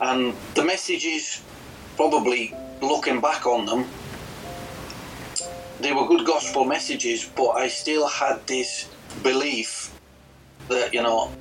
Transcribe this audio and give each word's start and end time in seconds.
And 0.00 0.34
the 0.54 0.64
messages, 0.64 1.42
probably 1.96 2.54
looking 2.80 3.20
back 3.20 3.46
on 3.46 3.66
them, 3.66 3.86
they 5.80 5.92
were 5.92 6.06
good 6.06 6.26
gospel 6.26 6.64
messages, 6.64 7.30
but 7.36 7.50
I 7.50 7.68
still 7.68 8.06
had 8.06 8.46
this 8.46 8.88
belief 9.22 9.92
that, 10.68 10.92
you 10.92 11.02
know, 11.02 11.32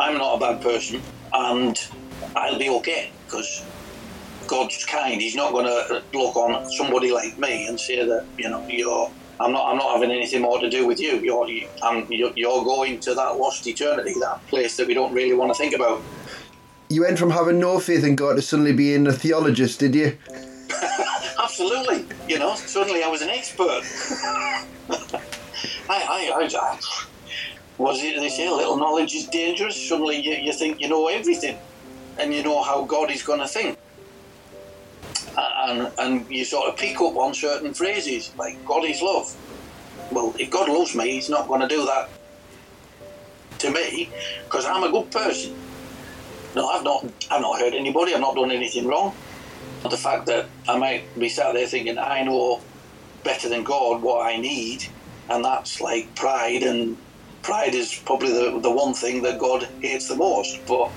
I'm 0.00 0.18
not 0.18 0.36
a 0.36 0.40
bad 0.40 0.62
person 0.62 1.00
and 1.32 1.78
I'll 2.34 2.58
be 2.58 2.68
okay 2.70 3.10
because 3.26 3.64
God's 4.46 4.84
kind. 4.84 5.20
He's 5.20 5.34
not 5.34 5.52
going 5.52 5.66
to 5.66 6.02
look 6.14 6.36
on 6.36 6.70
somebody 6.72 7.12
like 7.12 7.38
me 7.38 7.66
and 7.66 7.78
say 7.78 8.06
that, 8.06 8.24
you 8.38 8.48
know, 8.48 8.66
you're. 8.68 9.10
I'm 9.38 9.52
not. 9.52 9.70
I'm 9.70 9.76
not 9.76 9.92
having 9.92 10.10
anything 10.10 10.42
more 10.42 10.58
to 10.60 10.70
do 10.70 10.86
with 10.86 10.98
you. 10.98 11.18
You're. 11.18 11.48
You, 11.48 11.68
I'm, 11.82 12.10
you're, 12.10 12.32
you're 12.36 12.64
going 12.64 13.00
to 13.00 13.14
that 13.14 13.36
lost 13.36 13.66
eternity, 13.66 14.14
that 14.20 14.46
place 14.46 14.76
that 14.78 14.86
we 14.86 14.94
don't 14.94 15.12
really 15.12 15.34
want 15.34 15.52
to 15.52 15.58
think 15.58 15.74
about. 15.74 16.00
You 16.88 17.02
went 17.02 17.18
from 17.18 17.30
having 17.30 17.58
no 17.58 17.80
faith 17.80 18.04
in 18.04 18.14
God 18.14 18.36
to 18.36 18.42
suddenly 18.42 18.72
being 18.72 19.06
a 19.06 19.12
theologist, 19.12 19.80
did 19.80 19.94
you? 19.94 20.16
Absolutely. 21.42 22.06
You 22.28 22.38
know, 22.38 22.54
suddenly 22.54 23.02
I 23.02 23.08
was 23.08 23.22
an 23.22 23.30
expert. 23.30 23.82
I, 25.88 25.98
I, 25.98 26.30
I, 26.34 26.78
was 27.78 28.02
it 28.02 28.18
they 28.18 28.28
say 28.28 28.48
little 28.48 28.76
knowledge 28.76 29.14
is 29.14 29.26
dangerous? 29.26 29.88
Suddenly 29.88 30.20
you, 30.20 30.32
you 30.34 30.52
think 30.52 30.80
you 30.80 30.88
know 30.88 31.08
everything, 31.08 31.58
and 32.18 32.32
you 32.32 32.42
know 32.42 32.62
how 32.62 32.84
God 32.84 33.10
is 33.10 33.22
going 33.22 33.40
to 33.40 33.48
think, 33.48 33.78
and 35.36 35.90
and 35.98 36.30
you 36.30 36.44
sort 36.44 36.68
of 36.68 36.76
pick 36.76 36.96
up 37.00 37.16
on 37.16 37.34
certain 37.34 37.74
phrases 37.74 38.32
like 38.38 38.64
God 38.64 38.84
is 38.84 39.02
love. 39.02 39.34
Well, 40.10 40.34
if 40.38 40.50
God 40.50 40.68
loves 40.68 40.94
me, 40.94 41.10
He's 41.10 41.28
not 41.28 41.48
going 41.48 41.60
to 41.60 41.68
do 41.68 41.84
that 41.84 42.08
to 43.58 43.70
me 43.70 44.08
because 44.44 44.64
I'm 44.64 44.84
a 44.84 44.90
good 44.90 45.10
person. 45.10 45.54
No, 46.56 46.68
I've 46.68 46.84
not. 46.84 47.04
I've 47.30 47.42
not 47.42 47.60
hurt 47.60 47.74
anybody. 47.74 48.14
I've 48.14 48.20
not 48.20 48.34
done 48.36 48.50
anything 48.50 48.86
wrong. 48.86 49.14
The 49.82 49.96
fact 49.96 50.26
that 50.26 50.48
I 50.66 50.78
might 50.78 51.04
be 51.18 51.28
sat 51.28 51.54
there 51.54 51.66
thinking 51.66 51.98
I 51.98 52.24
know 52.24 52.62
better 53.24 53.48
than 53.48 53.62
God 53.64 54.02
what 54.02 54.26
I 54.26 54.38
need, 54.38 54.82
and 55.28 55.44
that's 55.44 55.80
like 55.80 56.14
pride, 56.16 56.62
and 56.62 56.98
pride 57.42 57.74
is 57.74 58.00
probably 58.06 58.32
the 58.32 58.60
the 58.62 58.72
one 58.72 58.94
thing 58.94 59.22
that 59.22 59.38
God 59.38 59.68
hates 59.80 60.08
the 60.08 60.16
most. 60.16 60.58
But 60.66 60.94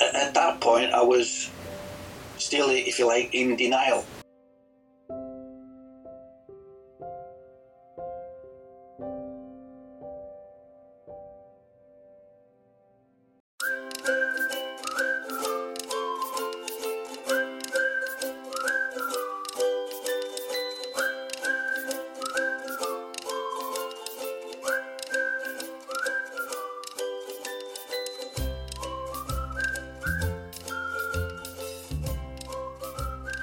at, 0.00 0.14
at 0.14 0.34
that 0.34 0.60
point, 0.60 0.92
I 0.92 1.02
was 1.02 1.50
still, 2.38 2.68
if 2.70 2.98
you 2.98 3.06
like, 3.08 3.30
in 3.34 3.56
denial. 3.56 4.11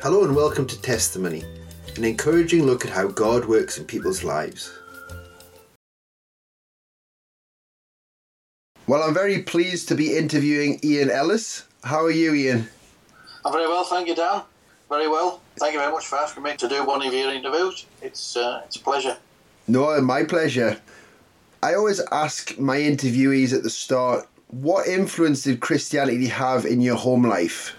Hello 0.10 0.24
and 0.24 0.36
welcome 0.36 0.66
to 0.66 0.82
Testimony, 0.82 1.44
an 1.96 2.04
encouraging 2.04 2.64
look 2.64 2.84
at 2.84 2.90
how 2.90 3.06
God 3.06 3.46
works 3.46 3.78
in 3.78 3.86
people's 3.86 4.24
lives. 4.24 4.74
Well, 8.88 9.04
I'm 9.04 9.14
very 9.14 9.44
pleased 9.44 9.88
to 9.90 9.96
be 9.96 10.18
interviewing 10.18 10.80
Ian 10.84 11.12
Ellis. 11.12 11.68
How 11.84 12.04
are 12.04 12.10
you, 12.10 12.34
Ian? 12.34 12.68
I'm 13.46 13.54
very 13.54 13.68
well, 13.68 13.84
thank 13.84 14.08
you, 14.08 14.16
Dan. 14.16 14.42
Very 14.90 15.08
well. 15.08 15.42
Thank 15.58 15.74
you 15.74 15.80
very 15.80 15.92
much 15.92 16.08
for 16.08 16.18
asking 16.18 16.42
me 16.42 16.58
to 16.58 16.68
do 16.68 16.84
one 16.84 17.06
of 17.06 17.14
your 17.14 17.32
interviews. 17.32 17.86
It's 18.02 18.36
uh, 18.36 18.64
it's 18.66 18.78
a 18.78 18.80
pleasure. 18.80 19.16
No, 19.68 20.02
my 20.02 20.24
pleasure. 20.24 20.82
I 21.62 21.76
always 21.76 22.02
ask 22.12 22.58
my 22.58 22.80
interviewees 22.80 23.54
at 23.54 23.62
the 23.62 23.70
start, 23.70 24.28
what 24.48 24.88
influence 24.88 25.44
did 25.44 25.60
Christianity 25.60 26.26
have 26.30 26.66
in 26.66 26.82
your 26.82 26.96
home 26.96 27.28
life? 27.28 27.76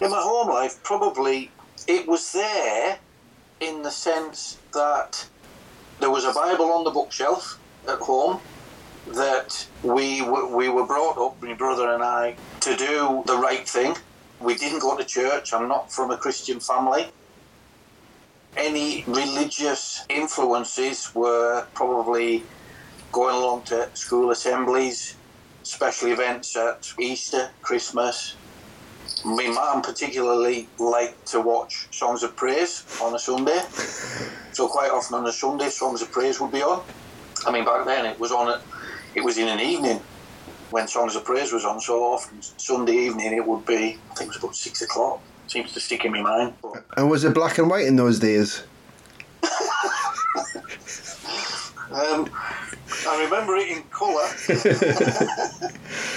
In 0.00 0.10
my 0.10 0.20
home 0.20 0.48
life, 0.48 0.80
probably 0.84 1.50
it 1.88 2.06
was 2.06 2.32
there 2.32 2.98
in 3.60 3.82
the 3.82 3.90
sense 3.90 4.58
that 4.72 5.26
there 5.98 6.10
was 6.10 6.24
a 6.24 6.32
Bible 6.32 6.66
on 6.66 6.84
the 6.84 6.90
bookshelf 6.90 7.58
at 7.88 7.98
home 7.98 8.40
that 9.08 9.66
we 9.82 10.22
we 10.22 10.68
were 10.68 10.86
brought 10.86 11.18
up, 11.18 11.42
my 11.42 11.54
brother 11.54 11.90
and 11.90 12.02
I, 12.02 12.36
to 12.60 12.76
do 12.76 13.24
the 13.26 13.36
right 13.36 13.68
thing. 13.68 13.96
We 14.40 14.54
didn't 14.54 14.80
go 14.80 14.96
to 14.96 15.04
church. 15.04 15.52
I'm 15.52 15.66
not 15.66 15.92
from 15.92 16.12
a 16.12 16.16
Christian 16.16 16.60
family. 16.60 17.06
Any 18.56 19.02
religious 19.08 20.04
influences 20.08 21.12
were 21.14 21.66
probably 21.74 22.44
going 23.10 23.34
along 23.34 23.62
to 23.62 23.88
school 23.94 24.30
assemblies, 24.30 25.16
special 25.64 26.12
events 26.12 26.56
at 26.56 26.92
Easter, 27.00 27.50
Christmas, 27.62 28.36
my 29.24 29.46
mum 29.48 29.82
particularly 29.82 30.68
liked 30.78 31.26
to 31.28 31.40
watch 31.40 31.88
songs 31.90 32.22
of 32.22 32.36
praise 32.36 32.84
on 33.02 33.14
a 33.14 33.18
Sunday. 33.18 33.60
So 34.52 34.68
quite 34.68 34.90
often 34.90 35.18
on 35.18 35.26
a 35.26 35.32
Sunday, 35.32 35.68
songs 35.70 36.02
of 36.02 36.10
praise 36.12 36.40
would 36.40 36.52
be 36.52 36.62
on. 36.62 36.82
I 37.46 37.52
mean, 37.52 37.64
back 37.64 37.84
then 37.84 38.06
it 38.06 38.18
was 38.18 38.32
on 38.32 38.48
it. 38.48 38.60
It 39.14 39.24
was 39.24 39.38
in 39.38 39.48
an 39.48 39.60
evening 39.60 40.00
when 40.70 40.86
songs 40.86 41.16
of 41.16 41.24
praise 41.24 41.52
was 41.52 41.64
on. 41.64 41.80
So 41.80 42.02
often 42.04 42.42
Sunday 42.42 43.06
evening 43.06 43.32
it 43.32 43.46
would 43.46 43.64
be. 43.66 43.98
I 44.10 44.14
think 44.14 44.28
it 44.28 44.28
was 44.28 44.36
about 44.36 44.56
six 44.56 44.82
o'clock. 44.82 45.20
Seems 45.46 45.72
to 45.72 45.80
stick 45.80 46.04
in 46.04 46.12
my 46.12 46.20
mind. 46.20 46.54
But, 46.60 46.84
And 46.96 47.10
was 47.10 47.24
it 47.24 47.32
black 47.34 47.58
and 47.58 47.70
white 47.70 47.86
in 47.86 47.96
those 47.96 48.18
days? 48.18 48.64
um, 51.92 52.30
I 53.06 53.24
remember 53.24 53.56
it 53.56 53.68
in 53.68 53.82
colour. 53.84 54.28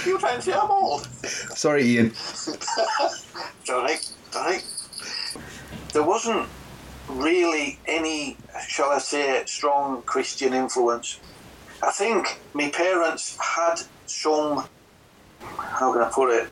you 0.06 0.18
trying 0.18 0.36
to 0.36 0.42
say 0.42 0.52
I'm 0.52 0.70
old? 0.70 1.06
Sorry, 1.24 1.84
Ian. 1.84 2.14
Sorry, 3.64 3.96
sorry. 4.30 4.58
There 5.92 6.02
wasn't 6.02 6.48
really 7.08 7.78
any, 7.86 8.36
shall 8.66 8.90
I 8.90 8.98
say, 8.98 9.42
strong 9.46 10.02
Christian 10.02 10.52
influence. 10.52 11.20
I 11.82 11.90
think 11.90 12.40
my 12.54 12.68
parents 12.70 13.36
had 13.38 13.82
some, 14.06 14.64
how 15.40 15.92
can 15.92 16.02
I 16.02 16.10
put 16.10 16.30
it, 16.30 16.50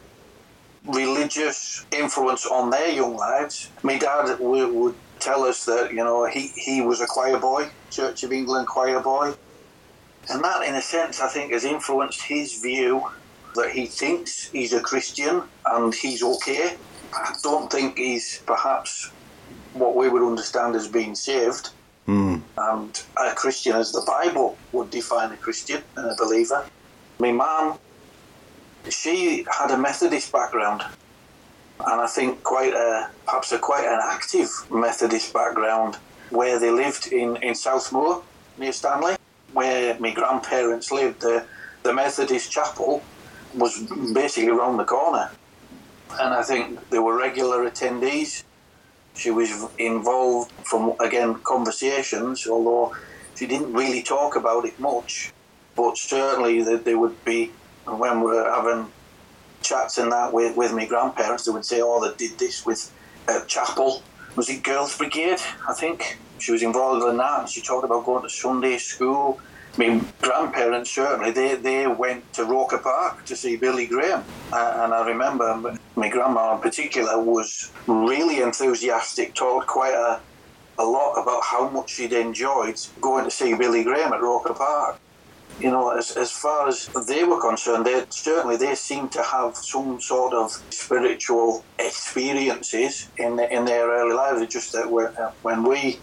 religious 0.87 1.85
influence 1.93 2.47
on 2.47 2.71
their 2.71 2.91
young 2.91 3.17
lives. 3.17 3.71
My 3.83 3.99
dad 3.99 4.39
would, 4.41 4.73
would 4.73 4.95
tell 5.19 5.45
us 5.45 5.65
that, 5.67 5.91
you 5.91 5.99
know, 5.99 6.27
he, 6.27 6.49
he 6.49 6.81
was 6.81 7.01
a 7.01 7.07
choir 7.07 7.39
boy, 7.39 7.69
Church 7.91 8.23
of 8.23 8.33
England 8.33 8.67
choir 8.67 9.01
boy. 9.01 9.35
And 10.29 10.45
that, 10.45 10.67
in 10.67 10.75
a 10.75 10.83
sense, 10.83 11.21
I 11.21 11.29
think 11.29 11.53
has 11.53 11.65
influenced 11.65 12.23
his 12.23 12.61
view 12.61 13.07
that 13.55 13.71
he 13.71 13.87
thinks 13.87 14.49
he's 14.51 14.73
a 14.73 14.81
Christian 14.81 15.43
and 15.67 15.95
he's 15.95 16.23
okay. 16.23 16.77
I 17.13 17.35
don't 17.43 17.71
think 17.71 17.99
he's 17.99 18.43
perhaps 18.47 19.11
what 19.73 19.97
we 19.97 20.09
would 20.09 20.23
understand 20.23 20.77
as 20.77 20.89
being 20.89 21.15
saved. 21.15 21.71
Hmm. 22.07 22.39
And 22.57 23.03
a 23.17 23.35
Christian, 23.35 23.77
as 23.77 23.93
the 23.93 24.03
Bible 24.07 24.57
would 24.73 24.91
define 24.91 25.33
a 25.33 25.37
Christian 25.37 25.83
and 25.97 26.11
a 26.11 26.17
believer. 26.17 26.65
My 27.19 27.33
mum, 27.33 27.79
she 28.89 29.45
had 29.51 29.71
a 29.71 29.79
Methodist 29.79 30.33
background, 30.33 30.83
and 31.79 32.01
I 32.01 32.07
think 32.07 32.43
quite 32.43 32.73
a 32.73 33.11
perhaps 33.27 33.53
a 33.53 33.59
quite 33.59 33.85
an 33.85 34.01
active 34.03 34.51
Methodist 34.71 35.33
background, 35.33 35.99
where 36.31 36.59
they 36.59 36.71
lived 36.71 37.09
in 37.13 37.37
in 37.37 37.55
Southmoor 37.55 38.23
near 38.59 38.73
Stanley, 38.73 39.17
where 39.53 39.99
my 39.99 40.13
grandparents 40.13 40.91
lived. 40.91 41.21
The 41.21 41.45
the 41.83 41.93
Methodist 41.93 42.51
chapel 42.51 43.03
was 43.55 43.79
basically 44.13 44.51
around 44.51 44.77
the 44.77 44.85
corner, 44.85 45.31
and 46.21 46.35
I 46.35 46.43
think 46.43 46.91
there 46.91 47.03
were 47.03 47.17
regular 47.17 47.69
attendees. 47.71 48.45
She 49.15 49.31
was 49.31 49.51
involved 49.79 50.53
from 50.65 50.95
again 51.01 51.35
conversations, 51.43 52.47
although 52.47 52.95
she 53.35 53.47
didn't 53.47 53.73
really 53.73 54.03
talk 54.03 54.37
about 54.37 54.65
it 54.65 54.79
much. 54.79 55.33
But 55.75 55.97
certainly 55.97 56.63
that 56.63 56.85
there 56.85 56.99
would 56.99 57.25
be 57.25 57.51
when 57.87 58.21
we 58.21 58.27
were 58.27 58.51
having 58.51 58.93
chats 59.63 59.99
and 59.99 60.13
that 60.13 60.33
with, 60.33 60.57
with 60.57 60.73
my 60.73 60.87
grandparents, 60.87 61.45
they 61.45 61.53
would 61.53 61.65
say, 61.65 61.81
"Oh, 61.83 62.01
they 62.07 62.15
did 62.17 62.39
this 62.39 62.65
with 62.65 62.93
uh, 63.29 63.45
chapel." 63.47 64.03
Was 64.37 64.49
it 64.49 64.63
Girls 64.63 64.97
Brigade? 64.97 65.41
I 65.69 65.75
think 65.75 66.19
she 66.39 66.53
was 66.53 66.63
involved 66.63 67.07
in 67.07 67.17
that. 67.17 67.49
She 67.49 67.61
talked 67.61 67.85
about 67.85 68.05
going 68.05 68.23
to 68.23 68.31
Sunday 68.31 68.79
school. 68.79 69.41
My 69.77 70.01
grandparents 70.21 70.91
certainly 70.91 71.31
they, 71.31 71.55
they 71.55 71.87
went 71.87 72.33
to 72.35 72.45
Roker 72.45 72.79
Park 72.79 73.25
to 73.27 73.37
see 73.37 73.57
Billy 73.57 73.87
Graham, 73.87 74.25
uh, 74.53 74.81
and 74.83 74.93
I 74.93 75.07
remember 75.07 75.77
my 75.95 76.09
grandma 76.09 76.57
in 76.57 76.61
particular 76.61 77.23
was 77.23 77.71
really 77.87 78.41
enthusiastic. 78.41 79.35
Talked 79.35 79.69
quite 79.69 79.95
a 79.95 80.21
a 80.81 80.85
lot 80.85 81.23
about 81.23 81.45
how 81.45 81.69
much 81.69 81.91
she'd 81.91 82.13
enjoyed 82.13 82.81
going 83.01 83.25
to 83.25 83.31
see 83.31 83.55
Billy 83.55 83.85
Graham 83.85 84.13
at 84.13 84.23
Roker 84.23 84.55
Park. 84.55 84.99
You 85.59 85.71
know, 85.71 85.91
as, 85.91 86.17
as 86.17 86.31
far 86.31 86.69
as 86.69 86.87
they 87.07 87.25
were 87.25 87.41
concerned, 87.41 87.85
they 87.87 88.05
certainly 88.09 88.57
they 88.57 88.75
seemed 88.75 89.13
to 89.13 89.23
have 89.23 89.57
some 89.57 90.01
sort 90.01 90.33
of 90.33 90.51
spiritual 90.71 91.65
experiences 91.79 93.09
in 93.19 93.39
in 93.39 93.65
their 93.65 93.89
early 93.89 94.15
lives. 94.15 94.41
It's 94.41 94.53
just 94.53 94.73
that 94.73 94.91
when, 94.91 95.13
when 95.43 95.65
we 95.65 95.99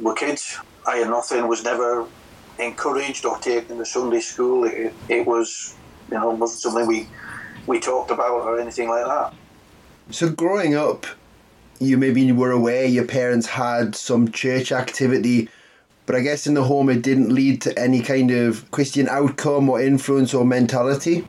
were 0.00 0.14
kids, 0.14 0.58
I 0.86 0.96
had 0.96 1.08
nothing. 1.08 1.48
Was 1.48 1.64
never 1.64 2.06
encouraged 2.58 3.24
or 3.24 3.38
taken 3.38 3.78
to 3.78 3.84
Sunday 3.86 4.20
school. 4.20 4.64
It, 4.64 4.92
it 5.08 5.26
was, 5.26 5.74
you 6.10 6.18
know, 6.18 6.30
wasn't 6.30 6.60
something 6.60 6.86
we 6.86 7.08
we 7.66 7.80
talked 7.80 8.10
about 8.10 8.42
or 8.42 8.60
anything 8.60 8.88
like 8.88 9.06
that. 9.06 9.34
So 10.10 10.30
growing 10.30 10.74
up, 10.74 11.06
you 11.80 11.96
maybe 11.96 12.30
were 12.32 12.50
aware 12.50 12.84
your 12.86 13.04
parents 13.04 13.46
had 13.46 13.94
some 13.94 14.32
church 14.32 14.72
activity 14.72 15.48
but 16.08 16.16
I 16.16 16.22
guess 16.22 16.46
in 16.46 16.54
the 16.54 16.64
home 16.64 16.88
it 16.88 17.02
didn't 17.02 17.34
lead 17.34 17.60
to 17.60 17.78
any 17.78 18.00
kind 18.00 18.30
of 18.30 18.68
Christian 18.70 19.10
outcome 19.10 19.68
or 19.68 19.78
influence 19.78 20.32
or 20.32 20.42
mentality. 20.42 21.28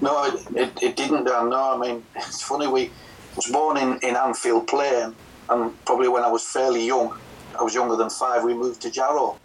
No, 0.00 0.24
it, 0.24 0.56
it, 0.56 0.82
it 0.82 0.96
didn't, 0.96 1.26
Dan. 1.26 1.50
No, 1.50 1.76
I 1.76 1.78
mean, 1.78 2.02
it's 2.16 2.42
funny, 2.42 2.66
we 2.66 2.90
was 3.36 3.46
born 3.46 3.76
in, 3.76 4.00
in 4.02 4.16
Annfield 4.16 4.66
Plain, 4.66 5.14
and 5.48 5.84
probably 5.84 6.08
when 6.08 6.24
I 6.24 6.28
was 6.28 6.42
fairly 6.42 6.84
young, 6.84 7.16
I 7.56 7.62
was 7.62 7.72
younger 7.72 7.94
than 7.94 8.10
five, 8.10 8.42
we 8.42 8.52
moved 8.52 8.82
to 8.82 8.90
Jarrow. 8.90 9.38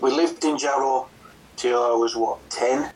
We 0.00 0.10
lived 0.10 0.42
in 0.46 0.56
Jarrow 0.56 1.10
till 1.56 1.82
I 1.82 1.94
was, 1.94 2.16
what, 2.16 2.38
10? 2.48 2.90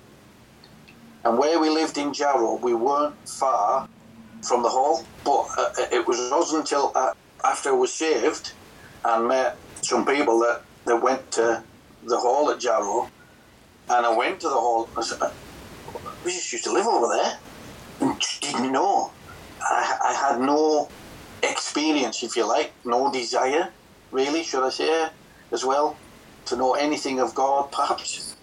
And 1.27 1.37
where 1.37 1.61
we 1.61 1.69
lived 1.69 1.99
in 1.99 2.15
Jarrow, 2.15 2.55
we 2.55 2.73
weren't 2.73 3.17
far 3.29 3.87
from 4.41 4.63
the 4.63 4.71
hall, 4.71 5.05
but 5.27 5.47
uh, 5.59 5.73
it 5.93 6.07
was 6.09 6.31
not 6.31 6.51
until 6.55 6.93
uh, 6.95 7.13
after 7.45 7.69
I 7.69 7.73
was 7.73 7.93
saved 7.93 8.53
and 9.05 9.29
met 9.29 9.59
some 9.83 10.07
people 10.07 10.39
that 10.39 10.63
that 10.87 11.03
went 11.03 11.31
to 11.33 11.63
the 12.05 12.17
hall 12.17 12.51
at 12.51 12.61
Jarrow, 12.61 13.11
and 13.89 14.07
I 14.07 14.17
went 14.17 14.41
to 14.41 14.49
the 14.49 14.55
hall. 14.55 14.89
I 14.97 15.03
said, 15.03 15.21
uh, 15.21 15.31
we 16.25 16.33
just 16.33 16.53
used 16.53 16.65
to 16.65 16.73
live 16.73 16.87
over 16.87 17.13
there, 17.13 17.39
and 18.01 18.21
didn't 18.41 18.73
know. 18.73 19.13
I, 19.61 19.99
I 20.05 20.15
had 20.15 20.41
no 20.41 20.89
experience, 21.43 22.23
if 22.23 22.37
you 22.37 22.47
like, 22.47 22.73
no 22.85 23.13
desire, 23.13 23.71
really, 24.11 24.43
should 24.43 24.65
I 24.65 24.71
say, 24.71 25.09
as 25.53 25.65
well, 25.65 25.97
to 26.47 26.57
know 26.57 26.75
anything 26.75 27.21
of 27.21 27.35
God, 27.35 27.73
perhaps. 27.73 28.37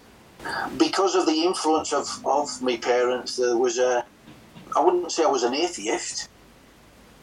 Because 0.78 1.16
of 1.16 1.26
the 1.26 1.44
influence 1.44 1.94
of, 1.94 2.08
of 2.26 2.62
my 2.62 2.76
parents, 2.78 3.38
there 3.38 3.58
was 3.58 3.78
a, 3.80 4.06
I 4.76 4.82
wouldn't 4.82 5.12
say 5.12 5.24
I 5.24 5.28
was 5.28 5.44
an 5.44 5.54
atheist. 5.54 6.28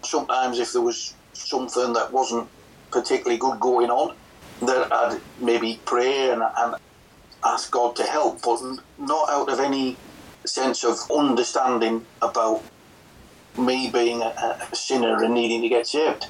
Sometimes, 0.03 0.59
if 0.59 0.73
there 0.73 0.81
was 0.81 1.15
something 1.35 1.93
that 1.93 2.11
wasn't 2.13 2.49
particularly 2.91 3.37
good 3.39 3.61
going 3.61 3.91
on, 3.91 4.17
that 4.61 4.93
I'd 4.93 5.21
maybe 5.41 5.81
pray 5.85 6.31
and, 6.31 6.43
and 6.43 6.75
ask 7.45 7.71
God 7.71 7.97
to 7.97 8.03
help, 8.05 8.43
but 8.43 8.61
not 8.99 9.31
out 9.31 9.49
of 9.51 9.61
any 9.61 9.97
sense 10.45 10.85
of 10.85 10.99
understanding 11.11 12.05
about 12.23 12.63
me 13.59 13.91
being 13.91 14.23
a, 14.23 14.59
a 14.71 14.75
sinner 14.75 15.23
and 15.23 15.35
needing 15.35 15.63
to 15.63 15.69
get 15.69 15.87
saved. 15.87 16.27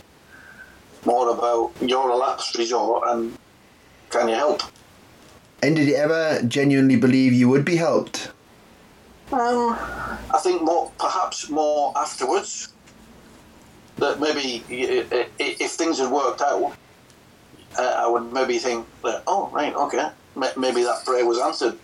More 1.04 1.30
about 1.30 1.72
you're 1.80 2.10
a 2.10 2.16
last 2.16 2.56
resort 2.56 3.04
and 3.08 3.36
can 4.10 4.28
you 4.28 4.34
help? 4.34 4.62
And 5.62 5.76
did 5.76 5.88
you 5.88 5.94
ever 5.94 6.42
genuinely 6.46 6.96
believe 6.96 7.32
you 7.32 7.48
would 7.48 7.64
be 7.64 7.76
helped? 7.76 8.32
Um, 9.32 9.76
I 10.34 10.40
think 10.42 10.62
more, 10.62 10.90
perhaps 10.98 11.48
more 11.48 11.92
afterwards. 11.96 12.72
That 13.98 14.18
maybe 14.18 14.64
if 14.68 15.70
things 15.72 15.98
had 15.98 16.10
worked 16.10 16.40
out, 16.40 16.74
uh, 17.78 17.82
I 17.82 18.06
would 18.08 18.32
maybe 18.32 18.58
think 18.58 18.86
that, 19.02 19.22
oh, 19.26 19.48
right, 19.52 19.74
okay, 19.74 20.10
maybe 20.56 20.82
that 20.82 21.04
prayer 21.04 21.26
was 21.26 21.38
answered. 21.38 21.78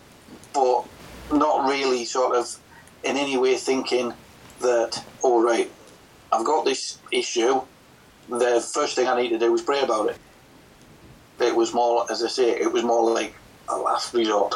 But 0.52 0.84
not 1.32 1.68
really 1.68 2.04
sort 2.04 2.36
of 2.36 2.56
in 3.04 3.16
any 3.16 3.36
way 3.36 3.56
thinking 3.56 4.12
that, 4.60 5.04
all 5.22 5.40
oh, 5.40 5.44
right, 5.44 5.70
I've 6.32 6.44
got 6.44 6.64
this 6.64 6.98
issue, 7.12 7.60
the 8.28 8.60
first 8.60 8.96
thing 8.96 9.06
I 9.06 9.20
need 9.20 9.30
to 9.30 9.38
do 9.38 9.54
is 9.54 9.62
pray 9.62 9.82
about 9.82 10.10
it. 10.10 10.18
It 11.40 11.54
was 11.54 11.72
more, 11.72 12.10
as 12.10 12.22
I 12.22 12.28
say, 12.28 12.50
it 12.50 12.72
was 12.72 12.82
more 12.82 13.12
like 13.12 13.34
a 13.68 13.76
last 13.76 14.14
resort 14.14 14.54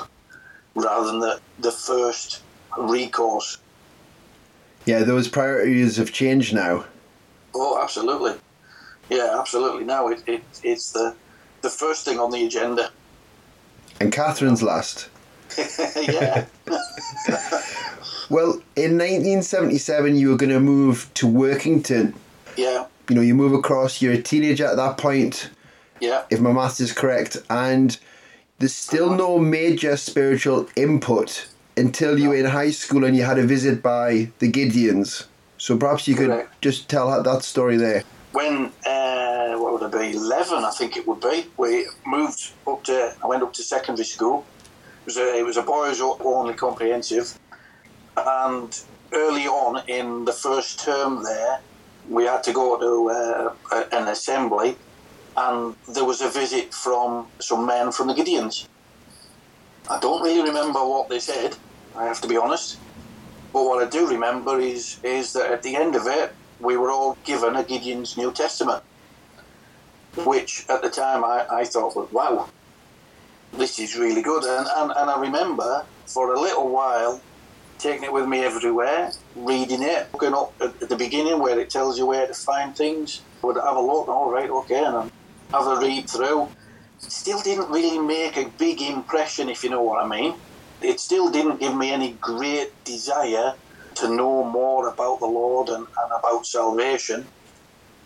rather 0.75 1.07
than 1.07 1.21
the, 1.21 1.41
the 1.59 1.71
first 1.71 2.43
recourse. 2.79 3.59
Yeah, 4.87 5.03
those 5.03 5.29
priorities 5.29 5.97
have 5.97 6.13
changed 6.13 6.55
now. 6.55 6.85
Oh, 7.55 7.81
absolutely. 7.83 8.33
Yeah, 9.11 9.37
absolutely. 9.39 9.85
Now 9.85 10.09
it, 10.09 10.23
it 10.27 10.43
it's 10.63 10.93
the 10.93 11.15
the 11.63 11.69
first 11.71 12.05
thing 12.05 12.19
on 12.19 12.31
the 12.31 12.47
agenda. 12.47 12.91
And 14.01 14.13
Catherine's 14.13 14.63
last. 14.63 15.09
yeah. 15.97 16.47
well, 18.31 18.53
in 18.77 18.97
1977, 18.97 20.17
you 20.17 20.31
were 20.31 20.37
going 20.37 20.51
to 20.51 20.61
move 20.61 21.11
to 21.15 21.27
Workington. 21.27 22.15
Yeah. 22.57 22.87
You 23.09 23.17
know, 23.17 23.21
you 23.21 23.35
move 23.35 23.53
across, 23.53 24.01
you're 24.01 24.13
a 24.13 24.23
teenager 24.23 24.65
at 24.65 24.77
that 24.77 24.97
point. 24.97 25.51
Yeah. 26.01 26.25
If 26.31 26.41
my 26.41 26.53
math 26.53 26.81
is 26.81 26.93
correct. 26.93 27.37
And 27.51 27.99
there's 28.59 28.75
still 28.75 29.15
no 29.15 29.39
major 29.39 29.97
spiritual 29.97 30.69
input 30.77 31.49
until 31.77 32.19
you 32.19 32.31
were 32.31 32.37
in 32.37 32.47
high 32.47 32.71
school 32.71 33.05
and 33.05 33.17
you 33.17 33.25
had 33.25 33.39
a 33.39 33.45
visit 33.45 33.83
by 33.83 34.31
the 34.39 34.51
Gideons. 34.51 35.27
So 35.59 35.77
perhaps 35.77 36.09
you 36.09 36.15
could 36.15 36.29
Correct. 36.29 36.63
just 36.63 36.89
tell 36.89 37.23
that 37.23 37.43
story 37.43 37.77
there 37.77 38.05
when 38.33 38.73
uh, 38.87 39.55
what 39.57 39.73
would 39.73 39.95
it 39.95 39.99
be? 39.99 40.17
Eleven, 40.17 40.65
I 40.65 40.71
think 40.71 40.97
it 40.97 41.07
would 41.07 41.21
be. 41.21 41.47
We 41.57 41.87
moved 42.07 42.53
up 42.67 42.85
to. 42.85 43.15
I 43.23 43.27
went 43.27 43.43
up 43.43 43.53
to 43.55 43.63
secondary 43.63 44.05
school. 44.05 44.45
It 45.03 45.07
was 45.07 45.17
a, 45.17 45.39
it 45.39 45.45
was 45.45 45.57
a 45.57 45.63
boys 45.63 46.01
only 46.01 46.55
comprehensive, 46.55 47.39
and 48.17 48.81
early 49.13 49.47
on 49.47 49.83
in 49.89 50.25
the 50.25 50.33
first 50.33 50.81
term 50.81 51.25
there, 51.25 51.61
we 52.09 52.25
had 52.25 52.43
to 52.45 52.53
go 52.53 52.79
to 52.79 53.11
uh, 53.11 53.85
an 53.93 54.09
assembly, 54.09 54.77
and 55.37 55.75
there 55.93 56.05
was 56.05 56.21
a 56.21 56.29
visit 56.29 56.73
from 56.73 57.27
some 57.41 57.67
men 57.67 57.93
from 57.93 58.09
the 58.09 58.15
Gideons. 58.15 58.67
I 59.89 59.99
don't 59.99 60.23
really 60.23 60.43
remember 60.43 60.81
what 60.87 61.09
they 61.09 61.19
said. 61.19 61.57
I 61.97 62.05
have 62.05 62.21
to 62.21 62.29
be 62.29 62.37
honest. 62.37 62.79
But 63.53 63.65
what 63.65 63.85
I 63.85 63.91
do 63.91 64.07
remember 64.07 64.61
is 64.61 65.01
is 65.03 65.33
that 65.33 65.51
at 65.51 65.63
the 65.63 65.75
end 65.75 65.97
of 65.97 66.07
it, 66.07 66.33
we 66.61 66.77
were 66.77 66.91
all 66.91 67.17
given 67.25 67.57
a 67.57 67.65
Gideon's 67.65 68.17
New 68.17 68.33
Testament, 68.33 68.83
which 70.25 70.67
at 70.69 70.83
the 70.83 70.91
time 70.91 71.25
I, 71.25 71.47
I 71.51 71.65
thought, 71.65 71.97
was, 71.97 72.11
wow, 72.13 72.49
this 73.53 73.79
is 73.79 73.97
really 73.97 74.23
good. 74.23 74.45
And, 74.45 74.67
and, 74.77 74.93
and 74.97 75.11
I 75.11 75.21
remember 75.21 75.85
for 76.07 76.35
a 76.35 76.41
little 76.41 76.69
while 76.69 77.21
taking 77.79 78.05
it 78.05 78.13
with 78.13 78.29
me 78.29 78.41
everywhere, 78.41 79.11
reading 79.35 79.83
it, 79.83 80.09
looking 80.13 80.35
up 80.35 80.53
at 80.61 80.89
the 80.89 80.97
beginning 80.97 81.39
where 81.39 81.59
it 81.59 81.71
tells 81.71 81.99
you 81.99 82.07
where 82.07 82.27
to 82.27 82.35
find 82.35 82.77
things. 82.77 83.23
Would 83.43 83.57
have 83.57 83.77
a 83.77 83.81
look, 83.81 84.07
all 84.09 84.31
right, 84.31 84.51
okay, 84.51 84.85
and 84.85 85.11
have 85.51 85.67
a 85.67 85.77
read 85.81 86.09
through. 86.11 86.49
Still 86.99 87.41
didn't 87.41 87.71
really 87.71 87.99
make 87.99 88.37
a 88.37 88.51
big 88.59 88.83
impression, 88.83 89.49
if 89.49 89.65
you 89.65 89.71
know 89.71 89.83
what 89.83 90.05
I 90.05 90.07
mean. 90.07 90.35
It 90.83 91.01
still 91.01 91.31
didn't 91.31 91.59
give 91.59 91.75
me 91.75 91.91
any 91.91 92.13
great 92.13 92.73
desire 92.85 93.55
to 94.01 94.09
know 94.09 94.45
more 94.45 94.89
about 94.89 95.21
the 95.21 95.27
Lord 95.27 95.69
and, 95.69 95.87
and 95.87 96.13
about 96.19 96.47
salvation. 96.47 97.27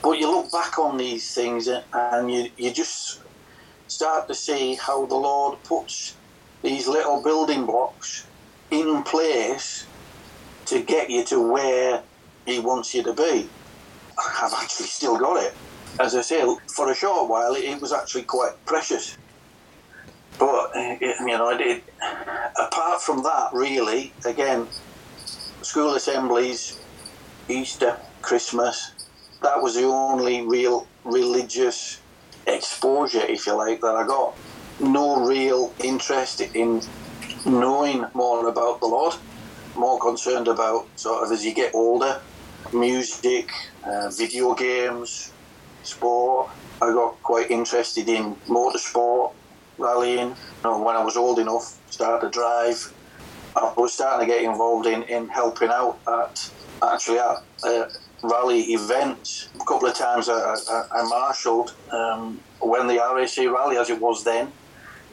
But 0.02 0.18
you 0.18 0.30
look 0.30 0.52
back 0.52 0.78
on 0.78 0.98
these 0.98 1.34
things 1.34 1.68
and 1.68 2.30
you, 2.30 2.50
you 2.56 2.72
just 2.72 3.20
start 3.86 4.28
to 4.28 4.34
see 4.34 4.74
how 4.74 5.06
the 5.06 5.14
Lord 5.14 5.62
puts 5.64 6.16
these 6.62 6.88
little 6.88 7.22
building 7.22 7.64
blocks 7.64 8.26
in 8.70 9.02
place 9.02 9.86
to 10.66 10.82
get 10.82 11.10
you 11.10 11.24
to 11.24 11.40
where 11.40 12.02
He 12.46 12.58
wants 12.58 12.94
you 12.94 13.02
to 13.04 13.12
be. 13.12 13.48
I've 14.18 14.52
actually 14.52 14.86
still 14.86 15.16
got 15.16 15.42
it. 15.42 15.54
As 16.00 16.14
I 16.14 16.22
say, 16.22 16.44
for 16.74 16.90
a 16.90 16.94
short 16.94 17.28
while, 17.28 17.54
it, 17.54 17.80
was 17.80 17.92
actually 17.92 18.22
quite 18.22 18.52
precious. 18.66 19.16
But, 20.38 20.72
eh, 20.74 20.98
you 21.00 21.26
know, 21.26 21.50
it, 21.50 21.84
apart 22.60 23.00
from 23.00 23.22
that, 23.22 23.50
really, 23.52 24.12
again, 24.24 24.66
school 25.64 25.94
assemblies, 25.94 26.78
Easter, 27.48 27.96
Christmas. 28.20 28.92
That 29.42 29.62
was 29.62 29.74
the 29.74 29.84
only 29.84 30.42
real 30.42 30.86
religious 31.04 32.00
exposure, 32.46 33.24
if 33.26 33.46
you 33.46 33.54
like, 33.54 33.80
that 33.80 33.96
I 33.96 34.06
got. 34.06 34.36
No 34.78 35.26
real 35.26 35.72
interest 35.82 36.42
in 36.42 36.82
knowing 37.46 38.04
more 38.12 38.48
about 38.48 38.80
the 38.80 38.86
Lord. 38.86 39.14
More 39.74 39.98
concerned 39.98 40.48
about 40.48 40.86
sort 40.96 41.24
of 41.24 41.32
as 41.32 41.44
you 41.44 41.54
get 41.54 41.74
older, 41.74 42.20
music, 42.72 43.50
uh, 43.84 44.10
video 44.10 44.54
games, 44.54 45.32
sport. 45.82 46.50
I 46.82 46.92
got 46.92 47.22
quite 47.22 47.50
interested 47.50 48.08
in 48.08 48.36
motorsport, 48.48 49.32
rallying. 49.78 50.28
You 50.28 50.36
know, 50.62 50.82
when 50.82 50.94
I 50.94 51.02
was 51.02 51.16
old 51.16 51.38
enough, 51.38 51.78
started 51.90 52.26
to 52.26 52.30
drive 52.30 52.92
I 53.56 53.72
was 53.76 53.94
starting 53.94 54.26
to 54.26 54.32
get 54.34 54.42
involved 54.42 54.86
in, 54.86 55.02
in 55.04 55.28
helping 55.28 55.68
out 55.68 55.98
at 56.08 56.50
actually 56.82 57.18
at 57.18 57.36
uh, 57.62 57.88
rally 58.22 58.60
events. 58.72 59.48
A 59.54 59.64
couple 59.64 59.88
of 59.88 59.94
times 59.94 60.28
I, 60.28 60.34
I, 60.34 60.84
I 60.92 61.02
marshalled 61.08 61.74
um, 61.90 62.40
when 62.60 62.86
the 62.86 62.96
RAC 62.96 63.36
rally, 63.48 63.76
as 63.76 63.90
it 63.90 64.00
was 64.00 64.24
then, 64.24 64.50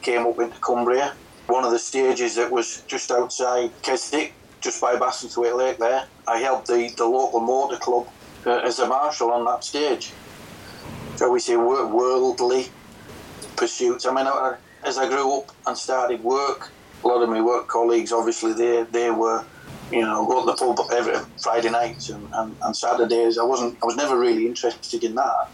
came 0.02 0.26
up 0.26 0.38
into 0.40 0.58
Cumbria. 0.58 1.14
one 1.46 1.64
of 1.64 1.70
the 1.70 1.78
stages 1.78 2.34
that 2.36 2.50
was 2.50 2.82
just 2.86 3.10
outside 3.10 3.70
Keswick, 3.82 4.32
just 4.60 4.80
by 4.80 4.96
Bassenthwaite 4.96 5.56
Lake 5.56 5.78
there. 5.78 6.06
I 6.26 6.38
helped 6.38 6.66
the, 6.66 6.92
the 6.96 7.06
local 7.06 7.40
motor 7.40 7.76
club 7.76 8.08
uh, 8.46 8.58
as 8.58 8.78
a 8.80 8.86
marshal 8.86 9.30
on 9.30 9.44
that 9.44 9.62
stage. 9.64 10.12
So 11.16 11.30
we 11.30 11.40
say 11.40 11.56
worldly 11.56 12.68
pursuits. 13.56 14.06
I 14.06 14.14
mean, 14.14 14.26
I, 14.26 14.56
as 14.82 14.98
I 14.98 15.08
grew 15.08 15.38
up 15.38 15.52
and 15.66 15.76
started 15.76 16.22
work, 16.24 16.70
a 17.02 17.08
lot 17.08 17.22
of 17.22 17.28
my 17.28 17.40
work 17.40 17.68
colleagues, 17.68 18.12
obviously, 18.12 18.52
they 18.52 18.84
they 18.90 19.10
were, 19.10 19.44
you 19.90 20.02
know, 20.02 20.26
go 20.26 20.40
to 20.40 20.46
the 20.46 20.74
pub 20.74 20.90
every 20.92 21.14
Friday 21.40 21.70
nights 21.70 22.10
and, 22.10 22.28
and, 22.32 22.56
and 22.62 22.76
Saturdays. 22.76 23.38
I 23.38 23.44
wasn't, 23.44 23.78
I 23.82 23.86
was 23.86 23.96
never 23.96 24.18
really 24.18 24.46
interested 24.46 25.04
in 25.04 25.14
that. 25.16 25.48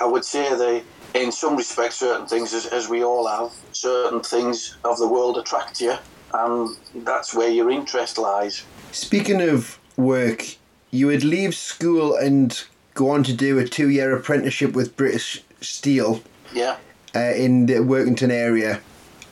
I 0.00 0.06
would 0.06 0.24
say 0.24 0.54
they, 0.56 0.82
in 1.20 1.32
some 1.32 1.56
respects, 1.56 1.96
certain 1.96 2.26
things, 2.26 2.52
as, 2.52 2.66
as 2.66 2.88
we 2.88 3.04
all 3.04 3.26
have, 3.28 3.52
certain 3.72 4.20
things 4.20 4.76
of 4.84 4.98
the 4.98 5.08
world 5.08 5.38
attract 5.38 5.80
you, 5.80 5.94
and 6.32 6.76
that's 7.04 7.34
where 7.34 7.48
your 7.48 7.70
interest 7.70 8.18
lies. 8.18 8.64
Speaking 8.92 9.40
of 9.40 9.78
work, 9.96 10.56
you 10.90 11.06
would 11.06 11.24
leave 11.24 11.54
school 11.54 12.16
and 12.16 12.64
go 12.94 13.10
on 13.10 13.22
to 13.24 13.32
do 13.32 13.58
a 13.58 13.66
two-year 13.66 14.16
apprenticeship 14.16 14.72
with 14.72 14.96
British 14.96 15.42
Steel. 15.60 16.22
Yeah. 16.52 16.76
Uh, 17.16 17.32
in 17.36 17.66
the 17.66 17.74
Workington 17.74 18.32
area. 18.32 18.80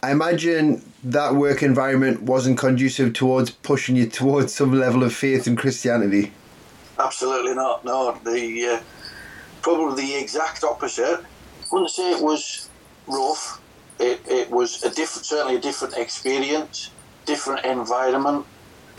I 0.05 0.13
imagine 0.13 0.83
that 1.05 1.35
work 1.35 1.63
environment 1.63 2.23
wasn't 2.23 2.59
conducive 2.59 3.13
towards 3.13 3.51
pushing 3.51 3.97
you 3.97 4.07
towards 4.07 4.55
some 4.55 4.73
level 4.79 5.03
of 5.03 5.13
faith 5.13 5.47
in 5.47 5.57
Christianity. 5.57 6.33
Absolutely 6.99 7.55
not. 7.55 7.85
No, 7.85 8.19
the 8.25 8.67
uh, 8.67 8.81
probably 9.63 10.07
the 10.07 10.15
exact 10.21 10.63
opposite. 10.63 11.21
I 11.21 11.65
wouldn't 11.73 11.91
say 11.91 12.13
it 12.13 12.23
was 12.23 12.69
rough. 13.07 13.61
It, 13.99 14.21
it 14.29 14.51
was 14.51 14.83
a 14.83 14.91
different, 14.91 15.27
certainly 15.27 15.57
a 15.57 15.61
different 15.61 15.97
experience, 15.97 16.91
different 17.25 17.65
environment, 17.65 18.47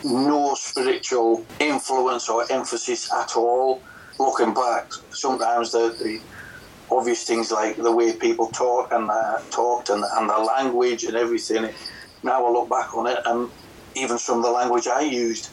no 0.03 0.55
spiritual 0.55 1.45
influence 1.59 2.29
or 2.29 2.51
emphasis 2.51 3.11
at 3.11 3.35
all. 3.35 3.81
Looking 4.19 4.53
back, 4.53 4.91
sometimes 5.09 5.71
the, 5.71 5.95
the 5.99 6.21
obvious 6.91 7.23
things 7.23 7.51
like 7.51 7.75
the 7.77 7.91
way 7.91 8.13
people 8.13 8.47
talk 8.47 8.91
and 8.91 9.09
uh, 9.09 9.39
talked 9.49 9.89
and, 9.89 10.03
and 10.03 10.29
the 10.29 10.37
language 10.37 11.03
and 11.03 11.15
everything. 11.15 11.69
Now 12.23 12.45
I 12.45 12.51
look 12.51 12.69
back 12.69 12.95
on 12.95 13.07
it, 13.07 13.19
and 13.25 13.49
even 13.95 14.17
some 14.17 14.37
of 14.37 14.43
the 14.43 14.51
language 14.51 14.87
I 14.87 15.01
used, 15.01 15.49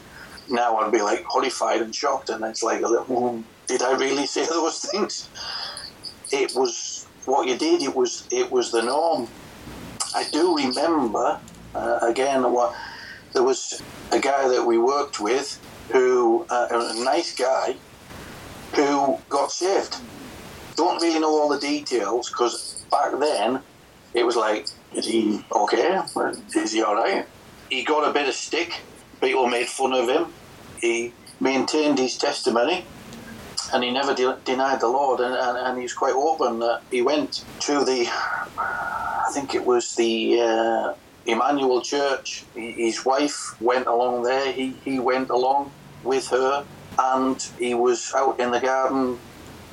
now 0.49 0.77
I'd 0.77 0.91
be 0.91 1.01
like 1.01 1.23
horrified 1.23 1.81
and 1.81 1.93
shocked, 1.93 2.29
and 2.29 2.43
it's 2.43 2.63
like 2.63 2.81
little, 2.81 3.43
did 3.67 3.81
I 3.81 3.97
really 3.97 4.25
say 4.25 4.45
those 4.49 4.79
things? 4.79 5.29
It 6.31 6.53
was 6.55 7.07
what 7.25 7.47
you 7.47 7.57
did. 7.57 7.81
It 7.81 7.95
was 7.95 8.27
it 8.31 8.51
was 8.51 8.71
the 8.71 8.81
norm. 8.81 9.27
I 10.15 10.25
do 10.31 10.55
remember 10.55 11.39
uh, 11.75 11.99
again 12.01 12.51
what 12.51 12.75
there 13.33 13.43
was 13.43 13.81
a 14.11 14.19
guy 14.19 14.47
that 14.47 14.65
we 14.65 14.77
worked 14.77 15.19
with 15.19 15.59
who 15.91 16.45
uh, 16.49 16.67
a 16.71 17.03
nice 17.03 17.35
guy 17.35 17.75
who 18.73 19.17
got 19.29 19.51
saved 19.51 19.97
don't 20.81 20.99
really 20.99 21.19
know 21.19 21.29
all 21.29 21.47
the 21.47 21.59
details 21.59 22.29
because 22.29 22.83
back 22.89 23.11
then 23.19 23.61
it 24.15 24.25
was 24.25 24.35
like, 24.35 24.65
is 24.95 25.05
he 25.05 25.45
okay? 25.55 26.01
Is 26.55 26.71
he 26.71 26.81
all 26.81 26.95
right? 26.95 27.25
He 27.69 27.83
got 27.83 28.09
a 28.09 28.11
bit 28.11 28.27
of 28.27 28.33
stick. 28.33 28.81
People 29.21 29.47
made 29.47 29.67
fun 29.67 29.93
of 29.93 30.09
him. 30.09 30.33
He 30.79 31.13
maintained 31.39 31.99
his 31.99 32.17
testimony 32.17 32.83
and 33.71 33.83
he 33.83 33.91
never 33.91 34.15
de- 34.15 34.39
denied 34.43 34.81
the 34.81 34.87
Lord. 34.87 35.19
And, 35.19 35.35
and, 35.35 35.57
and 35.57 35.77
he 35.77 35.83
was 35.83 35.93
quite 35.93 36.15
open 36.15 36.63
he 36.89 37.03
went 37.03 37.45
to 37.67 37.85
the, 37.85 38.07
I 38.57 39.29
think 39.33 39.53
it 39.53 39.63
was 39.63 39.95
the 39.95 40.41
uh, 40.41 40.93
Emmanuel 41.27 41.81
Church. 41.81 42.43
His 42.55 43.05
wife 43.05 43.61
went 43.61 43.85
along 43.85 44.23
there. 44.23 44.51
He, 44.51 44.71
he 44.83 44.97
went 44.97 45.29
along 45.29 45.71
with 46.03 46.27
her 46.29 46.65
and 46.97 47.39
he 47.59 47.75
was 47.75 48.11
out 48.15 48.39
in 48.39 48.49
the 48.49 48.59
garden 48.59 49.19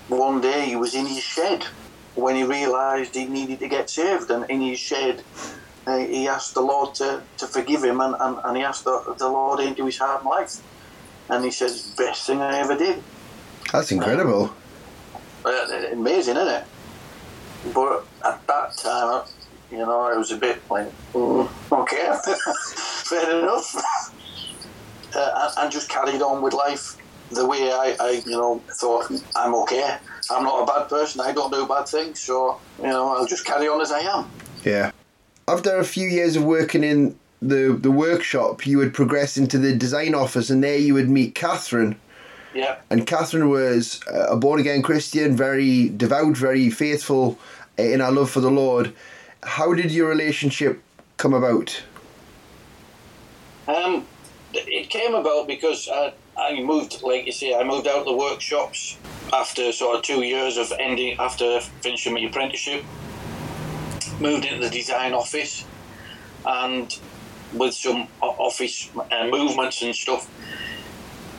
one 0.09 0.41
day 0.41 0.67
he 0.67 0.77
was 0.77 0.95
in 0.95 1.07
his 1.07 1.23
shed 1.23 1.65
when 2.15 2.35
he 2.35 2.43
realised 2.43 3.15
he 3.15 3.27
needed 3.27 3.61
to 3.61 3.69
get 3.69 3.91
saved, 3.91 4.31
and 4.31 4.49
in 4.51 4.61
his 4.61 4.79
shed 4.79 5.23
uh, 5.87 5.99
he 5.99 6.27
asked 6.27 6.55
the 6.55 6.61
Lord 6.61 6.95
to, 6.97 7.23
to 7.39 7.47
forgive 7.47 7.85
him, 7.85 8.01
and, 8.01 8.15
and, 8.19 8.39
and 8.45 8.57
he 8.57 8.63
asked 8.63 8.85
the, 8.85 9.15
the 9.19 9.29
Lord 9.29 9.61
into 9.61 9.87
his 9.87 9.99
heart 9.99 10.23
and 10.23 10.31
life. 10.31 10.57
And 11.31 11.45
he 11.45 11.51
says, 11.51 11.95
best 11.97 12.27
thing 12.27 12.41
I 12.41 12.59
ever 12.59 12.77
did. 12.77 13.03
That's 13.73 13.93
incredible. 13.93 14.55
Uh, 15.45 15.67
amazing, 15.93 16.37
isn't 16.37 16.49
it? 16.49 16.65
But 17.75 18.05
at 18.25 18.47
that 18.47 18.77
time, 18.79 19.25
you 19.71 19.79
know, 19.79 20.01
I 20.01 20.17
was 20.17 20.31
a 20.31 20.37
bit 20.37 20.59
like, 20.71 20.91
mm, 21.13 21.49
okay, 21.71 22.13
fair 23.05 23.39
enough. 23.39 23.75
uh, 25.15 25.53
and 25.59 25.71
just 25.71 25.89
carried 25.89 26.23
on 26.23 26.43
with 26.43 26.55
life 26.55 26.97
the 27.31 27.47
way 27.47 27.71
I, 27.73 27.97
I, 28.01 28.23
you 28.25 28.33
know, 28.33 28.63
thought 28.69 29.11
I'm 29.37 29.55
okay. 29.55 29.97
I'm 30.31 30.45
not 30.45 30.63
a 30.63 30.67
bad 30.67 30.89
person. 30.89 31.21
I 31.21 31.33
don't 31.33 31.53
do 31.53 31.67
bad 31.67 31.89
things. 31.89 32.21
So, 32.21 32.61
you 32.79 32.89
know, 32.89 33.17
I'll 33.17 33.27
just 33.27 33.45
carry 33.45 33.69
on 33.69 33.81
as 33.81 33.93
I 33.93 34.01
am. 34.01 34.31
Yeah. 34.65 34.91
After 35.47 35.79
a 35.79 35.85
few 35.85 36.09
years 36.09 36.37
of 36.37 36.45
working 36.45 36.85
in 36.85 37.19
the 37.41 37.79
the 37.81 37.91
workshop, 37.91 38.67
you 38.67 38.79
would 38.79 38.93
progress 38.93 39.37
into 39.37 39.59
the 39.59 39.75
design 39.75 40.15
office, 40.15 40.51
and 40.51 40.63
there 40.63 40.77
you 40.77 40.95
would 40.95 41.09
meet 41.09 41.35
Catherine. 41.35 41.97
Yeah. 42.55 42.77
And 42.91 43.07
Catherine 43.07 43.49
was 43.49 44.01
a 44.09 44.37
born 44.37 44.61
again 44.61 44.83
Christian, 44.83 45.37
very 45.37 45.89
devout, 45.89 46.37
very 46.37 46.71
faithful 46.71 47.39
in 47.77 48.01
our 48.01 48.11
love 48.11 48.31
for 48.31 48.41
the 48.41 48.51
Lord. 48.51 48.93
How 49.43 49.73
did 49.73 49.93
your 49.93 50.09
relationship 50.09 50.83
come 51.17 51.33
about? 51.33 51.83
Um, 53.69 54.07
it 54.53 54.91
came 54.91 55.15
about 55.15 55.47
because 55.47 55.89
I, 55.93 56.13
I 56.39 56.61
moved, 56.61 57.03
like 57.03 57.27
you 57.27 57.33
say, 57.33 57.55
I 57.55 57.65
moved 57.65 57.87
out 57.87 57.99
of 57.99 58.05
the 58.05 58.17
workshops 58.17 58.97
after 59.33 59.73
sort 59.73 59.97
of 59.97 60.03
two 60.03 60.23
years 60.23 60.57
of 60.57 60.73
ending, 60.79 61.19
after 61.19 61.61
finishing 61.61 62.15
my 62.15 62.21
apprenticeship. 62.21 62.85
Moved 64.21 64.45
into 64.45 64.65
the 64.65 64.71
design 64.71 65.15
office, 65.15 65.65
and 66.47 66.97
with 67.53 67.75
some 67.75 68.09
office 68.21 68.91
uh, 69.11 69.27
movements 69.27 69.83
and 69.83 69.95
stuff. 69.95 70.29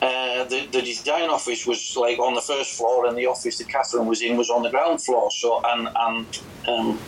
Uh, 0.02 0.44
the, 0.44 0.66
the 0.72 0.80
design 0.80 1.28
office 1.28 1.66
was 1.66 1.96
like 1.96 2.18
on 2.18 2.34
the 2.34 2.40
first 2.40 2.76
floor, 2.76 3.06
and 3.06 3.18
the 3.18 3.26
office 3.26 3.58
that 3.58 3.68
Catherine 3.68 4.06
was 4.06 4.22
in 4.22 4.36
was 4.36 4.48
on 4.48 4.62
the 4.62 4.70
ground 4.70 5.02
floor. 5.02 5.30
So, 5.30 5.62
and 5.64 5.88
and 5.94 6.40
um, 6.66 6.98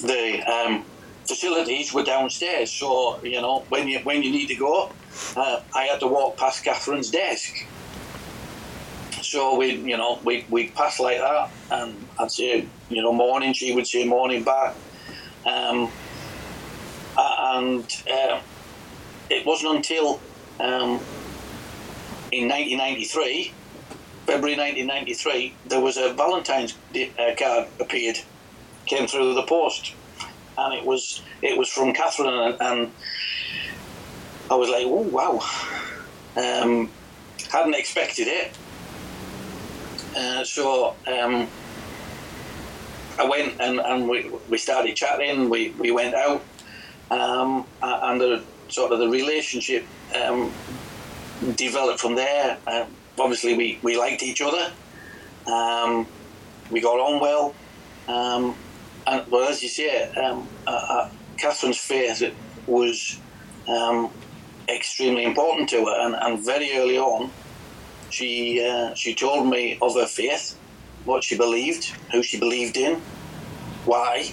the 0.00 0.42
um, 0.50 0.84
facilities 1.26 1.94
were 1.94 2.02
downstairs. 2.02 2.72
So 2.72 3.20
you 3.22 3.40
know 3.40 3.64
when 3.68 3.86
you 3.86 4.00
when 4.00 4.22
you 4.22 4.30
need 4.32 4.48
to 4.48 4.56
go, 4.56 4.90
uh, 5.36 5.60
I 5.74 5.84
had 5.84 6.00
to 6.00 6.06
walk 6.06 6.36
past 6.36 6.64
Catherine's 6.64 7.10
desk. 7.10 7.66
So 9.22 9.56
we 9.56 9.72
you 9.72 9.96
know 9.96 10.20
we 10.24 10.46
we 10.48 10.68
pass 10.68 11.00
like 11.00 11.18
that, 11.18 11.50
and 11.70 12.08
I'd 12.18 12.30
say 12.30 12.66
you 12.88 13.02
know 13.02 13.12
morning. 13.12 13.52
She 13.52 13.74
would 13.74 13.86
say 13.86 14.04
morning 14.04 14.44
back, 14.44 14.74
um, 15.44 15.90
and 17.16 17.84
uh, 18.10 18.40
it 19.30 19.44
wasn't 19.44 19.76
until 19.76 20.20
um, 20.60 21.00
in 22.32 22.48
1993. 22.48 23.52
February 24.26 24.58
1993, 24.58 25.54
there 25.68 25.80
was 25.80 25.96
a 25.96 26.12
Valentine's 26.12 26.76
uh, 26.94 27.34
card 27.38 27.66
appeared, 27.80 28.18
came 28.84 29.06
through 29.06 29.32
the 29.32 29.42
post, 29.42 29.94
and 30.58 30.74
it 30.74 30.84
was 30.84 31.22
it 31.40 31.56
was 31.56 31.70
from 31.70 31.94
Catherine, 31.94 32.28
and, 32.28 32.56
and 32.60 32.92
I 34.50 34.54
was 34.54 34.68
like, 34.70 34.84
oh 34.86 35.02
wow, 35.02 35.40
um, 36.36 36.90
hadn't 37.50 37.74
expected 37.74 38.28
it. 38.28 38.56
Uh, 40.16 40.42
so 40.44 40.96
um, 41.06 41.46
I 43.18 43.28
went 43.28 43.60
and, 43.60 43.78
and 43.78 44.08
we, 44.08 44.30
we 44.48 44.58
started 44.58 44.96
chatting. 44.96 45.50
We, 45.50 45.70
we 45.72 45.90
went 45.90 46.14
out, 46.14 46.42
um, 47.10 47.66
and 47.82 48.20
the 48.20 48.42
sort 48.68 48.92
of 48.92 49.00
the 49.00 49.08
relationship 49.08 49.84
um, 50.14 50.52
developed 51.56 52.00
from 52.00 52.14
there. 52.14 52.56
Uh, 52.66 52.86
obviously, 53.18 53.54
we, 53.54 53.78
we 53.82 53.98
liked 53.98 54.22
each 54.22 54.40
other. 54.40 54.72
Um, 55.46 56.06
we 56.70 56.80
got 56.80 56.98
on 56.98 57.20
well. 57.20 57.54
Um, 58.08 58.54
and 59.06 59.30
well, 59.30 59.48
as 59.48 59.62
you 59.62 59.68
say, 59.68 60.10
uh, 60.66 61.10
Catherine's 61.36 61.78
faith 61.78 62.34
was 62.66 63.18
extremely 64.68 65.24
important 65.24 65.68
to 65.70 65.86
her, 65.86 66.06
and, 66.06 66.14
and 66.14 66.44
very 66.44 66.76
early 66.76 66.98
on, 66.98 67.30
she 68.10 68.64
uh, 68.64 68.94
she 68.94 69.14
told 69.14 69.48
me 69.48 69.78
of 69.80 69.94
her 69.94 70.06
faith, 70.06 70.58
what 71.04 71.24
she 71.24 71.36
believed, 71.36 71.92
who 72.12 72.22
she 72.22 72.38
believed 72.38 72.76
in, 72.76 73.00
why, 73.84 74.32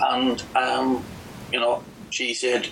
and 0.00 0.42
um, 0.56 1.04
you 1.52 1.60
know, 1.60 1.82
she 2.10 2.34
said, 2.34 2.68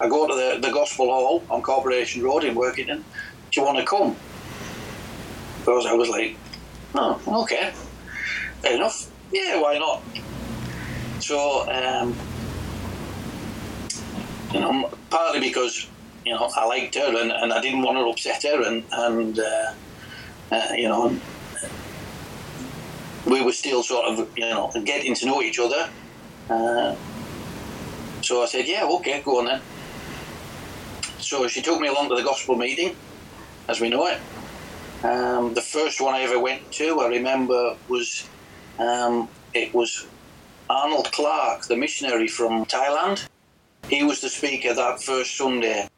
"I 0.00 0.08
go 0.08 0.26
to 0.26 0.34
the, 0.34 0.66
the 0.66 0.72
Gospel 0.72 1.06
Hall 1.06 1.44
on 1.50 1.62
Corporation 1.62 2.22
Road 2.22 2.44
in 2.44 2.54
Workington. 2.54 3.04
Do 3.50 3.60
you 3.60 3.66
want 3.66 3.78
to 3.78 3.84
come?" 3.84 4.16
Because 5.60 5.86
I 5.86 5.94
was 5.94 6.08
like, 6.08 6.36
"Oh, 6.94 7.42
okay, 7.42 7.72
fair 8.62 8.74
enough." 8.76 9.10
yeah, 9.30 9.60
why 9.60 9.78
not? 9.78 10.02
So 11.20 11.68
um, 11.70 12.16
you 14.52 14.60
know, 14.60 14.90
partly 15.10 15.40
because 15.40 15.86
you 16.24 16.32
know 16.32 16.50
I 16.56 16.64
liked 16.66 16.94
her 16.94 17.20
and, 17.20 17.30
and 17.30 17.52
I 17.52 17.60
didn't 17.60 17.82
want 17.82 17.98
to 17.98 18.04
upset 18.08 18.42
her, 18.44 18.62
and 18.62 18.84
and 18.92 19.38
uh, 19.38 19.72
uh, 20.52 20.72
you 20.76 20.88
know 20.88 21.18
we 23.26 23.42
were 23.42 23.52
still 23.52 23.82
sort 23.82 24.06
of 24.06 24.36
you 24.36 24.48
know 24.48 24.72
getting 24.84 25.14
to 25.14 25.26
know 25.26 25.42
each 25.42 25.58
other. 25.58 25.88
Uh, 26.48 26.96
so 28.22 28.42
I 28.42 28.46
said, 28.46 28.66
yeah, 28.66 28.84
okay, 28.84 29.22
go 29.24 29.38
on 29.38 29.46
then. 29.46 29.60
So 31.18 31.46
she 31.46 31.62
took 31.62 31.80
me 31.80 31.88
along 31.88 32.08
to 32.08 32.14
the 32.16 32.22
gospel 32.22 32.56
meeting, 32.56 32.96
as 33.68 33.80
we 33.80 33.88
know 33.88 34.06
it. 34.06 34.18
Um, 35.04 35.54
the 35.54 35.60
first 35.60 36.00
one 36.00 36.14
I 36.14 36.22
ever 36.22 36.38
went 36.38 36.72
to, 36.72 37.00
I 37.00 37.08
remember, 37.08 37.76
was 37.88 38.28
um, 38.78 39.28
it 39.54 39.72
was 39.72 40.06
Arnold 40.68 41.12
Clark, 41.12 41.66
the 41.66 41.76
missionary 41.76 42.28
from 42.28 42.64
Thailand. 42.66 43.28
He 43.88 44.04
was 44.04 44.20
the 44.20 44.28
speaker 44.28 44.74
that 44.74 45.02
first 45.02 45.36
Sunday, 45.36 45.88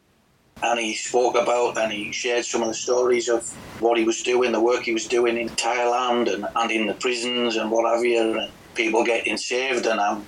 and 0.62 0.78
he 0.78 0.94
spoke 0.94 1.36
about 1.36 1.76
and 1.76 1.92
he 1.92 2.12
shared 2.12 2.44
some 2.44 2.62
of 2.62 2.68
the 2.68 2.74
stories 2.74 3.28
of 3.28 3.50
what 3.80 3.98
he 3.98 4.04
was 4.04 4.22
doing, 4.22 4.52
the 4.52 4.60
work 4.60 4.82
he 4.82 4.92
was 4.92 5.06
doing 5.06 5.36
in 5.36 5.48
Thailand 5.50 6.32
and, 6.32 6.46
and 6.54 6.70
in 6.70 6.86
the 6.86 6.94
prisons 6.94 7.56
and 7.56 7.70
what 7.70 7.92
have 7.92 8.04
you, 8.04 8.38
and 8.38 8.52
people 8.74 9.02
getting 9.04 9.36
saved. 9.36 9.86
And 9.86 9.98
I'm 9.98 10.24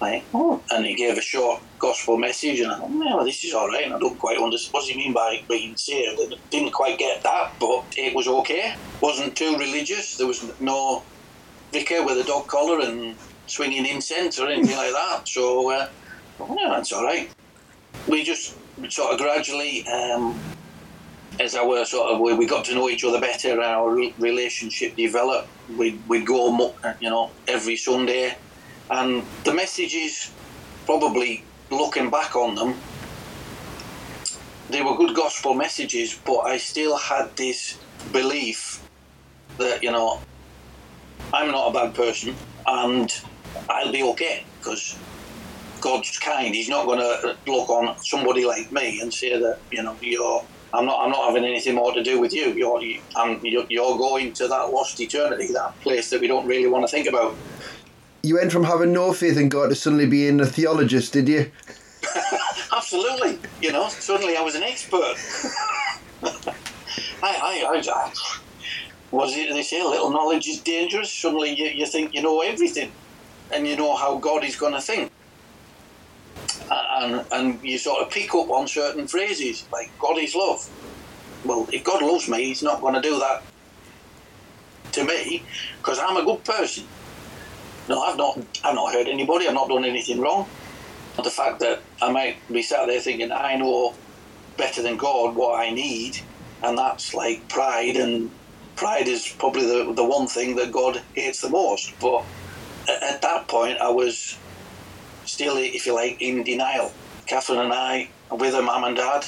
like, 0.00 0.24
oh, 0.32 0.62
and 0.70 0.86
he 0.86 0.94
gave 0.94 1.18
a 1.18 1.22
short 1.22 1.60
gospel 1.80 2.16
message, 2.16 2.60
and 2.60 2.70
I 2.70 2.78
thought, 2.78 2.90
well, 2.90 3.24
this 3.24 3.42
is 3.42 3.52
all 3.52 3.66
right. 3.66 3.84
And 3.84 3.94
I 3.94 3.98
don't 3.98 4.18
quite 4.18 4.38
understand 4.38 4.74
what 4.74 4.80
does 4.82 4.90
he 4.90 4.96
mean 4.96 5.12
by 5.12 5.42
being 5.48 5.76
saved. 5.76 6.20
I 6.20 6.36
didn't 6.50 6.72
quite 6.72 6.98
get 6.98 7.24
that, 7.24 7.52
but 7.58 7.84
it 7.96 8.14
was 8.14 8.28
okay. 8.28 8.76
wasn't 9.00 9.36
too 9.36 9.56
religious. 9.56 10.16
There 10.16 10.28
was 10.28 10.44
no 10.60 11.02
vicar 11.72 12.04
with 12.04 12.18
a 12.18 12.24
dog 12.24 12.46
collar 12.46 12.80
and 12.80 13.16
swinging 13.46 13.86
incense 13.86 14.38
or 14.38 14.48
anything 14.48 14.76
like 14.76 14.92
that. 14.92 15.22
So, 15.26 15.70
uh, 15.70 15.88
yeah, 16.48 16.70
that's 16.70 16.92
all 16.92 17.04
right. 17.04 17.30
We 18.08 18.24
just 18.24 18.56
sort 18.88 19.12
of 19.12 19.18
gradually, 19.18 19.86
um, 19.86 20.38
as 21.40 21.54
our 21.54 21.84
sort 21.84 22.12
of 22.12 22.20
we, 22.20 22.34
we 22.34 22.46
got 22.46 22.64
to 22.66 22.74
know 22.74 22.88
each 22.88 23.04
other 23.04 23.20
better, 23.20 23.60
our 23.60 23.94
re- 23.94 24.14
relationship 24.18 24.96
developed. 24.96 25.48
We 25.76 25.98
we 26.08 26.24
go, 26.24 26.74
you 27.00 27.10
know, 27.10 27.30
every 27.48 27.76
Sunday, 27.76 28.36
and 28.90 29.22
the 29.44 29.54
messages, 29.54 30.30
probably 30.86 31.44
looking 31.70 32.10
back 32.10 32.36
on 32.36 32.54
them, 32.54 32.74
they 34.70 34.82
were 34.82 34.96
good 34.96 35.14
gospel 35.14 35.54
messages, 35.54 36.18
but 36.24 36.40
I 36.40 36.58
still 36.58 36.96
had 36.96 37.36
this 37.36 37.78
belief 38.12 38.82
that 39.58 39.82
you 39.82 39.90
know 39.90 40.20
I'm 41.32 41.50
not 41.50 41.68
a 41.68 41.72
bad 41.72 41.94
person 41.94 42.34
and 42.66 43.14
I'll 43.68 43.92
be 43.92 44.02
okay 44.02 44.44
because 44.58 44.96
God's 45.82 46.16
kind. 46.18 46.54
He's 46.54 46.68
not 46.68 46.86
going 46.86 47.00
to 47.00 47.36
look 47.46 47.68
on 47.68 47.98
somebody 48.02 48.46
like 48.46 48.72
me 48.72 49.00
and 49.00 49.12
say 49.12 49.38
that 49.38 49.58
you 49.70 49.82
know 49.82 49.96
you're. 50.00 50.42
I'm 50.72 50.86
not. 50.86 51.04
I'm 51.04 51.10
not 51.10 51.26
having 51.26 51.44
anything 51.44 51.74
more 51.74 51.92
to 51.92 52.02
do 52.02 52.18
with 52.18 52.32
you. 52.32 52.52
You're. 52.52 52.80
I'm, 53.14 53.44
you're, 53.44 53.98
going 53.98 54.32
to 54.34 54.48
that 54.48 54.70
lost 54.70 55.00
eternity, 55.00 55.48
that 55.52 55.78
place 55.80 56.08
that 56.10 56.20
we 56.20 56.28
don't 56.28 56.46
really 56.46 56.68
want 56.68 56.86
to 56.86 56.90
think 56.90 57.06
about. 57.08 57.36
You 58.22 58.36
went 58.36 58.52
from 58.52 58.64
having 58.64 58.92
no 58.92 59.12
faith 59.12 59.36
in 59.36 59.48
God 59.48 59.68
to 59.68 59.74
suddenly 59.74 60.06
being 60.06 60.40
a 60.40 60.46
theologist, 60.46 61.12
did 61.12 61.28
you? 61.28 61.50
Absolutely. 62.74 63.38
You 63.60 63.72
know, 63.72 63.88
suddenly 63.88 64.36
I 64.36 64.40
was 64.40 64.54
an 64.54 64.62
expert. 64.62 65.16
I, 67.24 67.24
I, 67.24 67.64
I, 67.68 67.82
I, 67.86 68.12
was 69.10 69.36
it 69.36 69.52
they 69.52 69.62
say 69.62 69.82
little 69.82 70.10
knowledge 70.10 70.46
is 70.46 70.60
dangerous? 70.60 71.12
Suddenly 71.12 71.54
you, 71.54 71.66
you 71.66 71.86
think 71.86 72.14
you 72.14 72.22
know 72.22 72.40
everything, 72.40 72.92
and 73.52 73.66
you 73.66 73.76
know 73.76 73.96
how 73.96 74.18
God 74.18 74.44
is 74.44 74.56
going 74.56 74.72
to 74.72 74.80
think 74.80 75.10
and, 76.70 77.26
and 77.30 77.62
you 77.62 77.78
sort 77.78 78.02
of 78.02 78.10
pick 78.10 78.34
up 78.34 78.50
on 78.50 78.66
certain 78.68 79.06
phrases 79.06 79.66
like 79.72 79.90
God 79.98 80.18
is 80.18 80.34
love. 80.34 80.68
Well, 81.44 81.68
if 81.72 81.84
God 81.84 82.02
loves 82.02 82.28
me, 82.28 82.44
He's 82.44 82.62
not 82.62 82.80
going 82.80 82.94
to 82.94 83.00
do 83.00 83.18
that 83.18 83.42
to 84.92 85.04
me 85.04 85.44
because 85.78 85.98
I'm 85.98 86.16
a 86.16 86.24
good 86.24 86.44
person. 86.44 86.84
No, 87.88 88.00
I've 88.00 88.16
not, 88.16 88.38
I've 88.64 88.74
not 88.74 88.92
hurt 88.92 89.08
anybody. 89.08 89.48
I've 89.48 89.54
not 89.54 89.68
done 89.68 89.84
anything 89.84 90.20
wrong. 90.20 90.48
And 91.16 91.26
the 91.26 91.30
fact 91.30 91.60
that 91.60 91.82
I 92.00 92.10
might 92.10 92.36
be 92.50 92.62
sat 92.62 92.86
there 92.86 93.00
thinking 93.00 93.32
I 93.32 93.56
know 93.56 93.94
better 94.56 94.82
than 94.82 94.96
God 94.96 95.34
what 95.34 95.58
I 95.58 95.70
need, 95.70 96.18
and 96.62 96.78
that's 96.78 97.12
like 97.14 97.48
pride, 97.48 97.96
and 97.96 98.30
pride 98.76 99.08
is 99.08 99.34
probably 99.38 99.66
the 99.66 99.92
the 99.92 100.04
one 100.04 100.26
thing 100.26 100.56
that 100.56 100.72
God 100.72 101.02
hates 101.14 101.40
the 101.40 101.50
most. 101.50 101.92
But 102.00 102.24
at, 102.88 103.02
at 103.02 103.22
that 103.22 103.48
point, 103.48 103.78
I 103.78 103.90
was 103.90 104.38
still, 105.32 105.56
if 105.56 105.86
you 105.86 105.94
like, 105.94 106.20
in 106.20 106.44
denial. 106.44 106.92
Catherine 107.26 107.60
and 107.60 107.72
I, 107.72 108.08
with 108.30 108.52
her 108.52 108.62
mum 108.62 108.84
and 108.84 108.94
dad, 108.94 109.26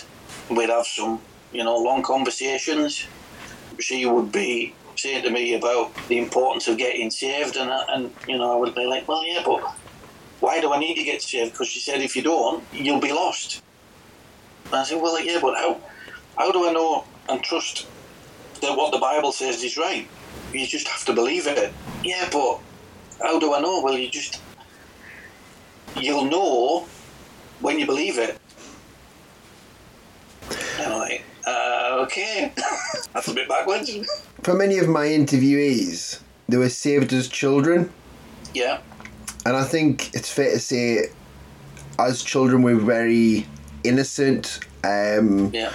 we'd 0.51 0.69
have 0.69 0.87
some, 0.87 1.21
you 1.51 1.65
know, 1.65 1.77
long 1.79 2.03
conversations. 2.03 3.07
She 3.81 4.05
would 4.05 4.31
be 4.31 4.75
saying 4.97 5.23
to 5.25 5.31
me 5.31 5.55
about 5.55 5.95
the 6.09 6.19
importance 6.19 6.69
of 6.69 6.77
getting 6.77 7.11
saved, 7.11 7.57
and, 7.57 7.71
and 7.89 8.13
you 8.29 8.37
know, 8.37 8.53
I 8.53 8.57
would 8.57 8.75
be 8.75 8.85
like, 8.87 9.09
well, 9.09 9.27
yeah, 9.27 9.43
but 9.45 9.61
why 10.41 10.61
do 10.61 10.73
I 10.75 10.79
need 10.79 10.97
to 10.97 11.05
get 11.05 11.23
saved? 11.23 11.53
Because 11.53 11.69
she 11.69 11.81
said, 11.81 12.01
if 12.01 12.15
you 12.15 12.23
don't, 12.23 12.63
you'll 12.73 13.01
be 13.01 13.13
lost. 13.13 13.63
And 14.67 14.77
I 14.77 14.85
said, 14.85 15.01
well, 15.01 15.19
yeah, 15.25 15.39
but 15.41 15.57
how, 15.57 15.81
how 16.37 16.53
do 16.53 16.69
I 16.69 16.73
know 16.73 17.05
and 17.31 17.43
trust 17.43 17.87
that 18.61 18.77
what 18.77 18.93
the 18.93 18.99
Bible 18.99 19.33
says 19.33 19.63
is 19.65 19.79
right? 19.79 20.07
You 20.53 20.67
just 20.67 20.87
have 20.87 21.05
to 21.07 21.15
believe 21.15 21.47
it. 21.47 21.73
Yeah, 22.05 22.29
but 22.31 22.61
how 23.23 23.39
do 23.39 23.55
I 23.55 23.61
know? 23.61 23.81
Well, 23.81 23.97
you 23.97 24.11
just 24.11 24.41
you'll 25.97 26.25
know 26.25 26.87
when 27.61 27.79
you 27.79 27.87
believe 27.87 28.19
it. 28.19 28.39
And 30.79 30.93
I'm 30.93 30.99
like, 30.99 31.23
uh, 31.47 31.99
okay, 32.03 32.53
that's 33.13 33.29
a 33.29 33.35
bit 33.35 33.49
backwards. 33.49 33.91
For 34.43 34.55
many 34.55 34.79
of 34.79 34.89
my 34.89 35.07
interviewees, 35.07 36.21
they 36.49 36.57
were 36.57 36.69
saved 36.69 37.13
as 37.13 37.29
children. 37.29 37.93
Yeah. 38.53 38.81
And 39.47 39.57
I 39.57 39.65
think 39.65 40.15
it's 40.15 40.31
fair 40.31 40.53
to 40.53 40.59
say, 40.59 41.09
as 41.99 42.23
children, 42.23 42.63
we're 42.63 42.77
very 42.77 43.47
innocent. 43.85 44.61
Um, 44.83 45.51
yeah. 45.53 45.73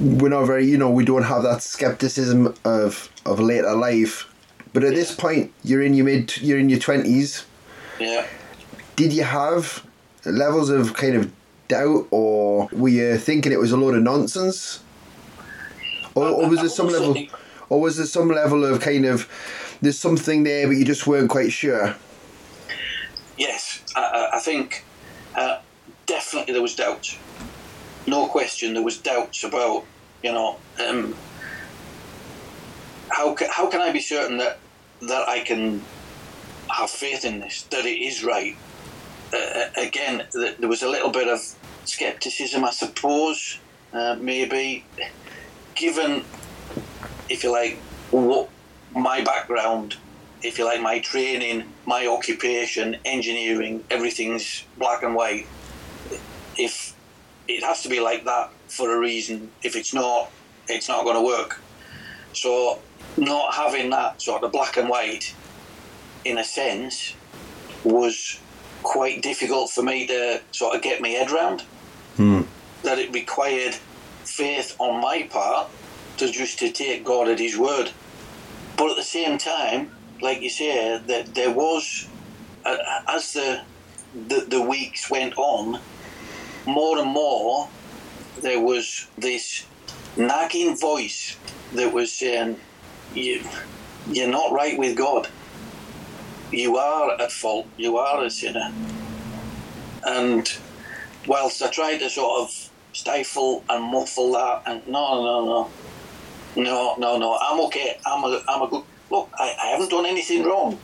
We're 0.00 0.28
not 0.28 0.46
very, 0.46 0.66
you 0.66 0.78
know, 0.78 0.90
we 0.90 1.04
don't 1.04 1.24
have 1.24 1.42
that 1.42 1.62
skepticism 1.62 2.54
of 2.64 3.08
of 3.26 3.40
later 3.40 3.74
life. 3.74 4.28
But 4.72 4.84
at 4.84 4.92
yeah. 4.92 4.98
this 4.98 5.14
point, 5.14 5.52
you're 5.64 5.82
in 5.82 5.94
your 5.94 6.06
mid, 6.06 6.36
you're 6.40 6.58
in 6.58 6.68
your 6.68 6.78
twenties. 6.78 7.44
Yeah 7.98 8.26
did 8.96 9.12
you 9.12 9.24
have 9.24 9.84
levels 10.24 10.70
of 10.70 10.94
kind 10.94 11.16
of 11.16 11.32
doubt, 11.68 12.06
or 12.10 12.68
were 12.72 12.88
you 12.88 13.18
thinking 13.18 13.52
it 13.52 13.58
was 13.58 13.72
a 13.72 13.76
load 13.76 13.94
of 13.94 14.02
nonsense, 14.02 14.80
or, 16.14 16.28
or 16.28 16.48
was 16.48 16.60
there 16.60 16.68
some 16.68 16.88
level, 16.88 17.16
or 17.68 17.80
was 17.80 17.96
there 17.96 18.06
some 18.06 18.28
level 18.28 18.64
of 18.64 18.80
kind 18.80 19.04
of 19.06 19.28
there's 19.80 19.98
something 19.98 20.44
there, 20.44 20.66
but 20.66 20.76
you 20.76 20.84
just 20.84 21.06
weren't 21.06 21.30
quite 21.30 21.52
sure? 21.52 21.96
Yes, 23.38 23.82
I, 23.96 24.30
I 24.34 24.38
think 24.38 24.84
uh, 25.34 25.60
definitely 26.06 26.52
there 26.52 26.62
was 26.62 26.76
doubt. 26.76 27.16
No 28.06 28.26
question, 28.26 28.74
there 28.74 28.82
was 28.82 28.98
doubts 28.98 29.44
about 29.44 29.84
you 30.22 30.32
know 30.32 30.56
um, 30.86 31.14
how 33.08 33.34
ca- 33.34 33.50
how 33.50 33.68
can 33.68 33.80
I 33.80 33.92
be 33.92 34.00
certain 34.00 34.38
that 34.38 34.58
that 35.00 35.28
I 35.28 35.40
can 35.40 35.82
have 36.70 36.90
faith 36.90 37.24
in 37.24 37.40
this, 37.40 37.62
that 37.64 37.84
it 37.84 38.00
is 38.00 38.24
right, 38.24 38.56
uh, 39.32 39.68
again, 39.76 40.26
there 40.32 40.68
was 40.68 40.82
a 40.82 40.88
little 40.88 41.10
bit 41.10 41.28
of 41.28 41.40
skepticism, 41.84 42.64
I 42.64 42.70
suppose, 42.70 43.58
uh, 43.92 44.16
maybe, 44.20 44.84
given, 45.74 46.24
if 47.28 47.44
you 47.44 47.50
like, 47.50 47.78
what 48.10 48.48
my 48.94 49.22
background, 49.22 49.96
if 50.42 50.58
you 50.58 50.64
like, 50.64 50.80
my 50.80 50.98
training, 50.98 51.64
my 51.86 52.06
occupation, 52.06 52.96
engineering, 53.04 53.84
everything's 53.90 54.64
black 54.76 55.02
and 55.02 55.14
white. 55.14 55.46
If 56.56 56.94
it 57.48 57.62
has 57.64 57.82
to 57.82 57.88
be 57.88 58.00
like 58.00 58.24
that 58.24 58.50
for 58.68 58.94
a 58.94 58.98
reason, 58.98 59.50
if 59.62 59.76
it's 59.76 59.94
not, 59.94 60.30
it's 60.68 60.88
not 60.88 61.04
going 61.04 61.16
to 61.16 61.22
work. 61.22 61.60
So, 62.34 62.80
not 63.16 63.54
having 63.54 63.90
that 63.90 64.20
sort 64.20 64.42
of 64.42 64.52
black 64.52 64.76
and 64.76 64.88
white, 64.88 65.34
in 66.24 66.38
a 66.38 66.44
sense, 66.44 67.14
was 67.84 68.38
quite 68.82 69.22
difficult 69.22 69.70
for 69.70 69.82
me 69.82 70.06
to 70.06 70.40
sort 70.50 70.76
of 70.76 70.82
get 70.82 71.00
my 71.00 71.08
head 71.08 71.30
around. 71.30 71.62
Hmm. 72.16 72.42
That 72.82 72.98
it 72.98 73.12
required 73.12 73.74
faith 74.24 74.74
on 74.78 75.00
my 75.00 75.22
part 75.30 75.68
to 76.18 76.30
just 76.30 76.58
to 76.58 76.70
take 76.70 77.04
God 77.04 77.28
at 77.28 77.38
His 77.38 77.56
word. 77.56 77.90
But 78.76 78.90
at 78.90 78.96
the 78.96 79.02
same 79.02 79.38
time, 79.38 79.92
like 80.20 80.42
you 80.42 80.50
say, 80.50 81.00
that 81.06 81.34
there 81.34 81.50
was 81.50 82.08
uh, 82.64 82.76
as 83.08 83.32
the, 83.32 83.62
the 84.28 84.46
the 84.48 84.62
weeks 84.62 85.10
went 85.10 85.34
on, 85.36 85.80
more 86.66 86.98
and 86.98 87.10
more 87.10 87.68
there 88.40 88.60
was 88.60 89.06
this 89.18 89.66
nagging 90.16 90.76
voice 90.76 91.36
that 91.74 91.92
was 91.92 92.12
saying, 92.12 92.58
"You, 93.14 93.42
you're 94.08 94.28
not 94.28 94.52
right 94.52 94.78
with 94.78 94.96
God." 94.96 95.28
You 96.52 96.76
are 96.76 97.20
at 97.20 97.32
fault, 97.32 97.66
you 97.76 97.96
are 97.96 98.24
a 98.24 98.30
sinner. 98.30 98.72
And 100.04 100.50
whilst 101.26 101.62
I 101.62 101.68
tried 101.68 101.98
to 101.98 102.10
sort 102.10 102.42
of 102.42 102.70
stifle 102.92 103.64
and 103.68 103.84
muffle 103.84 104.32
that, 104.32 104.62
and 104.66 104.86
no, 104.86 105.22
no, 105.22 105.44
no, 105.44 106.62
no, 106.62 106.94
no, 106.98 107.18
no, 107.18 107.38
I'm 107.40 107.60
okay. 107.66 107.98
I'm 108.04 108.24
a, 108.24 108.42
I'm 108.48 108.62
a 108.62 108.68
good. 108.68 108.84
Look, 109.10 109.30
I, 109.38 109.54
I 109.62 109.66
haven't 109.68 109.90
done 109.90 110.06
anything 110.06 110.44
wrong. 110.44 110.78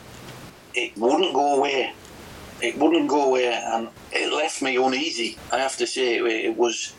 It 0.75 0.97
wouldn't 0.97 1.35
go 1.35 1.57
away. 1.57 1.93
It 2.61 2.77
wouldn't 2.77 3.09
go 3.09 3.25
away, 3.25 3.53
and 3.53 3.89
it 4.13 4.33
left 4.33 4.63
me 4.63 4.77
uneasy. 4.77 5.39
I 5.53 5.59
have 5.59 5.77
to 5.79 5.87
say, 5.87 6.17
it, 6.17 6.25
it 6.25 6.57
was. 6.57 6.95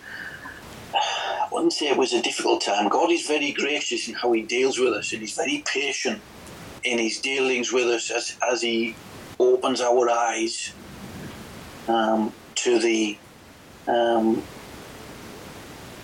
I 0.94 1.48
wouldn't 1.52 1.74
say 1.74 1.90
it 1.90 1.98
was 1.98 2.14
a 2.14 2.22
difficult 2.22 2.62
time. 2.62 2.90
God 2.90 3.12
is 3.12 3.26
very 3.28 3.52
gracious 3.52 4.08
in 4.08 4.16
how 4.16 4.32
He 4.32 4.42
deals 4.42 4.80
with 4.80 4.94
us, 4.94 5.12
and 5.12 5.22
He's 5.22 5.36
very 5.36 5.64
patient 5.66 6.22
in 6.84 7.00
His 7.00 7.20
dealings 7.20 7.72
with 7.72 7.88
us 7.88 8.12
as, 8.12 8.36
as 8.52 8.62
He 8.62 8.96
opens 9.40 9.82
our 9.82 10.10
eyes 10.10 10.74
um, 11.88 12.34
to 12.56 12.80
the 12.80 13.18
um, 13.88 14.44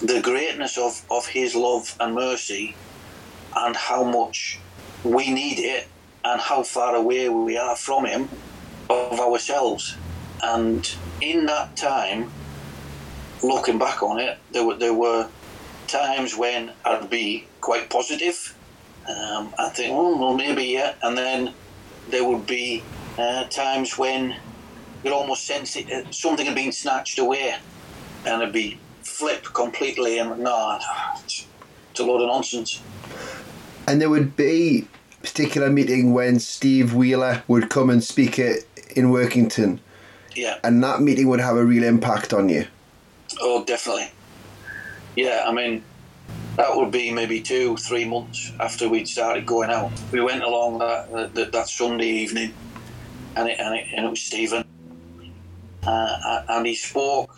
the 0.01 0.21
greatness 0.21 0.77
of, 0.77 1.05
of 1.09 1.27
His 1.27 1.55
love 1.55 1.95
and 1.99 2.15
mercy, 2.15 2.75
and 3.55 3.75
how 3.75 4.03
much 4.03 4.59
we 5.03 5.31
need 5.31 5.59
it, 5.59 5.87
and 6.23 6.41
how 6.41 6.63
far 6.63 6.95
away 6.95 7.29
we 7.29 7.57
are 7.57 7.75
from 7.75 8.05
Him 8.05 8.29
of 8.89 9.19
ourselves. 9.19 9.95
And 10.43 10.89
in 11.21 11.45
that 11.45 11.75
time, 11.75 12.31
looking 13.43 13.77
back 13.79 14.03
on 14.03 14.19
it, 14.19 14.37
there 14.51 14.65
were 14.65 14.75
there 14.75 14.93
were 14.93 15.29
times 15.87 16.35
when 16.35 16.71
I'd 16.83 17.09
be 17.09 17.45
quite 17.61 17.89
positive. 17.89 18.54
Um, 19.07 19.53
I 19.59 19.69
think, 19.69 19.91
oh, 19.93 20.17
well, 20.17 20.33
maybe 20.33 20.63
yeah, 20.63 20.93
and 21.03 21.17
then 21.17 21.53
there 22.09 22.23
would 22.27 22.47
be 22.47 22.83
uh, 23.17 23.43
times 23.45 23.97
when 23.97 24.35
you'd 25.03 25.13
almost 25.13 25.45
sense 25.45 25.75
it, 25.75 25.91
uh, 25.91 26.09
something 26.11 26.45
had 26.45 26.55
been 26.55 26.71
snatched 26.71 27.19
away, 27.19 27.55
and 28.25 28.41
it'd 28.41 28.53
be 28.53 28.79
flipped 29.03 29.53
completely, 29.53 30.17
and 30.17 30.39
no, 30.39 30.79
it's, 31.23 31.45
it's 31.91 31.99
a 31.99 32.03
load 32.03 32.21
of 32.21 32.27
nonsense. 32.27 32.81
And 33.87 34.01
there 34.01 34.09
would 34.09 34.35
be 34.35 34.87
a 35.11 35.21
particular 35.21 35.69
meeting 35.69 36.11
when 36.13 36.39
Steve 36.39 36.93
Wheeler 36.95 37.43
would 37.47 37.69
come 37.69 37.91
and 37.91 38.03
speak 38.03 38.39
at, 38.39 38.59
in 38.95 39.11
Workington, 39.11 39.79
Yeah. 40.35 40.57
and 40.63 40.83
that 40.83 41.01
meeting 41.01 41.27
would 41.27 41.39
have 41.41 41.57
a 41.57 41.63
real 41.63 41.83
impact 41.83 42.33
on 42.33 42.49
you. 42.49 42.65
Oh, 43.39 43.63
definitely. 43.65 44.09
Yeah, 45.15 45.45
I 45.47 45.51
mean, 45.53 45.83
that 46.55 46.75
would 46.75 46.91
be 46.91 47.11
maybe 47.11 47.41
two, 47.41 47.75
three 47.77 48.05
months 48.05 48.51
after 48.59 48.87
we'd 48.87 49.07
started 49.07 49.45
going 49.45 49.69
out. 49.69 49.91
We 50.11 50.21
went 50.21 50.43
along 50.43 50.79
that 50.79 51.33
that, 51.35 51.51
that 51.51 51.67
Sunday 51.67 52.07
evening, 52.07 52.53
and 53.35 53.49
it, 53.49 53.59
and 53.59 53.75
it, 53.75 53.87
and 53.95 54.05
it 54.05 54.09
was 54.09 54.21
Stephen, 54.21 54.63
uh, 55.83 56.43
and 56.49 56.65
he 56.65 56.75
spoke 56.75 57.37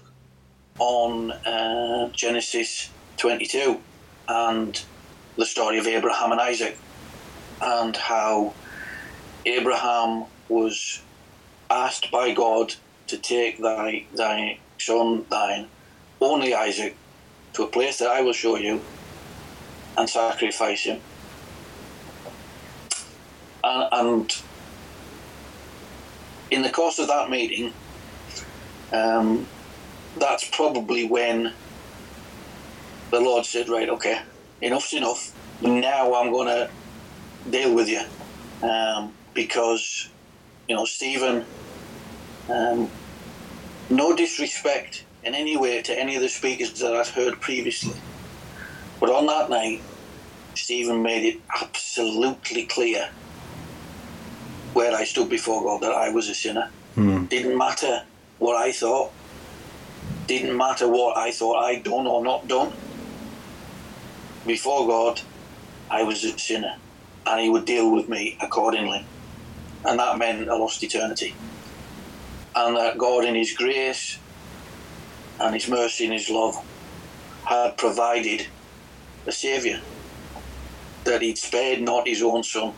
on 0.79 1.31
uh, 1.31 2.09
Genesis 2.09 2.89
22 3.17 3.81
and 4.27 4.83
the 5.35 5.45
story 5.45 5.79
of 5.79 5.87
Abraham 5.87 6.31
and 6.31 6.41
Isaac, 6.41 6.77
and 7.61 7.95
how 7.95 8.53
Abraham 9.45 10.25
was 10.49 11.01
asked 11.69 12.11
by 12.11 12.33
God 12.33 12.75
to 13.07 13.17
take 13.17 13.61
thy 13.61 14.05
thy 14.13 14.59
son, 14.77 15.25
thine 15.29 15.67
only 16.21 16.53
Isaac, 16.53 16.95
to 17.53 17.63
a 17.63 17.67
place 17.67 17.97
that 17.97 18.09
I 18.09 18.21
will 18.21 18.33
show 18.33 18.57
you 18.57 18.81
and 19.97 20.09
sacrifice 20.09 20.83
him. 20.83 21.01
And, 23.63 23.89
and 23.91 24.43
in 26.51 26.61
the 26.61 26.69
course 26.69 26.99
of 26.99 27.07
that 27.07 27.29
meeting, 27.29 27.73
um, 28.93 29.47
that's 30.17 30.49
probably 30.49 31.07
when 31.07 31.53
the 33.11 33.19
Lord 33.19 33.45
said, 33.45 33.69
Right, 33.69 33.89
okay, 33.89 34.19
enough's 34.61 34.93
enough. 34.93 35.33
Now 35.61 36.13
I'm 36.15 36.31
going 36.31 36.47
to 36.47 36.69
deal 37.49 37.73
with 37.73 37.89
you. 37.89 38.01
Um, 38.67 39.13
because, 39.33 40.09
you 40.67 40.75
know, 40.75 40.85
Stephen, 40.85 41.45
um, 42.49 42.89
no 43.89 44.15
disrespect 44.15 45.05
in 45.23 45.35
any 45.35 45.57
way 45.57 45.81
to 45.81 45.99
any 45.99 46.15
of 46.15 46.21
the 46.21 46.29
speakers 46.29 46.79
that 46.79 46.93
I've 46.93 47.09
heard 47.09 47.39
previously. 47.39 47.95
But 48.99 49.09
on 49.11 49.25
that 49.27 49.49
night, 49.49 49.81
Stephen 50.55 51.03
made 51.03 51.23
it 51.23 51.41
absolutely 51.61 52.63
clear 52.65 53.09
where 54.73 54.95
I 54.95 55.03
stood 55.03 55.29
before 55.29 55.63
God 55.63 55.81
that 55.81 55.91
I 55.91 56.09
was 56.09 56.29
a 56.29 56.35
sinner. 56.35 56.69
Hmm. 56.95 57.25
Didn't 57.25 57.57
matter 57.57 58.03
what 58.39 58.55
I 58.55 58.71
thought. 58.71 59.11
Didn't 60.25 60.57
matter 60.57 60.87
what 60.87 61.17
I 61.17 61.31
thought 61.31 61.63
I'd 61.63 61.83
done 61.83 62.07
or 62.07 62.23
not 62.23 62.47
done. 62.47 62.73
Before 64.45 64.87
God, 64.87 65.21
I 65.89 66.03
was 66.03 66.23
a 66.23 66.37
sinner. 66.37 66.75
And 67.25 67.41
He 67.41 67.49
would 67.49 67.65
deal 67.65 67.91
with 67.91 68.09
me 68.09 68.37
accordingly. 68.41 69.05
And 69.85 69.99
that 69.99 70.17
meant 70.17 70.49
I 70.49 70.57
lost 70.57 70.83
eternity. 70.83 71.35
And 72.55 72.75
that 72.75 72.97
God, 72.97 73.25
in 73.25 73.35
His 73.35 73.53
grace, 73.53 74.17
and 75.39 75.53
His 75.53 75.67
mercy 75.67 76.05
and 76.05 76.13
His 76.13 76.29
love 76.29 76.55
had 77.45 77.77
provided 77.77 78.47
a 79.27 79.31
Saviour, 79.31 79.79
that 81.03 81.21
He'd 81.21 81.37
spared 81.37 81.81
not 81.81 82.07
His 82.07 82.23
own 82.23 82.43
Son. 82.43 82.73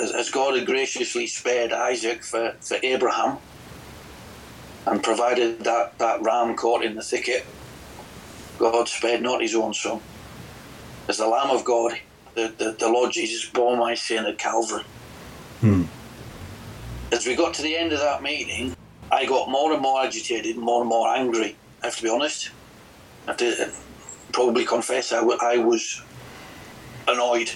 As, 0.00 0.12
as 0.12 0.30
God 0.30 0.56
had 0.56 0.66
graciously 0.66 1.26
spared 1.26 1.72
Isaac 1.72 2.22
for, 2.22 2.54
for 2.60 2.78
Abraham 2.82 3.38
and 4.86 5.02
provided 5.02 5.64
that, 5.64 5.98
that 5.98 6.22
ram 6.22 6.56
caught 6.56 6.84
in 6.84 6.94
the 6.94 7.02
thicket, 7.02 7.44
God 8.58 8.88
spared 8.88 9.22
not 9.22 9.42
His 9.42 9.54
own 9.54 9.74
Son. 9.74 10.00
As 11.08 11.18
the 11.18 11.26
Lamb 11.26 11.50
of 11.50 11.64
God, 11.64 11.98
the, 12.34 12.54
the, 12.56 12.76
the 12.78 12.88
Lord 12.88 13.12
Jesus 13.12 13.48
bore 13.48 13.76
my 13.76 13.94
sin 13.94 14.24
at 14.26 14.38
Calvary. 14.38 14.84
As 17.10 17.26
we 17.26 17.34
got 17.34 17.54
to 17.54 17.62
the 17.62 17.76
end 17.76 17.92
of 17.92 18.00
that 18.00 18.22
meeting, 18.22 18.76
I 19.10 19.24
got 19.24 19.50
more 19.50 19.72
and 19.72 19.82
more 19.82 20.02
agitated, 20.04 20.56
more 20.56 20.82
and 20.82 20.88
more 20.88 21.08
angry. 21.08 21.56
I 21.82 21.86
have 21.86 21.96
to 21.96 22.02
be 22.02 22.10
honest. 22.10 22.50
I 23.26 23.32
uh, 23.32 23.70
probably 24.32 24.64
confess 24.64 25.12
I 25.12 25.56
was 25.58 26.02
annoyed. 27.06 27.50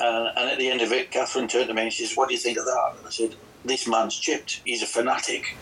Uh, 0.00 0.30
and 0.36 0.50
at 0.50 0.58
the 0.58 0.68
end 0.70 0.80
of 0.80 0.92
it, 0.92 1.10
Catherine 1.10 1.46
turned 1.48 1.68
to 1.68 1.74
me 1.74 1.82
and 1.82 1.92
she 1.92 2.04
says, 2.04 2.16
What 2.16 2.28
do 2.28 2.34
you 2.34 2.40
think 2.40 2.58
of 2.58 2.64
that? 2.64 2.94
And 2.98 3.06
I 3.06 3.10
said, 3.10 3.36
This 3.64 3.86
man's 3.86 4.18
chipped. 4.18 4.60
He's 4.64 4.82
a 4.82 4.86
fanatic. 4.86 5.56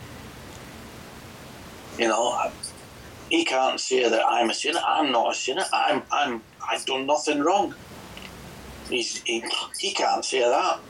You 1.98 2.08
know, 2.08 2.28
I- 2.28 2.52
he 3.30 3.44
can't 3.44 3.80
say 3.80 4.06
that 4.08 4.22
I'm 4.28 4.50
a 4.50 4.54
sinner. 4.54 4.80
I'm 4.86 5.10
not 5.10 5.32
a 5.32 5.34
sinner. 5.34 5.64
I'm, 5.72 6.02
I'm, 6.10 6.42
I've 6.70 6.84
done 6.84 7.06
nothing 7.06 7.40
wrong. 7.40 7.74
He's, 8.90 9.22
he, 9.22 9.42
he 9.78 9.92
can't 9.94 10.22
say 10.22 10.40
that. 10.40 10.80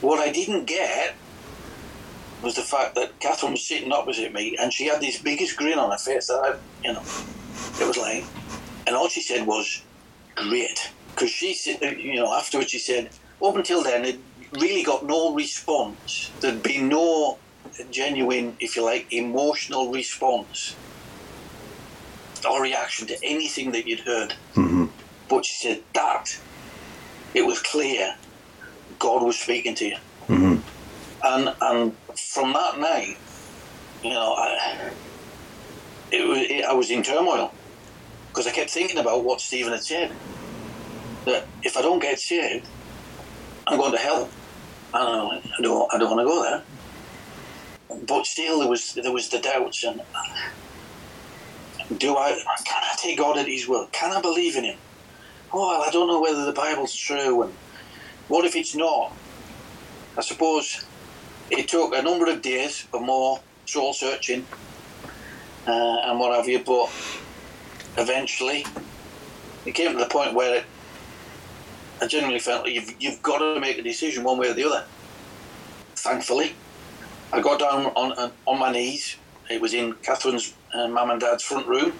What 0.00 0.18
I 0.18 0.32
didn't 0.32 0.64
get 0.64 1.14
was 2.42 2.56
the 2.56 2.62
fact 2.62 2.96
that 2.96 3.20
Catherine 3.20 3.52
was 3.52 3.64
sitting 3.64 3.92
opposite 3.92 4.32
me 4.32 4.56
and 4.60 4.72
she 4.72 4.86
had 4.86 5.00
this 5.00 5.18
biggest 5.22 5.56
grin 5.56 5.78
on 5.78 5.92
her 5.92 5.96
face 5.98 6.26
that 6.26 6.34
I, 6.34 6.56
you 6.86 6.92
know, 6.92 7.02
it 7.80 7.86
was 7.86 7.96
like, 7.96 8.24
and 8.86 8.96
all 8.96 9.08
she 9.08 9.22
said 9.22 9.46
was, 9.46 9.82
great. 10.34 10.90
Because 11.10 11.30
she 11.30 11.54
said, 11.54 11.80
you 11.98 12.16
know, 12.16 12.32
afterwards 12.34 12.70
she 12.70 12.78
said, 12.78 13.10
up 13.42 13.56
until 13.56 13.82
then, 13.82 14.04
it 14.04 14.18
really 14.52 14.82
got 14.82 15.04
no 15.04 15.34
response. 15.34 16.30
There'd 16.40 16.62
been 16.62 16.88
no 16.88 17.38
genuine, 17.90 18.56
if 18.60 18.76
you 18.76 18.84
like, 18.84 19.12
emotional 19.12 19.90
response 19.90 20.76
or 22.48 22.62
reaction 22.62 23.06
to 23.08 23.16
anything 23.24 23.72
that 23.72 23.86
you'd 23.86 24.00
heard. 24.00 24.34
Mm-hmm. 24.54 24.86
But 25.28 25.46
she 25.46 25.54
said 25.54 25.82
that 25.94 26.38
it 27.32 27.42
was 27.42 27.60
clear 27.62 28.14
God 28.98 29.22
was 29.22 29.38
speaking 29.38 29.74
to 29.76 29.86
you. 29.86 29.96
Mm-hmm. 30.28 30.56
And 31.24 31.54
and 31.60 31.96
from 32.16 32.52
that 32.52 32.78
night, 32.78 33.16
you 34.02 34.10
know, 34.10 34.34
I, 34.34 34.90
it 36.14 36.50
it, 36.50 36.64
I 36.64 36.72
was 36.72 36.90
in 36.90 37.02
turmoil 37.02 37.52
because 38.28 38.46
I 38.46 38.50
kept 38.52 38.70
thinking 38.70 38.98
about 38.98 39.24
what 39.24 39.40
Stephen 39.40 39.72
had 39.72 39.82
said 39.82 40.12
that 41.26 41.46
if 41.62 41.76
I 41.76 41.82
don't 41.82 42.00
get 42.00 42.20
saved, 42.20 42.66
I'm 43.66 43.78
going 43.78 43.92
to 43.92 43.98
hell. 43.98 44.28
I 44.92 45.28
went, 45.28 45.46
I 45.58 45.62
don't, 45.62 45.94
I 45.94 45.98
don't 45.98 46.16
want 46.16 46.20
to 46.20 46.32
go 46.32 46.42
there. 46.42 46.62
But 48.06 48.26
still, 48.26 48.60
there 48.60 48.68
was 48.68 48.94
there 48.94 49.12
was 49.12 49.28
the 49.28 49.40
doubts 49.40 49.84
and 49.84 50.00
do 51.98 52.16
I 52.16 52.32
can 52.64 52.82
I 52.82 52.96
take 52.98 53.18
God 53.18 53.38
at 53.38 53.46
His 53.46 53.68
word? 53.68 53.92
Can 53.92 54.12
I 54.12 54.20
believe 54.20 54.56
in 54.56 54.64
Him? 54.64 54.78
Oh, 55.52 55.68
well, 55.68 55.82
I 55.86 55.90
don't 55.90 56.08
know 56.08 56.20
whether 56.20 56.44
the 56.44 56.52
Bible's 56.52 56.94
true, 56.94 57.42
and 57.42 57.54
what 58.28 58.44
if 58.44 58.56
it's 58.56 58.74
not? 58.74 59.12
I 60.16 60.22
suppose 60.22 60.84
it 61.50 61.68
took 61.68 61.94
a 61.94 62.02
number 62.02 62.30
of 62.30 62.42
days 62.42 62.86
of 62.92 63.02
more 63.02 63.40
soul 63.66 63.92
searching 63.92 64.46
uh, 65.66 65.96
and 66.04 66.18
what 66.18 66.36
have 66.36 66.48
you, 66.48 66.62
but 66.64 66.90
eventually 67.96 68.64
it 69.64 69.72
came 69.74 69.92
to 69.92 69.98
the 69.98 70.10
point 70.10 70.34
where 70.34 70.56
it, 70.56 70.64
I 72.00 72.06
genuinely 72.06 72.40
felt 72.40 72.64
like 72.64 72.74
you've, 72.74 72.94
you've 72.98 73.22
got 73.22 73.38
to 73.38 73.60
make 73.60 73.78
a 73.78 73.82
decision 73.82 74.24
one 74.24 74.38
way 74.38 74.50
or 74.50 74.54
the 74.54 74.64
other. 74.64 74.84
Thankfully, 75.96 76.52
I 77.32 77.40
got 77.40 77.60
down 77.60 77.86
on 77.86 78.32
on 78.46 78.58
my 78.58 78.70
knees. 78.70 79.16
It 79.50 79.60
was 79.60 79.74
in 79.74 79.94
Catherine's 79.94 80.54
uh, 80.74 80.88
mum 80.88 81.10
and 81.10 81.20
dad's 81.20 81.42
front 81.42 81.66
room, 81.66 81.94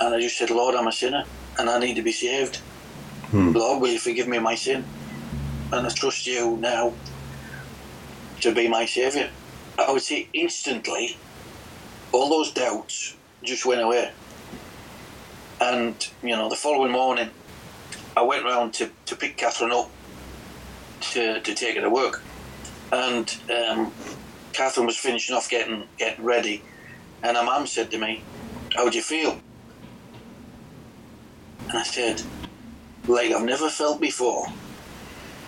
and 0.00 0.14
I 0.14 0.20
just 0.20 0.38
said, 0.38 0.50
"Lord, 0.50 0.74
I'm 0.74 0.86
a 0.86 0.92
sinner, 0.92 1.24
and 1.58 1.68
I 1.68 1.78
need 1.78 1.94
to 1.94 2.02
be 2.02 2.12
saved. 2.12 2.62
Hmm. 3.30 3.52
Lord, 3.52 3.80
will 3.82 3.88
you 3.88 3.98
forgive 3.98 4.28
me 4.28 4.38
my 4.38 4.54
sin? 4.54 4.84
And 5.72 5.86
I 5.86 5.90
trust 5.90 6.26
you 6.26 6.56
now 6.58 6.98
to 8.40 8.54
be 8.54 8.68
my 8.68 8.86
saviour." 8.86 9.30
I 9.78 9.92
would 9.92 10.02
say 10.02 10.28
instantly, 10.32 11.22
all 12.12 12.30
those 12.30 12.52
doubts 12.52 13.16
just 13.44 13.66
went 13.66 13.82
away. 13.82 14.12
And 15.60 16.02
you 16.22 16.36
know, 16.36 16.48
the 16.48 16.56
following 16.56 16.92
morning, 16.92 17.32
I 18.16 18.22
went 18.22 18.44
round 18.44 18.74
to, 18.74 18.92
to 19.06 19.16
pick 19.16 19.36
Catherine 19.38 19.72
up 19.72 19.94
to, 21.12 21.40
to 21.42 21.54
take 21.54 21.76
her 21.76 21.82
to 21.82 21.90
work, 21.90 22.26
and 22.92 23.30
um, 23.50 23.94
Catherine 24.52 24.86
was 24.86 24.98
finishing 24.98 25.36
off 25.36 25.48
getting 25.48 25.88
getting 25.98 26.24
ready, 26.24 26.66
and 27.22 27.36
her 27.36 27.44
mum 27.44 27.66
said 27.66 27.90
to 27.92 27.98
me, 27.98 28.26
"How 28.76 28.88
do 28.90 28.96
you 28.98 29.04
feel?" 29.04 29.42
And 31.70 31.80
I 31.80 31.84
said, 31.84 32.22
"Like 33.06 33.32
I've 33.32 33.44
never 33.44 33.70
felt 33.70 34.00
before." 34.00 34.46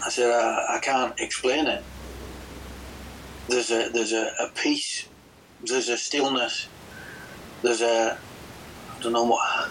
I 0.07 0.11
said, 0.11 0.31
"I, 0.31 0.77
I 0.77 0.81
can't 0.81 1.15
explain 1.21 1.69
it. 1.69 1.85
There's 3.49 3.71
a 3.73 3.91
there's 3.93 4.13
a, 4.15 4.33
a 4.41 4.51
peace, 4.57 5.10
there's 5.65 5.89
a 5.89 5.97
stillness, 5.97 6.69
there's 7.63 7.83
a 7.83 8.19
I 8.97 9.03
don't 9.03 9.13
know 9.13 9.25
what." 9.25 9.71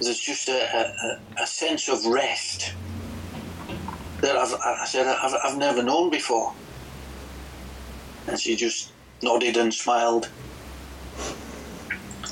There's 0.00 0.18
just 0.18 0.48
a, 0.48 0.52
a, 0.52 1.42
a 1.42 1.46
sense 1.46 1.88
of 1.88 2.04
rest 2.06 2.74
that 4.20 4.36
I've, 4.36 4.52
I 4.54 4.84
said 4.84 5.06
I've, 5.06 5.34
I've 5.44 5.58
never 5.58 5.82
known 5.82 6.10
before. 6.10 6.52
And 8.26 8.38
she 8.38 8.56
just 8.56 8.92
nodded 9.22 9.56
and 9.56 9.72
smiled. 9.72 10.28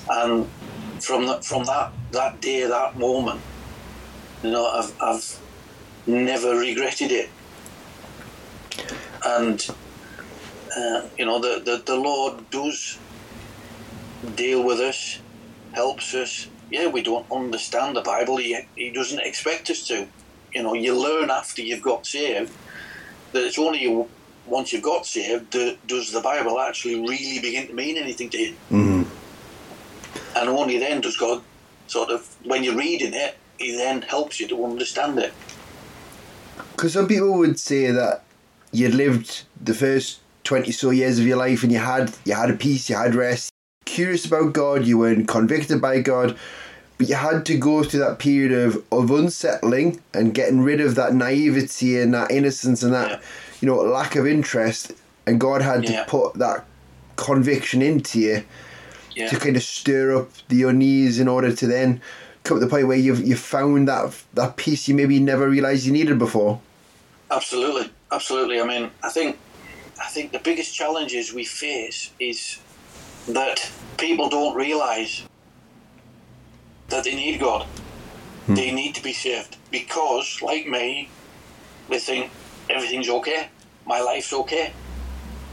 And 0.08 0.48
from 1.00 1.26
that, 1.26 1.44
from 1.44 1.64
that, 1.64 1.92
that 2.10 2.40
day, 2.40 2.66
that 2.66 2.98
moment, 2.98 3.40
you 4.42 4.50
know, 4.50 4.66
I've, 4.66 4.92
I've 5.00 5.40
never 6.06 6.56
regretted 6.56 7.12
it. 7.12 7.28
And, 9.24 9.64
uh, 10.76 11.02
you 11.18 11.24
know, 11.24 11.40
the, 11.40 11.60
the, 11.64 11.82
the 11.84 11.96
Lord 11.96 12.48
does 12.50 12.98
deal 14.34 14.62
with 14.64 14.80
us, 14.80 15.20
helps 15.72 16.14
us. 16.14 16.48
Yeah, 16.70 16.86
we 16.86 17.02
don't 17.02 17.30
understand 17.32 17.96
the 17.96 18.02
Bible. 18.02 18.36
He, 18.36 18.58
he 18.76 18.90
doesn't 18.90 19.20
expect 19.20 19.70
us 19.70 19.86
to. 19.88 20.06
You 20.52 20.62
know, 20.62 20.74
you 20.74 20.98
learn 21.00 21.30
after 21.30 21.62
you've 21.62 21.82
got 21.82 22.06
saved 22.06 22.52
that 23.32 23.44
it's 23.44 23.58
only 23.58 24.06
once 24.46 24.72
you've 24.72 24.82
got 24.82 25.06
saved 25.06 25.52
that 25.52 25.78
does 25.86 26.12
the 26.12 26.20
Bible 26.20 26.58
actually 26.60 26.96
really 26.96 27.40
begin 27.40 27.68
to 27.68 27.72
mean 27.72 27.96
anything 27.96 28.30
to 28.30 28.38
you. 28.38 28.54
hmm 28.68 29.02
And 30.36 30.48
only 30.48 30.78
then 30.78 31.00
does 31.00 31.16
God 31.16 31.42
sort 31.86 32.10
of, 32.10 32.36
when 32.44 32.64
you're 32.64 32.76
reading 32.76 33.14
it, 33.14 33.36
He 33.58 33.76
then 33.76 34.02
helps 34.02 34.40
you 34.40 34.48
to 34.48 34.64
understand 34.64 35.18
it. 35.18 35.32
Because 36.72 36.92
some 36.92 37.08
people 37.08 37.32
would 37.34 37.58
say 37.58 37.90
that 37.90 38.24
you'd 38.72 38.94
lived 38.94 39.42
the 39.60 39.74
first 39.74 40.19
twenty 40.44 40.72
so 40.72 40.90
years 40.90 41.18
of 41.18 41.26
your 41.26 41.36
life 41.36 41.62
and 41.62 41.72
you 41.72 41.78
had 41.78 42.12
you 42.24 42.34
had 42.34 42.50
a 42.50 42.54
peace, 42.54 42.88
you 42.90 42.96
had 42.96 43.14
rest, 43.14 43.50
curious 43.84 44.24
about 44.24 44.52
God, 44.52 44.84
you 44.86 44.98
weren't 44.98 45.28
convicted 45.28 45.80
by 45.80 46.00
God, 46.00 46.36
but 46.98 47.08
you 47.08 47.14
had 47.14 47.44
to 47.46 47.56
go 47.58 47.82
through 47.82 48.00
that 48.00 48.18
period 48.18 48.52
of, 48.52 48.82
of 48.92 49.10
unsettling 49.10 50.00
and 50.14 50.34
getting 50.34 50.60
rid 50.60 50.80
of 50.80 50.94
that 50.96 51.14
naivety 51.14 51.98
and 52.00 52.12
that 52.14 52.30
innocence 52.30 52.82
and 52.82 52.92
that 52.92 53.10
Yeah. 53.10 53.18
you 53.60 53.66
know 53.66 53.76
lack 53.82 54.16
of 54.16 54.26
interest, 54.26 54.92
and 55.26 55.40
God 55.40 55.62
had 55.62 55.84
Yeah. 55.88 56.04
to 56.04 56.10
put 56.10 56.34
that 56.34 56.64
conviction 57.16 57.82
into 57.82 58.18
you 58.20 58.42
Yeah. 59.14 59.28
to 59.28 59.36
kind 59.36 59.56
of 59.56 59.62
stir 59.62 60.16
up 60.16 60.30
the 60.48 60.62
unease 60.62 61.18
in 61.20 61.28
order 61.28 61.52
to 61.54 61.66
then 61.66 62.00
come 62.44 62.58
to 62.58 62.64
the 62.64 62.70
point 62.70 62.86
where 62.86 62.96
you've 62.96 63.20
you 63.26 63.36
found 63.36 63.88
that 63.88 64.12
that 64.34 64.56
peace 64.56 64.88
you 64.88 64.94
maybe 64.94 65.18
never 65.20 65.48
realized 65.48 65.84
you 65.84 65.92
needed 65.92 66.18
before. 66.18 66.60
Absolutely, 67.30 67.90
absolutely. 68.10 68.60
I 68.60 68.64
mean, 68.64 68.90
I 69.04 69.08
think, 69.10 69.36
I 70.00 70.08
think 70.08 70.32
the 70.32 70.38
biggest 70.38 70.74
challenges 70.74 71.32
we 71.32 71.44
face 71.44 72.10
is 72.18 72.58
that 73.28 73.70
people 73.98 74.30
don't 74.30 74.56
realise 74.56 75.24
that 76.88 77.04
they 77.04 77.14
need 77.14 77.38
God. 77.38 77.66
Hmm. 78.46 78.54
They 78.54 78.72
need 78.72 78.94
to 78.94 79.02
be 79.02 79.12
saved 79.12 79.56
because, 79.70 80.40
like 80.40 80.66
me, 80.66 81.10
they 81.90 81.98
think 81.98 82.30
everything's 82.70 83.10
okay. 83.10 83.48
My 83.86 84.00
life's 84.00 84.32
okay. 84.32 84.72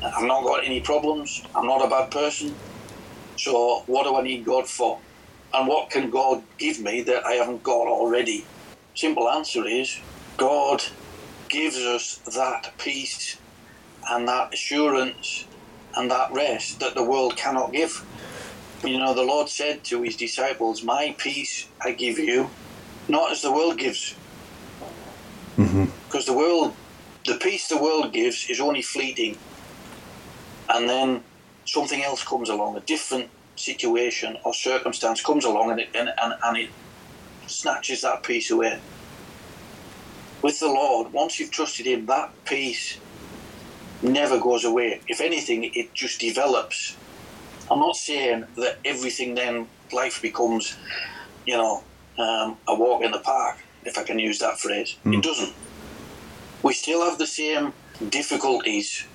I've 0.01 0.23
not 0.23 0.43
got 0.43 0.63
any 0.63 0.79
problems. 0.79 1.43
I'm 1.53 1.67
not 1.67 1.85
a 1.85 1.89
bad 1.89 2.09
person. 2.09 2.55
So 3.35 3.83
what 3.87 4.03
do 4.03 4.15
I 4.15 4.21
need 4.21 4.45
God 4.45 4.67
for? 4.67 4.99
And 5.53 5.67
what 5.67 5.89
can 5.89 6.09
God 6.09 6.41
give 6.57 6.79
me 6.79 7.01
that 7.03 7.25
I 7.25 7.33
haven't 7.33 7.63
got 7.63 7.87
already? 7.87 8.45
Simple 8.95 9.29
answer 9.29 9.67
is 9.67 9.99
God 10.37 10.83
gives 11.49 11.77
us 11.77 12.17
that 12.35 12.71
peace 12.77 13.37
and 14.09 14.27
that 14.27 14.53
assurance 14.53 15.45
and 15.95 16.09
that 16.11 16.31
rest 16.31 16.79
that 16.79 16.95
the 16.95 17.03
world 17.03 17.35
cannot 17.35 17.71
give. 17.71 18.05
You 18.83 18.99
know, 18.99 19.13
the 19.13 19.23
Lord 19.23 19.49
said 19.49 19.83
to 19.85 20.03
his 20.03 20.15
disciples, 20.15 20.83
My 20.83 21.15
peace 21.17 21.67
I 21.81 21.91
give 21.91 22.19
you, 22.19 22.49
not 23.07 23.31
as 23.31 23.41
the 23.41 23.51
world 23.51 23.77
gives. 23.77 24.15
Mm-hmm. 25.57 25.85
Because 26.05 26.25
the 26.25 26.33
world, 26.33 26.73
the 27.25 27.35
peace 27.35 27.67
the 27.67 27.81
world 27.81 28.13
gives 28.13 28.49
is 28.49 28.59
only 28.59 28.81
fleeting. 28.81 29.37
And 30.69 30.87
then 30.87 31.23
something 31.65 32.03
else 32.03 32.23
comes 32.23 32.49
along, 32.49 32.77
a 32.77 32.81
different 32.81 33.29
situation 33.55 34.37
or 34.45 34.53
circumstance 34.53 35.21
comes 35.21 35.43
along 35.43 35.71
and 35.71 35.79
it, 35.79 35.89
and, 35.95 36.09
and, 36.21 36.33
and 36.43 36.57
it 36.57 36.69
snatches 37.47 38.01
that 38.01 38.21
peace 38.21 38.51
away 38.51 38.79
with 40.41 40.59
the 40.59 40.67
Lord, 40.67 41.11
once 41.13 41.39
you've 41.39 41.51
trusted 41.51 41.85
Him, 41.85 42.05
that 42.05 42.31
peace 42.45 42.97
never 44.01 44.39
goes 44.39 44.63
away. 44.65 45.01
If 45.07 45.21
anything, 45.21 45.71
it 45.73 45.93
just 45.93 46.19
develops. 46.19 46.95
I'm 47.69 47.79
not 47.79 47.95
saying 47.95 48.45
that 48.55 48.77
everything 48.85 49.35
then 49.35 49.67
life 49.91 50.21
becomes, 50.21 50.75
you 51.45 51.57
know, 51.57 51.83
um, 52.17 52.57
a 52.67 52.75
walk 52.75 53.03
in 53.03 53.11
the 53.11 53.19
park, 53.19 53.57
if 53.83 53.97
I 53.97 54.03
can 54.03 54.19
use 54.19 54.39
that 54.39 54.59
phrase. 54.59 54.95
It 55.05 55.23
doesn't. 55.23 55.53
We 56.63 56.73
still 56.73 57.07
have 57.07 57.17
the 57.17 57.27
same 57.27 57.73
difficulties. 58.09 59.05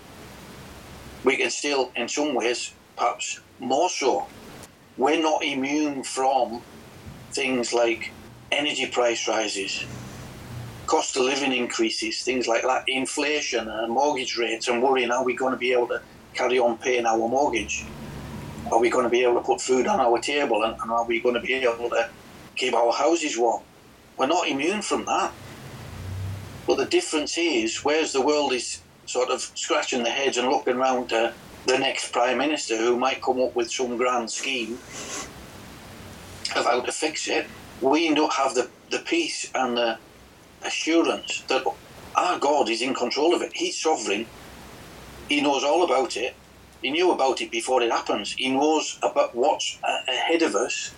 We 1.24 1.36
can 1.36 1.50
still, 1.50 1.92
in 1.96 2.08
some 2.08 2.34
ways, 2.34 2.72
perhaps 2.96 3.40
more 3.58 3.88
so. 3.88 4.26
We're 4.96 5.22
not 5.22 5.44
immune 5.44 6.02
from 6.02 6.62
things 7.32 7.72
like 7.72 8.12
energy 8.50 8.86
price 8.86 9.26
rises, 9.26 9.84
cost 10.92 11.16
of 11.16 11.22
living 11.22 11.54
increases, 11.54 12.22
things 12.22 12.46
like 12.46 12.60
that, 12.64 12.84
inflation 12.86 13.66
and 13.66 13.90
mortgage 13.90 14.36
rates, 14.36 14.68
and 14.68 14.82
worrying 14.82 15.10
are 15.10 15.24
we 15.24 15.34
going 15.34 15.50
to 15.50 15.56
be 15.56 15.72
able 15.72 15.88
to 15.88 16.02
carry 16.34 16.58
on 16.58 16.76
paying 16.76 17.06
our 17.06 17.16
mortgage? 17.16 17.86
Are 18.70 18.78
we 18.78 18.90
going 18.90 19.04
to 19.04 19.08
be 19.08 19.22
able 19.22 19.36
to 19.36 19.40
put 19.40 19.58
food 19.58 19.86
on 19.86 20.00
our 20.00 20.18
table 20.18 20.62
and, 20.64 20.78
and 20.78 20.90
are 20.90 21.06
we 21.06 21.18
going 21.18 21.34
to 21.34 21.40
be 21.40 21.54
able 21.54 21.88
to 21.88 22.10
keep 22.56 22.74
our 22.74 22.92
houses 22.92 23.38
warm? 23.38 23.62
We're 24.18 24.26
not 24.26 24.46
immune 24.46 24.82
from 24.82 25.06
that. 25.06 25.32
But 26.66 26.76
the 26.76 26.84
difference 26.84 27.38
is, 27.38 27.78
whereas 27.78 28.12
the 28.12 28.20
world 28.20 28.52
is 28.52 28.82
sort 29.06 29.30
of 29.30 29.40
scratching 29.40 30.02
their 30.02 30.12
heads 30.12 30.36
and 30.36 30.46
looking 30.48 30.76
around 30.76 31.08
to 31.08 31.32
the 31.64 31.78
next 31.78 32.12
Prime 32.12 32.36
Minister 32.36 32.76
who 32.76 32.98
might 32.98 33.22
come 33.22 33.40
up 33.40 33.56
with 33.56 33.72
some 33.72 33.96
grand 33.96 34.30
scheme 34.30 34.74
of 36.54 36.66
how 36.66 36.82
to 36.82 36.92
fix 36.92 37.28
it, 37.28 37.46
we 37.80 38.14
don't 38.14 38.34
have 38.34 38.54
the, 38.54 38.68
the 38.90 38.98
peace 38.98 39.50
and 39.54 39.74
the 39.74 39.96
assurance 40.64 41.42
that 41.48 41.64
our 42.14 42.38
God 42.38 42.68
is 42.68 42.82
in 42.82 42.94
control 42.94 43.34
of 43.34 43.42
it. 43.42 43.52
He's 43.54 43.80
sovereign. 43.80 44.26
He 45.28 45.40
knows 45.40 45.64
all 45.64 45.84
about 45.84 46.16
it. 46.16 46.34
He 46.82 46.90
knew 46.90 47.12
about 47.12 47.40
it 47.40 47.50
before 47.50 47.82
it 47.82 47.90
happens. 47.90 48.32
He 48.32 48.50
knows 48.50 48.98
about 49.02 49.34
what's 49.34 49.78
ahead 50.08 50.42
of 50.42 50.54
us. 50.54 50.92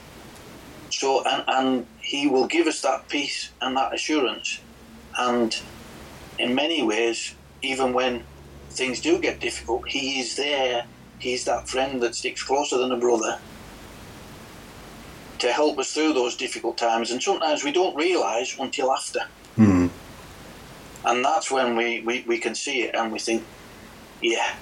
So, 0.91 1.23
and, 1.25 1.45
and 1.47 1.87
He 2.01 2.27
will 2.27 2.47
give 2.47 2.67
us 2.67 2.81
that 2.83 3.09
peace 3.09 3.51
and 3.61 3.77
that 3.77 3.95
assurance. 3.95 4.61
And 5.19 5.57
in 6.39 6.55
many 6.55 6.83
ways, 6.83 7.35
even 7.63 7.93
when 7.93 8.25
things 8.71 9.01
do 9.01 9.19
get 9.19 9.41
difficult, 9.41 9.89
He 9.89 10.21
is 10.21 10.37
there. 10.37 10.87
He's 11.19 11.45
that 11.45 11.69
friend 11.69 12.03
that 12.03 12.15
sticks 12.15 12.43
closer 12.43 12.79
than 12.79 12.93
a 12.93 12.97
brother 12.97 13.39
to 15.39 15.53
help 15.53 15.79
us 15.79 15.93
through 15.93 16.15
those 16.15 16.37
difficult 16.37 16.79
times. 16.79 17.11
And 17.11 17.23
sometimes 17.23 17.63
we 17.65 17.73
don't 17.73 17.95
realise 17.97 18.59
until 18.59 18.93
after. 18.93 19.21
Hmm. 19.57 19.89
And 21.05 21.25
that's 21.25 21.51
when 21.51 21.77
we, 21.77 22.01
we, 22.01 22.25
we 22.27 22.39
can 22.39 22.55
see 22.55 22.83
it 22.83 22.95
and 22.95 23.13
we 23.13 23.19
think, 23.19 23.45
yeah, 24.23 24.55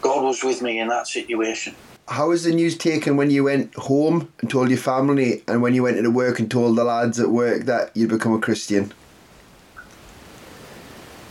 God 0.00 0.22
was 0.22 0.42
with 0.42 0.62
me 0.62 0.78
in 0.78 0.88
that 0.88 1.06
situation. 1.06 1.74
How 2.08 2.28
was 2.28 2.44
the 2.44 2.52
news 2.52 2.76
taken 2.76 3.16
when 3.16 3.30
you 3.30 3.44
went 3.44 3.74
home 3.74 4.32
and 4.40 4.50
told 4.50 4.68
your 4.68 4.78
family, 4.78 5.44
and 5.46 5.62
when 5.62 5.74
you 5.74 5.84
went 5.84 5.96
into 5.96 6.10
work 6.10 6.40
and 6.40 6.50
told 6.50 6.76
the 6.76 6.84
lads 6.84 7.20
at 7.20 7.28
work 7.28 7.66
that 7.66 7.96
you'd 7.96 8.10
become 8.10 8.34
a 8.34 8.40
Christian? 8.40 8.92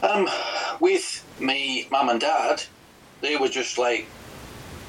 Um, 0.01 0.29
with 0.79 1.25
me 1.39 1.87
mum 1.91 2.07
and 2.07 2.21
dad, 2.21 2.63
they 3.19 3.35
were 3.35 3.49
just 3.49 3.77
like, 3.77 4.07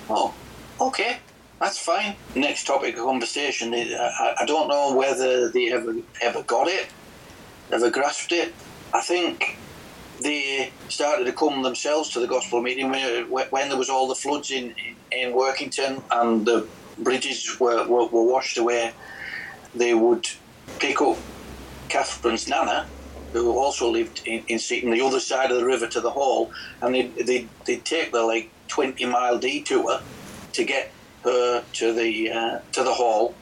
oh, 0.09 0.33
okay, 0.81 1.18
that's 1.61 1.79
fine. 1.79 2.14
Next 2.37 2.68
topic 2.68 2.96
of 2.96 3.05
conversation. 3.05 3.74
I, 3.74 4.35
I 4.40 4.44
don't 4.46 4.68
know 4.68 4.94
whether 4.94 5.48
they 5.48 5.72
ever 5.72 5.96
ever 6.22 6.42
got 6.44 6.68
it, 6.68 6.87
ever 7.72 7.90
grasped 7.90 8.33
it. 8.33 8.54
I 8.92 9.00
think 9.00 9.56
they 10.22 10.72
started 10.88 11.24
to 11.24 11.33
come 11.33 11.62
themselves 11.62 12.11
to 12.11 12.20
the 12.20 12.26
gospel 12.26 12.61
meeting 12.61 12.90
when, 12.90 13.30
when 13.30 13.68
there 13.68 13.78
was 13.78 13.88
all 13.88 14.09
the 14.09 14.14
floods 14.14 14.50
in, 14.50 14.74
in, 15.11 15.33
Workington 15.33 16.02
and 16.11 16.44
the 16.44 16.66
bridges 16.98 17.59
were, 17.59 17.87
were, 17.87 18.06
were 18.06 18.24
washed 18.24 18.59
away. 18.59 18.92
They 19.74 19.94
would 19.94 20.28
pick 20.78 21.00
up 21.00 21.16
Catherine's 21.88 22.48
nana, 22.48 22.87
who 23.33 23.50
also 23.52 23.90
lived 23.90 24.22
in, 24.26 24.44
in 24.48 24.59
Seaton, 24.59 24.90
the 24.90 25.00
other 25.00 25.20
side 25.20 25.50
of 25.50 25.59
the 25.59 25.64
river 25.64 25.87
to 25.87 26.00
the 26.00 26.11
hall, 26.11 26.50
and 26.83 26.94
they'd, 26.94 27.14
they'd, 27.16 27.48
they'd 27.64 27.85
take 27.85 28.12
the 28.12 28.22
like 28.22 28.50
20 28.68 29.04
mile 29.06 29.38
detour 29.38 30.00
to 30.52 30.64
get 30.64 30.90
her 31.24 31.62
to 31.74 31.92
the 31.92 32.30
uh, 32.30 32.59
to 32.72 32.83
the 32.83 32.92
hall 32.94 33.35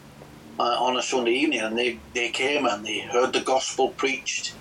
uh, 0.59 0.63
on 0.63 0.97
a 0.97 1.03
Sunday 1.03 1.33
evening, 1.33 1.61
and 1.61 1.79
they, 1.79 1.99
they 2.15 2.31
came 2.31 2.67
and 2.67 2.85
they 2.85 3.01
heard 3.01 3.33
the 3.33 3.41
gospel 3.41 3.91
preached. 3.91 4.55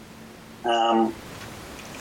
Um, 0.64 1.14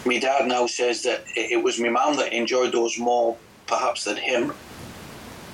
my 0.04 0.18
dad 0.18 0.46
now 0.46 0.66
says 0.66 1.02
that 1.02 1.24
it 1.35 1.62
was 1.62 1.80
my 1.80 1.88
mum 1.88 2.16
that 2.16 2.32
enjoyed 2.32 2.72
those 2.72 2.98
more, 2.98 3.37
perhaps, 3.66 4.04
than 4.04 4.16
him. 4.16 4.52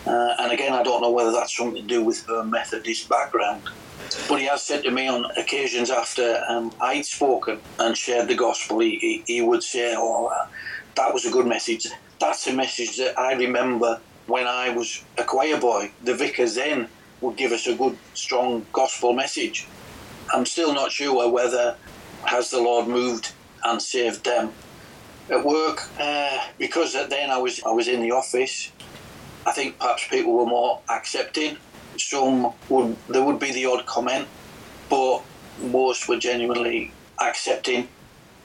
Uh, 0.06 0.34
and 0.40 0.52
again, 0.52 0.72
I 0.72 0.82
don't 0.82 1.00
know 1.00 1.10
whether 1.10 1.32
that's 1.32 1.56
something 1.56 1.80
to 1.80 1.88
do 1.88 2.02
with 2.02 2.26
her 2.26 2.44
Methodist 2.44 3.08
background. 3.08 3.62
But 4.28 4.40
he 4.40 4.46
has 4.46 4.62
said 4.62 4.82
to 4.84 4.90
me 4.90 5.08
on 5.08 5.24
occasions 5.36 5.90
after 5.90 6.42
um, 6.48 6.72
I'd 6.80 7.06
spoken 7.06 7.60
and 7.78 7.96
shared 7.96 8.28
the 8.28 8.34
gospel, 8.34 8.80
he, 8.80 8.98
he, 8.98 9.22
he 9.26 9.40
would 9.40 9.62
say, 9.62 9.94
Oh, 9.96 10.26
uh, 10.26 10.46
that 10.96 11.14
was 11.14 11.24
a 11.24 11.30
good 11.30 11.46
message. 11.46 11.86
That's 12.20 12.46
a 12.46 12.52
message 12.52 12.96
that 12.98 13.18
I 13.18 13.32
remember 13.32 14.00
when 14.26 14.46
I 14.46 14.70
was 14.70 15.02
a 15.16 15.24
choir 15.24 15.58
boy. 15.58 15.92
The 16.04 16.14
vicars 16.14 16.56
then 16.56 16.88
would 17.22 17.36
give 17.36 17.52
us 17.52 17.66
a 17.66 17.74
good, 17.74 17.96
strong 18.14 18.66
gospel 18.72 19.12
message. 19.12 19.66
I'm 20.34 20.44
still 20.44 20.74
not 20.74 20.92
sure 20.92 21.30
whether 21.30 21.76
has 22.24 22.50
the 22.50 22.60
Lord 22.60 22.88
moved 22.88 23.32
and 23.64 23.80
saved 23.80 24.24
them. 24.24 24.52
At 25.30 25.44
work, 25.44 25.88
uh, 25.98 26.38
because 26.58 26.92
then 26.92 27.30
I 27.30 27.38
was 27.38 27.62
I 27.64 27.70
was 27.70 27.86
in 27.86 28.02
the 28.02 28.10
office, 28.10 28.72
I 29.46 29.52
think 29.52 29.78
perhaps 29.78 30.06
people 30.08 30.34
were 30.34 30.46
more 30.46 30.80
accepting. 30.90 31.56
Some 31.96 32.52
would 32.68 32.96
there 33.08 33.22
would 33.22 33.38
be 33.38 33.52
the 33.52 33.66
odd 33.66 33.86
comment, 33.86 34.26
but 34.90 35.22
most 35.60 36.08
were 36.08 36.18
genuinely 36.18 36.92
accepting, 37.20 37.88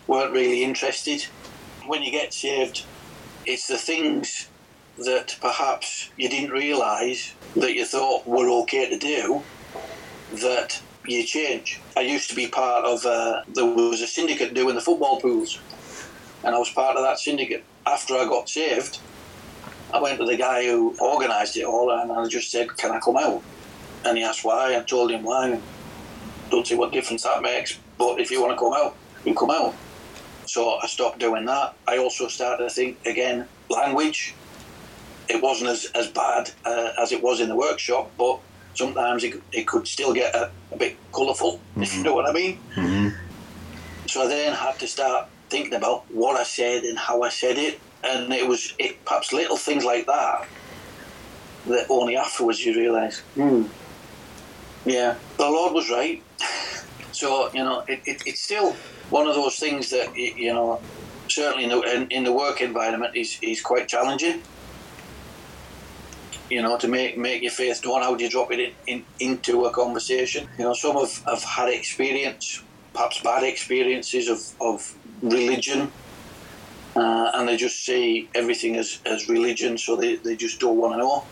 weren't 0.06 0.32
really 0.34 0.64
interested. 0.64 1.24
When 1.88 2.04
you 2.04 2.12
get 2.12 2.34
saved, 2.34 2.86
it's 3.46 3.68
the 3.68 3.78
things 3.78 4.48
that 4.98 5.38
perhaps 5.42 6.10
you 6.18 6.30
didn't 6.30 6.52
realise 6.52 7.34
that 7.56 7.74
you 7.74 7.86
thought 7.86 8.28
were 8.28 8.50
okay 8.62 8.90
to 8.90 8.98
do 8.98 9.44
that 10.34 10.82
you 11.06 11.24
change. 11.24 11.80
I 11.96 12.02
used 12.02 12.30
to 12.30 12.36
be 12.36 12.48
part 12.48 12.86
of, 12.86 13.06
uh, 13.06 13.44
there 13.54 13.66
was 13.66 14.02
a 14.02 14.08
syndicate 14.08 14.54
doing 14.54 14.76
the 14.76 14.82
football 14.82 15.22
pools, 15.22 15.60
and 16.44 16.54
I 16.54 16.60
was 16.60 16.70
part 16.70 16.98
of 16.98 17.04
that 17.04 17.20
syndicate. 17.20 17.64
After 17.86 18.16
I 18.16 18.26
got 18.26 18.50
saved, 18.50 19.00
I 19.94 20.02
went 20.02 20.20
to 20.20 20.26
the 20.26 20.36
guy 20.36 20.66
who 20.66 20.96
organised 21.00 21.56
it 21.56 21.64
all 21.64 21.90
and 21.92 22.12
I 22.12 22.28
just 22.28 22.52
said, 22.52 22.76
Can 22.76 22.92
I 22.92 23.00
come 23.00 23.16
out? 23.16 23.42
And 24.04 24.18
he 24.18 24.24
asked 24.24 24.44
why. 24.44 24.76
I 24.78 24.84
told 24.84 25.12
him 25.12 25.24
why. 25.24 25.62
Don't 26.50 26.68
see 26.68 26.76
what 26.76 26.92
difference 26.92 27.24
that 27.24 27.42
makes, 27.42 27.78
but 27.98 28.20
if 28.20 28.30
you 28.30 28.42
want 28.42 28.54
to 28.54 28.60
come 28.60 28.74
out, 28.74 28.96
you 29.26 29.34
come 29.34 29.50
out. 29.50 29.74
So 30.46 30.78
I 30.82 30.88
stopped 30.88 31.20
doing 31.20 31.46
that. 31.46 31.74
I 31.88 31.98
also 31.98 32.28
started 32.28 32.64
to 32.64 32.70
think 32.70 33.06
again, 33.06 33.48
language. 33.70 34.34
It 35.30 35.42
wasn't 35.42 35.70
as, 35.70 35.86
as 35.94 36.08
bad 36.08 36.52
uh, 36.66 36.92
as 37.00 37.12
it 37.12 37.22
was 37.22 37.40
in 37.40 37.50
the 37.50 37.56
workshop, 37.56 38.12
but 38.18 38.40
sometimes 38.78 39.24
it, 39.24 39.42
it 39.52 39.68
could 39.68 39.88
still 39.88 40.14
get 40.14 40.34
a, 40.36 40.52
a 40.72 40.78
bit 40.78 40.96
colourful, 41.12 41.54
mm-hmm. 41.54 41.84
if 41.84 41.96
you 41.96 42.04
know 42.04 42.14
what 42.14 42.30
I 42.30 42.34
mean. 42.34 42.60
Mm-hmm. 42.76 43.10
So 44.08 44.24
I 44.24 44.28
then 44.28 44.54
had 44.54 44.80
to 44.80 44.88
start 44.88 45.28
thinking 45.50 45.74
about 45.74 46.10
what 46.12 46.40
I 46.40 46.44
said 46.44 46.84
and 46.84 46.98
how 46.98 47.24
I 47.24 47.30
said 47.30 47.58
it, 47.58 47.80
and 48.04 48.32
it 48.32 48.48
was 48.48 48.74
it, 48.78 49.04
perhaps 49.04 49.34
little 49.34 49.58
things 49.58 49.84
like 49.84 50.06
that 50.06 50.48
that 51.68 51.88
only 51.90 52.16
afterwards 52.16 52.64
you 52.66 52.74
realise, 52.74 53.20
hmm, 53.36 53.64
yeah, 54.86 55.16
the 55.38 55.44
Lord 55.44 55.74
was 55.74 55.90
right. 55.90 56.24
so 57.12 57.52
you 57.54 57.64
know, 57.64 57.84
it, 57.88 58.02
it, 58.06 58.24
it's 58.26 58.42
still 58.42 58.74
one 59.10 59.28
of 59.28 59.36
those 59.36 59.58
things 59.58 59.90
that 59.90 60.16
you 60.16 60.54
know, 60.54 60.80
certainly 61.28 61.66
in 61.66 61.70
the, 61.70 61.82
in, 61.82 62.12
in 62.12 62.24
the 62.24 62.32
work 62.32 62.62
environment 62.62 63.16
is 63.16 63.38
is 63.42 63.62
quite 63.62 63.88
challenging 63.88 64.42
you 66.50 66.62
know, 66.62 66.78
to 66.78 66.88
make 66.88 67.18
make 67.18 67.42
your 67.42 67.52
faith 67.52 67.84
known. 67.86 68.02
How 68.02 68.16
do 68.16 68.24
you 68.24 68.30
drop 68.30 68.52
it 68.52 68.60
in, 68.60 68.74
in, 68.88 69.06
into 69.20 69.66
a 69.66 69.72
conversation? 69.72 70.48
You 70.58 70.66
know, 70.66 70.74
some 70.74 70.96
have, 70.96 71.24
have 71.26 71.44
had 71.44 71.70
experience, 71.70 72.62
perhaps 72.94 73.22
bad 73.22 73.44
experiences 73.44 74.30
of, 74.30 74.62
of 74.62 74.96
religion, 75.22 75.92
uh, 76.96 77.32
and 77.34 77.48
they 77.48 77.58
just 77.58 77.86
see 77.86 78.30
everything 78.34 78.76
as, 78.76 79.00
as 79.06 79.28
religion, 79.30 79.78
so 79.78 79.96
they, 79.96 80.16
they 80.16 80.36
just 80.36 80.60
don't 80.60 80.78
want 80.78 80.94
to 80.94 80.98
know. 80.98 81.26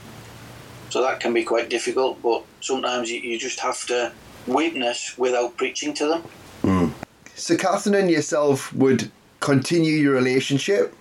So 0.90 1.02
that 1.02 1.20
can 1.20 1.34
be 1.34 1.44
quite 1.44 1.70
difficult, 1.70 2.22
but 2.22 2.44
sometimes 2.62 3.12
you, 3.12 3.20
you 3.20 3.40
just 3.40 3.60
have 3.60 3.86
to 3.88 4.12
witness 4.48 5.18
without 5.18 5.58
preaching 5.58 5.94
to 5.96 6.08
them. 6.08 6.24
Mm. 6.62 6.92
So, 7.36 7.58
Catherine 7.58 7.96
and 7.96 8.10
yourself 8.10 8.72
would 8.74 9.12
continue 9.40 9.94
your 9.94 10.14
relationship. 10.14 10.94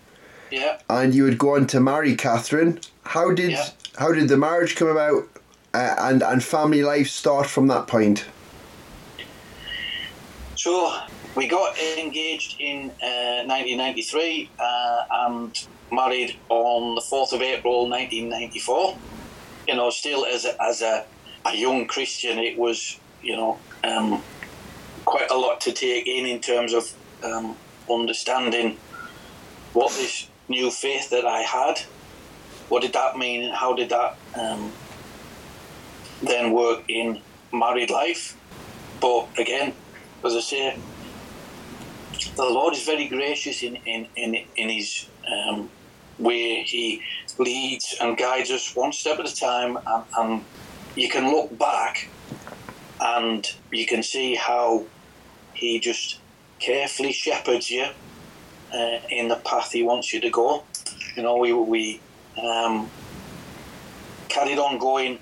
Yeah. 0.51 0.79
And 0.89 1.15
you 1.15 1.25
would 1.25 1.39
go 1.39 1.57
on 1.57 1.67
to 1.69 1.81
marry 1.81 2.17
Catherine. 2.17 2.81
How 3.05 3.33
did 3.33 3.53
yeah. 3.53 3.69
How 3.99 4.13
did 4.13 4.29
the 4.29 4.37
marriage 4.37 4.77
come 4.77 4.89
about, 4.89 5.29
uh, 5.73 5.97
and 5.99 6.23
and 6.23 6.43
family 6.43 6.83
life 6.83 7.09
start 7.09 7.47
from 7.47 7.69
that 7.69 7.87
point? 7.87 8.25
So 10.57 10.99
we 11.35 11.47
got 11.47 11.79
engaged 11.99 12.57
in 12.61 12.91
uh, 13.03 13.45
1993 13.47 14.51
uh, 14.59 15.05
and 15.11 15.67
married 15.93 16.37
on 16.49 16.95
the 16.95 17.01
4th 17.01 17.33
of 17.33 17.43
April 17.43 17.89
1994. 17.89 18.97
You 19.69 19.77
know, 19.77 19.91
still 19.91 20.27
as 20.27 20.45
a, 20.45 20.63
as 20.63 20.83
a, 20.83 21.05
a 21.45 21.57
young 21.57 21.87
Christian, 21.87 22.39
it 22.39 22.59
was 22.59 22.99
you 23.23 23.37
know 23.37 23.59
um, 23.85 24.23
quite 25.05 25.31
a 25.31 25.37
lot 25.37 25.61
to 25.63 25.73
take 25.73 26.07
in 26.07 26.27
in 26.27 26.41
terms 26.41 26.73
of 26.73 26.93
um, 27.23 27.57
understanding 27.91 28.77
what 29.73 29.93
this 29.93 30.29
new 30.49 30.71
faith 30.71 31.11
that 31.11 31.25
I 31.25 31.41
had 31.41 31.81
what 32.69 32.83
did 32.83 32.93
that 32.93 33.17
mean 33.17 33.53
how 33.53 33.75
did 33.75 33.91
that 33.91 34.17
um, 34.35 34.73
then 36.23 36.53
work 36.53 36.83
in 36.89 37.21
married 37.53 37.91
life? 37.91 38.37
But 39.01 39.29
again, 39.39 39.75
as 40.25 40.35
I 40.35 40.41
say, 40.41 40.79
the 42.37 42.45
Lord 42.45 42.75
is 42.75 42.85
very 42.85 43.07
gracious 43.09 43.63
in, 43.63 43.77
in, 43.87 44.09
in, 44.17 44.35
in 44.57 44.69
His 44.69 45.07
um, 45.31 45.71
way 46.19 46.63
He 46.63 47.03
leads 47.39 47.95
and 48.01 48.17
guides 48.17 48.51
us 48.51 48.75
one 48.75 48.93
step 48.93 49.19
at 49.19 49.29
a 49.29 49.35
time, 49.35 49.79
and, 49.87 50.05
and 50.17 50.45
you 50.97 51.09
can 51.09 51.31
look 51.31 51.57
back 51.59 52.09
and 53.01 53.47
you 53.71 53.87
can 53.87 54.03
see 54.03 54.35
how 54.35 54.85
He 55.55 55.81
just 55.81 56.19
carefully 56.59 57.13
shepherds 57.13 57.71
you 57.71 57.87
uh, 58.73 58.99
in 59.11 59.29
the 59.29 59.37
path 59.37 59.73
He 59.73 59.83
wants 59.83 60.13
you 60.13 60.21
to 60.21 60.31
go. 60.31 60.65
You 61.17 61.23
know, 61.23 61.37
we, 61.37 61.53
we 61.53 62.01
um, 62.43 62.91
carried 64.29 64.59
on 64.59 64.79
going 64.79 65.19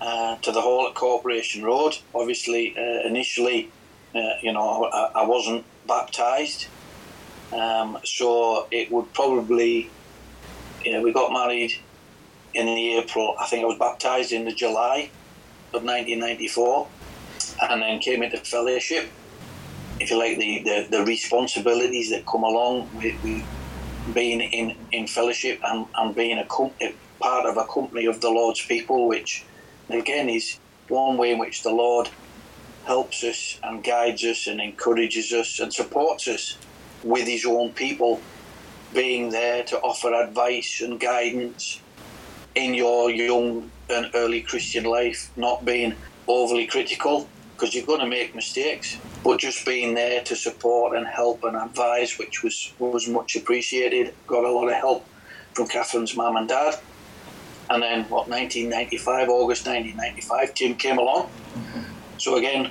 uh, 0.00 0.36
to 0.36 0.52
the 0.52 0.60
hall 0.60 0.86
at 0.88 0.94
Corporation 0.94 1.62
Road. 1.62 1.98
Obviously, 2.14 2.76
uh, 2.76 3.06
initially, 3.06 3.70
uh, 4.14 4.34
you 4.42 4.52
know, 4.52 4.84
I, 4.84 5.22
I 5.22 5.26
wasn't 5.26 5.64
baptised, 5.86 6.66
um, 7.52 7.98
so 8.04 8.66
it 8.70 8.90
would 8.90 9.12
probably, 9.12 9.90
you 10.84 10.92
know, 10.92 11.02
we 11.02 11.12
got 11.12 11.32
married 11.32 11.72
in 12.54 12.66
the 12.66 12.98
April. 12.98 13.36
I 13.38 13.46
think 13.46 13.62
I 13.62 13.66
was 13.66 13.78
baptised 13.78 14.32
in 14.32 14.44
the 14.44 14.52
July 14.52 15.10
of 15.72 15.84
1994, 15.84 16.88
and 17.62 17.82
then 17.82 17.98
came 18.00 18.22
into 18.22 18.38
fellowship. 18.38 19.08
If 19.98 20.10
you 20.10 20.18
like, 20.18 20.38
the, 20.38 20.62
the, 20.62 20.88
the 20.90 21.04
responsibilities 21.04 22.10
that 22.10 22.26
come 22.26 22.42
along 22.42 22.90
with, 22.96 23.22
with 23.22 23.44
being 24.12 24.40
in, 24.40 24.76
in 24.92 25.06
fellowship 25.06 25.60
and, 25.64 25.86
and 25.96 26.14
being 26.14 26.38
a, 26.38 26.44
part 27.20 27.46
of 27.46 27.56
a 27.56 27.64
company 27.66 28.06
of 28.06 28.20
the 28.20 28.30
Lord's 28.30 28.64
people, 28.64 29.08
which 29.08 29.44
again 29.90 30.28
is 30.28 30.58
one 30.88 31.16
way 31.16 31.32
in 31.32 31.38
which 31.38 31.62
the 31.62 31.70
Lord 31.70 32.08
helps 32.84 33.24
us 33.24 33.58
and 33.62 33.82
guides 33.82 34.24
us 34.24 34.46
and 34.46 34.60
encourages 34.60 35.32
us 35.32 35.58
and 35.58 35.72
supports 35.72 36.28
us 36.28 36.56
with 37.02 37.26
his 37.26 37.44
own 37.44 37.72
people, 37.72 38.20
being 38.94 39.30
there 39.30 39.64
to 39.64 39.78
offer 39.80 40.14
advice 40.14 40.80
and 40.80 41.00
guidance 41.00 41.80
in 42.54 42.74
your 42.74 43.10
young 43.10 43.70
and 43.90 44.10
early 44.14 44.40
Christian 44.40 44.84
life, 44.84 45.30
not 45.36 45.64
being 45.64 45.94
overly 46.28 46.66
critical, 46.66 47.28
because 47.56 47.74
you're 47.74 47.86
going 47.86 48.00
to 48.00 48.06
make 48.06 48.34
mistakes. 48.34 48.98
But 49.24 49.40
just 49.40 49.64
being 49.64 49.94
there 49.94 50.22
to 50.24 50.36
support 50.36 50.96
and 50.96 51.06
help 51.06 51.42
and 51.44 51.56
advise, 51.56 52.18
which 52.18 52.42
was 52.42 52.72
was 52.78 53.08
much 53.08 53.34
appreciated. 53.34 54.14
Got 54.26 54.44
a 54.44 54.52
lot 54.52 54.68
of 54.68 54.74
help 54.74 55.06
from 55.54 55.66
Catherine's 55.66 56.14
mum 56.14 56.36
and 56.36 56.48
dad. 56.48 56.78
And 57.68 57.82
then, 57.82 58.04
what, 58.04 58.28
1995, 58.28 59.28
August 59.28 59.66
1995, 59.66 60.54
Tim 60.54 60.74
came 60.76 60.98
along. 60.98 61.24
Mm-hmm. 61.24 61.80
So 62.18 62.36
again, 62.36 62.70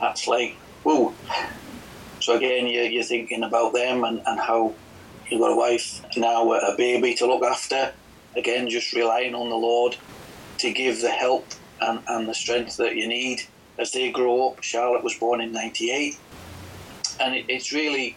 that's 0.00 0.28
like, 0.28 0.54
whoa. 0.84 1.12
So 2.20 2.36
again, 2.36 2.68
you're, 2.68 2.84
you're 2.84 3.02
thinking 3.02 3.42
about 3.42 3.72
them 3.72 4.04
and, 4.04 4.22
and 4.26 4.38
how 4.38 4.74
you've 5.28 5.40
got 5.40 5.50
a 5.50 5.56
wife, 5.56 6.04
now 6.16 6.52
a 6.52 6.76
baby 6.76 7.14
to 7.14 7.26
look 7.26 7.42
after. 7.42 7.92
Again, 8.36 8.68
just 8.68 8.92
relying 8.92 9.34
on 9.34 9.48
the 9.48 9.56
Lord 9.56 9.96
to 10.58 10.72
give 10.72 11.00
the 11.00 11.10
help 11.10 11.46
and, 11.80 12.00
and 12.06 12.28
the 12.28 12.34
strength 12.34 12.76
that 12.76 12.94
you 12.94 13.08
need 13.08 13.42
as 13.78 13.92
they 13.92 14.10
grow 14.10 14.48
up. 14.48 14.62
Charlotte 14.62 15.04
was 15.04 15.14
born 15.14 15.40
in 15.40 15.52
98. 15.52 16.18
And 17.20 17.34
it, 17.34 17.44
it's 17.48 17.72
really, 17.72 18.16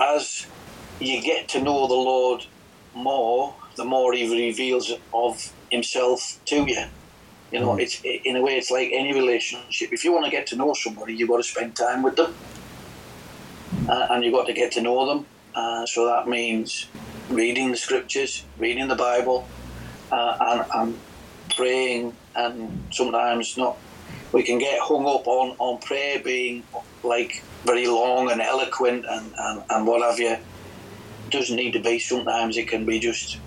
as 0.00 0.46
you 1.00 1.20
get 1.22 1.48
to 1.50 1.62
know 1.62 1.86
the 1.86 1.94
Lord 1.94 2.46
more, 2.94 3.54
the 3.76 3.84
more 3.84 4.12
he 4.12 4.48
reveals 4.48 4.92
of 5.12 5.52
himself 5.70 6.38
to 6.46 6.64
you. 6.64 6.84
You 7.50 7.60
know, 7.60 7.76
it's 7.76 8.00
in 8.02 8.36
a 8.36 8.42
way, 8.42 8.56
it's 8.56 8.70
like 8.70 8.90
any 8.92 9.12
relationship. 9.12 9.92
If 9.92 10.04
you 10.04 10.12
want 10.12 10.24
to 10.24 10.30
get 10.30 10.46
to 10.48 10.56
know 10.56 10.72
somebody, 10.72 11.14
you've 11.14 11.28
got 11.28 11.36
to 11.36 11.42
spend 11.42 11.76
time 11.76 12.02
with 12.02 12.16
them, 12.16 12.34
uh, 13.88 14.06
and 14.10 14.24
you've 14.24 14.32
got 14.32 14.46
to 14.46 14.54
get 14.54 14.72
to 14.72 14.80
know 14.80 15.06
them. 15.06 15.26
Uh, 15.54 15.84
so 15.84 16.06
that 16.06 16.26
means 16.28 16.86
reading 17.28 17.70
the 17.70 17.76
scriptures, 17.76 18.44
reading 18.58 18.88
the 18.88 18.96
Bible, 18.96 19.46
uh, 20.10 20.36
and, 20.40 20.64
and 20.74 20.98
praying, 21.54 22.16
and 22.34 22.86
sometimes 22.90 23.58
not. 23.58 23.76
We 24.32 24.42
can 24.42 24.58
get 24.58 24.80
hung 24.80 25.06
up 25.06 25.26
on, 25.26 25.56
on 25.58 25.80
prayer 25.80 26.18
being 26.18 26.62
like 27.02 27.42
very 27.64 27.86
long 27.86 28.30
and 28.30 28.40
eloquent 28.40 29.04
and, 29.08 29.32
and, 29.38 29.62
and 29.68 29.86
what 29.86 30.02
have 30.02 30.18
you. 30.18 30.32
It 30.32 31.30
doesn't 31.30 31.56
need 31.56 31.72
to 31.72 31.80
be. 31.80 31.98
Sometimes 31.98 32.56
it 32.56 32.68
can 32.68 32.84
be 32.86 32.98
just 32.98 33.38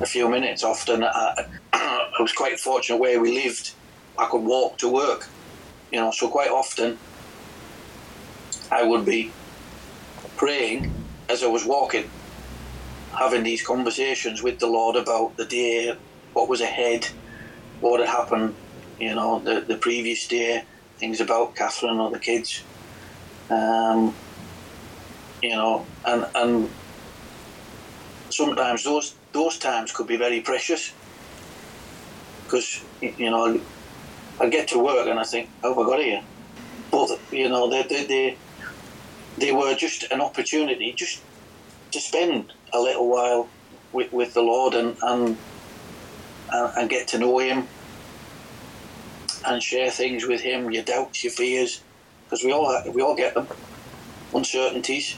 a 0.00 0.06
few 0.06 0.28
minutes. 0.28 0.64
Often, 0.64 1.04
I, 1.04 1.46
I 1.72 2.16
was 2.18 2.32
quite 2.32 2.58
fortunate 2.58 2.98
where 2.98 3.20
we 3.20 3.34
lived. 3.34 3.72
I 4.18 4.26
could 4.26 4.42
walk 4.42 4.78
to 4.78 4.88
work, 4.88 5.28
you 5.92 6.00
know. 6.00 6.10
So 6.10 6.28
quite 6.28 6.50
often, 6.50 6.98
I 8.70 8.82
would 8.82 9.04
be 9.04 9.32
praying 10.36 10.92
as 11.28 11.42
I 11.42 11.46
was 11.46 11.64
walking, 11.64 12.10
having 13.12 13.42
these 13.42 13.62
conversations 13.62 14.42
with 14.42 14.58
the 14.58 14.66
Lord 14.66 14.96
about 14.96 15.36
the 15.36 15.44
day, 15.44 15.96
what 16.32 16.48
was 16.48 16.60
ahead, 16.60 17.08
what 17.80 18.00
had 18.00 18.08
happened, 18.08 18.54
you 19.00 19.14
know, 19.14 19.40
the, 19.40 19.64
the 19.66 19.76
previous 19.76 20.28
day, 20.28 20.62
things 20.98 21.20
about 21.20 21.56
Catherine 21.56 21.98
or 21.98 22.10
the 22.10 22.18
kids. 22.18 22.62
Um, 23.48 24.14
you 25.42 25.56
know, 25.56 25.86
and 26.04 26.26
and 26.34 26.70
sometimes 28.28 28.84
those 28.84 29.16
those 29.32 29.58
times 29.58 29.90
could 29.90 30.06
be 30.06 30.16
very 30.16 30.42
precious. 30.42 30.92
Because 32.44 32.84
you 33.00 33.30
know 33.30 33.60
I 34.38 34.48
get 34.50 34.68
to 34.68 34.78
work 34.78 35.06
and 35.06 35.18
I 35.18 35.24
think, 35.24 35.48
oh, 35.64 35.82
I 35.82 35.86
got 35.86 36.04
here, 36.04 36.22
but 36.90 37.08
you 37.32 37.48
know 37.48 37.70
they 37.70 37.82
they 37.82 38.06
they, 38.06 38.38
they 39.38 39.52
were 39.52 39.74
just 39.74 40.04
an 40.12 40.20
opportunity 40.20 40.94
just 40.96 41.22
to 41.92 42.00
spend 42.00 42.52
a 42.74 42.78
little 42.78 43.08
while 43.08 43.48
with, 43.92 44.12
with 44.12 44.34
the 44.34 44.42
Lord 44.42 44.74
and, 44.74 44.96
and 45.02 45.38
and 46.52 46.90
get 46.90 47.08
to 47.08 47.18
know 47.18 47.38
Him 47.38 47.68
and 49.46 49.62
share 49.62 49.90
things 49.90 50.26
with 50.26 50.40
Him, 50.40 50.70
your 50.70 50.82
doubts, 50.82 51.24
your 51.24 51.32
fears, 51.32 51.82
because 52.24 52.44
we 52.44 52.52
all 52.52 52.82
we 52.92 53.02
all 53.02 53.16
get 53.16 53.34
them, 53.34 53.46
uncertainties, 54.34 55.16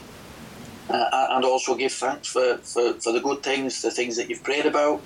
uh, 0.89 1.27
and 1.31 1.45
also 1.45 1.75
give 1.75 1.93
thanks 1.93 2.29
for, 2.29 2.59
for, 2.59 2.95
for 2.95 3.13
the 3.13 3.21
good 3.21 3.43
things, 3.43 3.83
the 3.83 3.91
things 3.91 4.17
that 4.17 4.29
you've 4.29 4.43
prayed 4.43 4.67
about, 4.67 5.01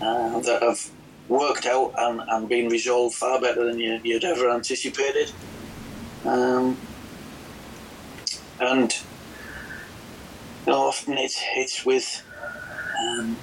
uh, 0.00 0.40
that 0.40 0.62
have 0.62 0.90
worked 1.28 1.66
out 1.66 1.92
and, 1.98 2.20
and 2.28 2.48
been 2.48 2.68
resolved 2.68 3.14
far 3.14 3.40
better 3.40 3.64
than 3.64 3.78
you, 3.78 4.00
would 4.04 4.24
ever 4.24 4.50
anticipated. 4.50 5.32
Um, 6.24 6.76
and 8.60 8.92
you 10.66 10.72
know, 10.72 10.80
often 10.80 11.18
it's 11.18 11.40
it's 11.54 11.84
with, 11.84 12.22
um, 12.98 13.36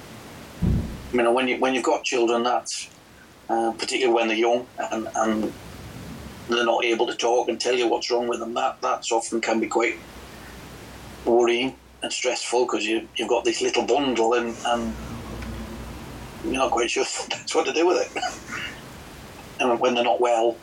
you 1.12 1.22
know, 1.22 1.32
when 1.32 1.48
you 1.48 1.58
when 1.58 1.74
you've 1.74 1.84
got 1.84 2.04
children, 2.04 2.42
that's 2.42 2.88
uh, 3.48 3.72
particularly 3.72 4.14
when 4.14 4.28
they're 4.28 4.36
young 4.36 4.66
and, 4.78 5.08
and 5.14 5.52
they're 6.48 6.64
not 6.64 6.84
able 6.84 7.06
to 7.06 7.14
talk 7.14 7.48
and 7.48 7.60
tell 7.60 7.74
you 7.74 7.88
what's 7.88 8.10
wrong 8.10 8.28
with 8.28 8.40
them. 8.40 8.54
That 8.54 8.80
that's 8.80 9.12
often 9.12 9.40
can 9.40 9.60
be 9.60 9.66
quite 9.66 9.96
worrying 11.24 11.76
and 12.02 12.12
stressful 12.12 12.66
because 12.66 12.86
you 12.86 13.08
you've 13.16 13.28
got 13.28 13.44
this 13.44 13.62
little 13.62 13.86
bundle 13.86 14.34
and 14.34 14.54
and 14.66 14.94
you're 16.44 16.54
not 16.54 16.70
quite 16.70 16.90
sure 16.90 17.04
that's 17.30 17.54
what 17.54 17.66
to 17.66 17.72
do 17.72 17.86
with 17.86 17.98
it. 18.02 18.22
and 19.60 19.80
when 19.80 19.94
they're 19.94 20.04
not 20.04 20.20
well, 20.20 20.56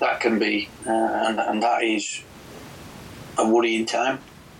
that 0.00 0.20
can 0.20 0.38
be, 0.38 0.68
uh, 0.86 0.90
and 0.90 1.40
and 1.40 1.62
that 1.62 1.82
is 1.82 2.22
a 3.38 3.48
worrying 3.48 3.86
time 3.86 4.18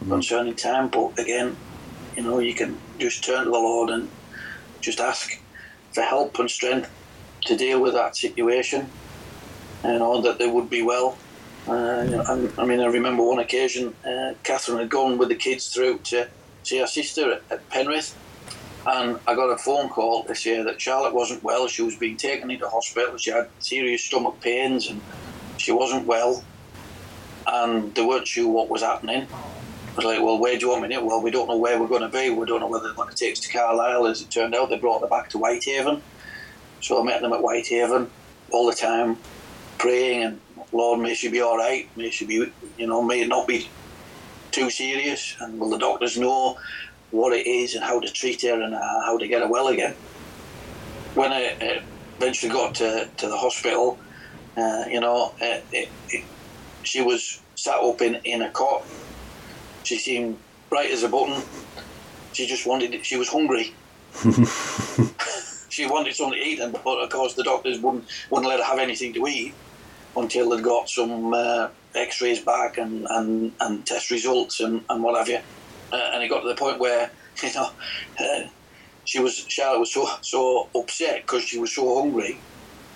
concerning 0.08 0.54
time. 0.54 0.88
But 0.88 1.18
again, 1.18 1.56
you 2.16 2.22
know, 2.22 2.38
you 2.38 2.54
can 2.54 2.78
just 2.98 3.24
turn 3.24 3.44
to 3.44 3.50
the 3.50 3.58
Lord 3.58 3.90
and 3.90 4.10
just 4.80 5.00
ask 5.00 5.30
for 5.96 6.02
help 6.02 6.38
and 6.38 6.50
strength 6.50 6.90
to 7.46 7.56
deal 7.56 7.80
with 7.80 7.94
that 7.94 8.14
situation. 8.14 8.90
You 9.82 9.98
know, 9.98 10.20
that 10.20 10.38
they 10.38 10.46
would 10.46 10.68
be 10.68 10.82
well. 10.82 11.16
Uh, 11.66 12.22
I 12.58 12.64
mean, 12.66 12.80
I 12.80 12.86
remember 12.86 13.22
one 13.22 13.38
occasion, 13.38 13.94
uh, 14.04 14.34
Catherine 14.44 14.78
had 14.78 14.90
gone 14.90 15.16
with 15.16 15.30
the 15.30 15.34
kids 15.34 15.68
through 15.68 15.98
to 16.10 16.28
see 16.62 16.78
her 16.80 16.86
sister 16.86 17.32
at, 17.32 17.42
at 17.50 17.68
Penrith, 17.70 18.14
and 18.86 19.18
I 19.26 19.34
got 19.34 19.48
a 19.48 19.56
phone 19.56 19.88
call 19.88 20.24
to 20.24 20.34
say 20.34 20.62
that 20.62 20.80
Charlotte 20.80 21.14
wasn't 21.14 21.42
well. 21.42 21.66
She 21.66 21.82
was 21.82 21.96
being 21.96 22.18
taken 22.18 22.50
into 22.50 22.68
hospital. 22.68 23.16
She 23.16 23.30
had 23.30 23.48
serious 23.58 24.04
stomach 24.04 24.36
pains, 24.40 24.88
and 24.88 25.00
she 25.56 25.72
wasn't 25.72 26.06
well, 26.06 26.44
and 27.46 27.94
they 27.94 28.04
weren't 28.04 28.28
sure 28.28 28.52
what 28.52 28.68
was 28.68 28.82
happening 28.82 29.26
was 29.96 30.04
like, 30.04 30.22
well, 30.22 30.38
where 30.38 30.58
do 30.58 30.66
you 30.66 30.70
want 30.70 30.88
me? 30.88 30.96
Well, 30.98 31.22
we 31.22 31.30
don't 31.30 31.48
know 31.48 31.56
where 31.56 31.80
we're 31.80 31.88
going 31.88 32.02
to 32.02 32.08
be. 32.08 32.30
We 32.30 32.46
don't 32.46 32.60
know 32.60 32.68
whether 32.68 32.84
they're 32.84 32.94
going 32.94 33.08
to 33.08 33.16
take 33.16 33.32
us 33.32 33.40
to 33.40 33.52
Carlisle. 33.52 34.06
As 34.06 34.20
it 34.20 34.30
turned 34.30 34.54
out, 34.54 34.68
they 34.68 34.78
brought 34.78 35.00
her 35.00 35.08
back 35.08 35.30
to 35.30 35.38
Whitehaven. 35.38 36.02
So 36.80 37.00
I 37.00 37.04
met 37.04 37.22
them 37.22 37.32
at 37.32 37.40
Whitehaven 37.40 38.10
all 38.52 38.66
the 38.66 38.76
time, 38.76 39.16
praying 39.78 40.22
and 40.22 40.40
Lord, 40.72 41.00
may 41.00 41.14
she 41.14 41.30
be 41.30 41.40
all 41.40 41.56
right. 41.56 41.88
May 41.96 42.10
she 42.10 42.26
be, 42.26 42.52
you 42.76 42.86
know, 42.86 43.02
may 43.02 43.22
it 43.22 43.28
not 43.28 43.46
be 43.46 43.68
too 44.50 44.68
serious. 44.68 45.36
And 45.40 45.58
will 45.58 45.70
the 45.70 45.78
doctors 45.78 46.18
know 46.18 46.58
what 47.10 47.32
it 47.32 47.46
is 47.46 47.74
and 47.74 47.84
how 47.84 48.00
to 48.00 48.08
treat 48.10 48.42
her 48.42 48.60
and 48.60 48.74
uh, 48.74 49.00
how 49.04 49.16
to 49.16 49.26
get 49.26 49.42
her 49.42 49.48
well 49.48 49.68
again? 49.68 49.94
When 51.14 51.32
I 51.32 51.82
eventually 52.18 52.52
got 52.52 52.74
to, 52.76 53.08
to 53.16 53.28
the 53.28 53.36
hospital, 53.36 53.98
uh, 54.56 54.84
you 54.90 55.00
know, 55.00 55.34
uh, 55.40 55.60
it, 55.72 55.88
it, 56.08 56.24
she 56.82 57.00
was 57.02 57.40
sat 57.54 57.76
up 57.76 58.02
in, 58.02 58.16
in 58.24 58.42
a 58.42 58.50
cot 58.50 58.84
she 59.86 59.98
seemed 59.98 60.38
bright 60.68 60.90
as 60.90 61.02
a 61.02 61.08
button. 61.08 61.42
She 62.32 62.46
just 62.46 62.66
wanted 62.66 62.94
it. 62.94 63.06
She 63.06 63.16
was 63.16 63.28
hungry. 63.28 63.72
she 65.68 65.86
wanted 65.86 66.14
something 66.14 66.38
to 66.38 66.46
eat, 66.46 66.58
and 66.58 66.72
but 66.84 66.98
of 66.98 67.10
course 67.10 67.34
the 67.34 67.42
doctors 67.42 67.80
wouldn't 67.80 68.04
wouldn't 68.30 68.48
let 68.48 68.60
her 68.60 68.64
have 68.64 68.78
anything 68.78 69.12
to 69.14 69.26
eat 69.26 69.54
until 70.16 70.50
they'd 70.50 70.64
got 70.64 70.88
some 70.88 71.34
uh, 71.34 71.68
X-rays 71.94 72.40
back 72.40 72.78
and, 72.78 73.06
and, 73.10 73.52
and 73.60 73.86
test 73.86 74.10
results 74.10 74.60
and, 74.60 74.82
and 74.88 75.02
what 75.02 75.14
have 75.16 75.28
you. 75.28 75.40
Uh, 75.92 76.10
and 76.14 76.22
it 76.22 76.28
got 76.28 76.40
to 76.40 76.48
the 76.48 76.54
point 76.54 76.78
where 76.78 77.10
you 77.42 77.54
know 77.54 77.70
uh, 78.18 78.48
she 79.04 79.20
was 79.20 79.36
Charlotte 79.48 79.80
was 79.80 79.92
so 79.92 80.08
so 80.20 80.68
upset 80.74 81.22
because 81.22 81.42
she 81.42 81.58
was 81.58 81.72
so 81.72 82.00
hungry. 82.00 82.38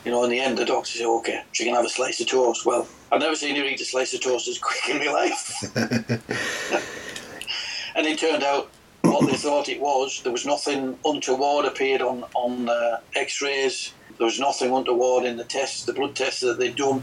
You 0.05 0.13
know, 0.13 0.25
in 0.25 0.31
the 0.31 0.41
end, 0.41 0.57
the 0.57 0.65
doctor 0.65 0.91
said, 0.91 1.07
"Okay, 1.07 1.43
she 1.53 1.65
can 1.65 1.75
have 1.75 1.85
a 1.85 1.91
slice 1.91 2.21
of 2.21 2.29
toast." 2.29 2.65
Well, 2.65 2.89
I've 3.13 3.21
never 3.21 3.37
seen 3.37 3.57
her 3.57 3.65
eat 3.65 3.81
a 3.81 3.85
slice 3.85 4.15
of 4.15 4.23
toast 4.23 4.49
as 4.49 4.59
quick 4.59 4.89
in 4.97 4.99
my 4.99 5.13
life. 5.13 5.77
and 7.95 8.07
it 8.07 8.19
turned 8.19 8.43
out 8.43 8.71
what 9.03 9.27
they 9.27 9.37
thought 9.37 9.69
it 9.69 9.81
was. 9.81 10.23
There 10.23 10.33
was 10.33 10.47
nothing 10.47 10.99
untoward 11.05 11.67
appeared 11.67 12.01
on 12.01 12.25
on 12.35 12.69
uh, 12.69 13.01
X-rays. 13.15 13.93
There 14.17 14.27
was 14.27 14.41
nothing 14.41 14.73
untoward 14.73 15.25
in 15.25 15.37
the 15.37 15.45
tests, 15.45 15.85
the 15.85 15.93
blood 15.93 16.15
tests 16.15 16.41
that 16.41 16.59
they'd 16.59 16.77
done. 16.77 17.03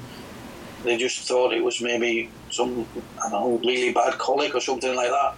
They 0.83 0.97
just 0.97 1.27
thought 1.27 1.53
it 1.53 1.63
was 1.63 1.81
maybe 1.81 2.29
some 2.49 2.87
I 3.23 3.29
don't 3.29 3.31
know 3.31 3.67
really 3.67 3.93
bad 3.93 4.17
colic 4.17 4.55
or 4.55 4.61
something 4.61 4.95
like 4.95 5.09
that. 5.09 5.35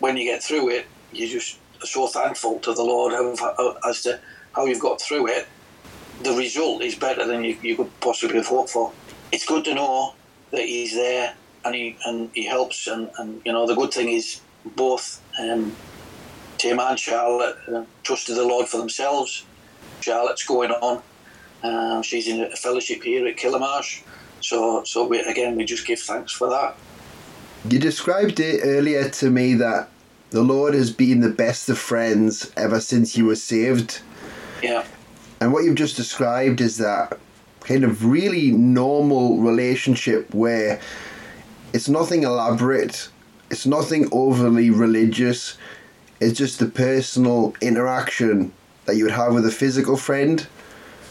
When 0.00 0.16
you 0.16 0.24
get 0.24 0.42
through 0.42 0.70
it, 0.70 0.86
you 1.12 1.28
just 1.28 1.58
are 1.82 1.86
so 1.86 2.06
thankful 2.06 2.60
to 2.60 2.72
the 2.72 2.82
Lord 2.82 3.12
as 3.84 4.02
to 4.02 4.20
how 4.52 4.66
you've 4.66 4.80
got 4.80 5.00
through 5.00 5.28
it. 5.28 5.48
The 6.22 6.32
result 6.32 6.82
is 6.82 6.94
better 6.94 7.26
than 7.26 7.44
you, 7.44 7.56
you 7.62 7.76
could 7.76 8.00
possibly 8.00 8.36
have 8.36 8.46
hoped 8.46 8.70
for 8.70 8.92
it's 9.32 9.46
good 9.46 9.64
to 9.64 9.74
know 9.74 10.14
that 10.50 10.62
he's 10.62 10.94
there 10.94 11.34
and 11.64 11.74
he 11.74 11.96
and 12.06 12.30
he 12.34 12.46
helps 12.46 12.86
and, 12.86 13.10
and 13.18 13.42
you 13.44 13.52
know 13.52 13.66
the 13.66 13.74
good 13.74 13.92
thing 13.92 14.08
is 14.08 14.40
both 14.76 15.20
um, 15.40 15.74
Tim 16.56 16.80
and 16.80 16.98
Charlotte 16.98 17.56
uh, 17.72 17.84
trusted 18.02 18.36
the 18.36 18.44
Lord 18.44 18.66
for 18.68 18.78
themselves. 18.78 19.44
Charlotte's 20.00 20.44
going 20.44 20.70
on 20.70 21.02
Um, 21.62 22.02
she's 22.02 22.28
in 22.28 22.40
a 22.40 22.56
fellowship 22.56 23.02
here 23.02 23.26
at 23.26 23.36
Killamarsh. 23.36 24.02
So, 24.40 24.84
so 24.84 25.06
we, 25.06 25.20
again, 25.20 25.56
we 25.56 25.64
just 25.64 25.86
give 25.86 25.98
thanks 26.00 26.32
for 26.32 26.48
that. 26.50 26.76
You 27.68 27.78
described 27.78 28.38
it 28.38 28.60
earlier 28.62 29.08
to 29.10 29.30
me 29.30 29.54
that 29.54 29.88
the 30.30 30.42
Lord 30.42 30.74
has 30.74 30.92
been 30.92 31.20
the 31.20 31.30
best 31.30 31.68
of 31.68 31.78
friends 31.78 32.52
ever 32.56 32.80
since 32.80 33.16
you 33.16 33.26
were 33.26 33.36
saved. 33.36 34.00
Yeah. 34.62 34.84
And 35.40 35.52
what 35.52 35.64
you've 35.64 35.76
just 35.76 35.96
described 35.96 36.60
is 36.60 36.78
that 36.78 37.18
kind 37.60 37.84
of 37.84 38.04
really 38.04 38.50
normal 38.50 39.38
relationship 39.38 40.32
where 40.34 40.80
it's 41.72 41.88
nothing 41.88 42.22
elaborate, 42.22 43.08
it's 43.50 43.66
nothing 43.66 44.08
overly 44.10 44.70
religious, 44.70 45.56
it's 46.20 46.38
just 46.38 46.58
the 46.58 46.66
personal 46.66 47.54
interaction 47.60 48.52
that 48.86 48.96
you 48.96 49.04
would 49.04 49.12
have 49.12 49.34
with 49.34 49.46
a 49.46 49.50
physical 49.50 49.96
friend. 49.96 50.46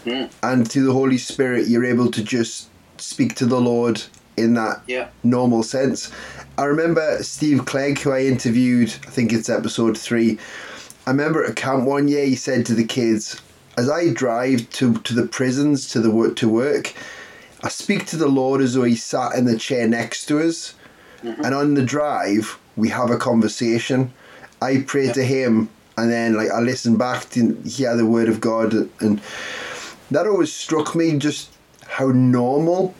Mm. 0.06 0.30
And 0.44 0.70
through 0.70 0.86
the 0.86 0.94
Holy 0.94 1.18
Spirit, 1.18 1.68
you're 1.68 1.86
able 1.86 2.12
to 2.12 2.24
just 2.24 2.70
speak 2.98 3.36
to 3.36 3.46
the 3.46 3.62
Lord 3.62 4.02
in 4.36 4.54
that 4.56 4.82
Yeah. 4.88 5.08
normal 5.24 5.64
sense. 5.64 6.10
I 6.58 6.66
remember 6.66 7.22
Steve 7.24 7.66
Clegg, 7.66 8.00
who 8.00 8.12
I 8.12 8.24
interviewed, 8.24 8.94
I 9.08 9.12
think 9.12 9.32
it's 9.32 9.50
episode 9.50 9.98
three. 9.98 10.40
I 11.06 11.12
remember 11.12 11.46
at 11.46 11.56
camp 11.56 11.86
one 11.86 12.08
year, 12.08 12.26
he 12.26 12.36
said 12.36 12.66
to 12.66 12.74
the 12.74 12.84
kids, 12.84 13.38
as 13.78 13.90
I 13.90 14.10
drive 14.10 14.70
to, 14.72 14.96
to 14.96 15.14
the 15.14 15.28
prisons 15.28 15.88
to 15.90 16.00
the 16.00 16.10
work 16.10 16.36
to 16.38 16.50
work, 16.50 16.94
I 17.62 17.70
speak 17.70 18.08
to 18.08 18.18
the 18.18 18.28
Lord 18.28 18.60
as 18.62 18.74
though 18.74 18.84
he 18.84 18.96
sat 18.96 19.36
in 19.36 19.46
the 19.46 19.58
chair 19.58 19.88
next 19.88 20.26
to 20.26 20.40
us, 20.40 20.74
mm-hmm. 21.22 21.44
and 21.44 21.54
on 21.54 21.76
the 21.76 21.84
drive 21.84 22.60
we 22.76 22.90
have 22.90 23.12
a 23.12 23.18
conversation. 23.18 24.12
I 24.62 24.84
pray 24.86 25.12
to 25.12 25.24
him, 25.24 25.70
and 25.96 26.12
then 26.12 26.36
like 26.36 26.50
I 26.50 26.60
listen 26.60 26.98
back 26.98 27.30
to 27.32 27.56
hear 27.66 27.96
the 27.96 28.06
word 28.06 28.30
of 28.30 28.42
God, 28.42 28.74
and 29.00 29.22
that 30.10 30.26
always 30.26 30.52
struck 30.52 30.96
me 30.96 31.18
just 31.18 31.52
how 31.86 32.08
normal 32.08 32.96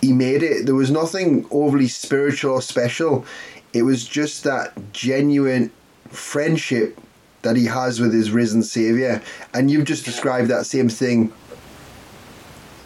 he 0.00 0.12
made 0.12 0.42
it. 0.42 0.64
There 0.64 0.74
was 0.74 0.90
nothing 0.90 1.46
overly 1.50 1.88
spiritual 1.88 2.52
or 2.52 2.62
special. 2.62 3.26
It 3.72 3.82
was 3.82 4.06
just 4.06 4.44
that 4.44 4.92
genuine 4.92 5.70
friendship 6.08 6.98
that 7.42 7.56
he 7.56 7.66
has 7.66 8.00
with 8.00 8.12
his 8.12 8.30
risen 8.30 8.62
Savior. 8.62 9.22
And 9.54 9.70
you've 9.70 9.84
just 9.84 10.04
described 10.04 10.48
that 10.48 10.66
same 10.66 10.88
thing. 10.88 11.32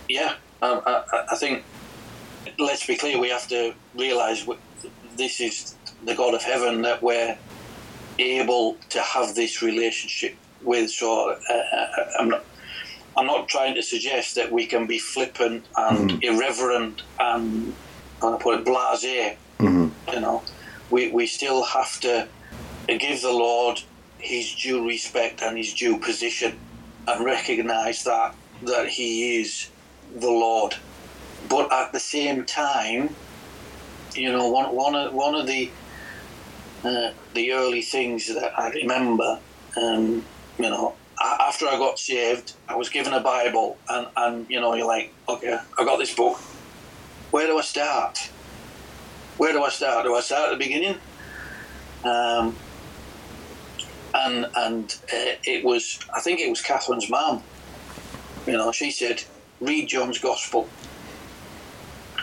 Yeah, 0.09 0.35
um, 0.61 0.83
I, 0.87 1.05
I- 1.31 1.37
think. 1.37 1.65
Let's 2.59 2.85
be 2.87 2.97
clear. 2.97 3.19
We 3.19 3.31
have 3.31 3.49
to 3.49 3.73
realise 3.97 4.47
this 5.17 5.41
is 5.41 5.75
the 6.05 6.15
God 6.15 6.35
of 6.35 6.43
heaven 6.43 6.83
that 6.83 7.03
we're 7.03 7.39
able 8.19 8.77
to 8.91 9.01
have 9.01 9.35
this 9.35 9.63
relationship 9.63 10.37
with. 10.63 10.91
So 10.91 11.31
uh, 11.31 11.55
uh, 11.55 11.87
I'm 12.21 12.29
not. 12.29 12.45
I'm 13.17 13.27
not 13.27 13.49
trying 13.49 13.75
to 13.75 13.83
suggest 13.83 14.37
that 14.37 14.51
we 14.51 14.67
can 14.67 14.87
be 14.87 14.99
flippant 14.99 15.67
and 15.77 16.23
irreverent 16.25 17.03
and, 17.21 17.75
I 18.23 18.39
put 18.41 18.61
it 18.61 18.65
blasé. 18.65 19.37
You 19.61 20.21
know, 20.21 20.43
we 20.91 21.11
we 21.11 21.27
still 21.27 21.63
have 21.65 21.99
to 22.01 22.29
give 22.87 23.23
the 23.23 23.33
Lord 23.33 23.81
his 24.23 24.55
due 24.55 24.87
respect 24.87 25.43
and 25.43 25.57
his 25.57 25.75
due 25.75 25.99
position, 25.99 26.59
and 27.07 27.25
recognise 27.25 28.05
that 28.05 28.35
that 28.63 28.89
he 28.89 29.41
is 29.41 29.69
the 30.15 30.31
Lord. 30.31 30.77
But 31.49 31.73
at 31.73 31.93
the 31.93 32.01
same 32.01 32.45
time, 32.45 33.15
you 34.15 34.33
know, 34.33 34.49
one 34.49 34.75
one 34.75 34.95
of 34.95 35.13
one 35.13 35.35
of 35.35 35.47
the 35.47 35.71
uh, 36.85 37.13
the 37.35 37.53
early 37.53 37.83
things 37.83 38.33
that 38.33 38.59
I 38.59 38.71
remember, 38.71 39.39
um, 39.77 40.25
you 40.59 40.71
know, 40.71 40.95
after 41.21 41.67
I 41.67 41.77
got 41.77 41.99
saved, 41.99 42.55
I 42.69 42.77
was 42.77 42.89
given 42.89 43.13
a 43.13 43.21
Bible, 43.21 43.77
and 43.89 44.07
and 44.17 44.47
you 44.49 44.61
know, 44.61 44.75
you're 44.75 44.87
like, 44.87 45.13
okay, 45.29 45.59
I 45.79 45.85
got 45.85 45.99
this 45.99 46.15
book. 46.15 46.39
Where 47.31 47.47
do 47.47 47.59
I 47.59 47.63
start? 47.63 48.31
Where 49.39 49.53
do 49.53 49.63
I 49.63 49.71
start? 49.71 50.05
Do 50.05 50.15
I 50.15 50.21
start 50.21 50.53
at 50.53 50.59
the 50.59 50.65
beginning? 50.65 50.97
Um, 52.05 52.55
and 54.15 54.47
and 54.57 54.97
uh, 55.13 55.37
it 55.45 55.65
was, 55.65 55.99
I 56.15 56.21
think 56.21 56.41
it 56.41 56.51
was 56.51 56.63
Catherine's 56.63 57.09
mum. 57.11 57.43
You 58.47 58.55
know, 58.55 58.73
she 58.73 58.91
said, 58.91 59.23
read 59.61 59.89
John's 59.89 60.19
Gospel. 60.19 60.69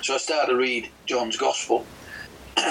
So 0.01 0.15
I 0.15 0.17
started 0.17 0.51
to 0.51 0.57
read 0.57 0.89
John's 1.05 1.37
Gospel. 1.37 1.85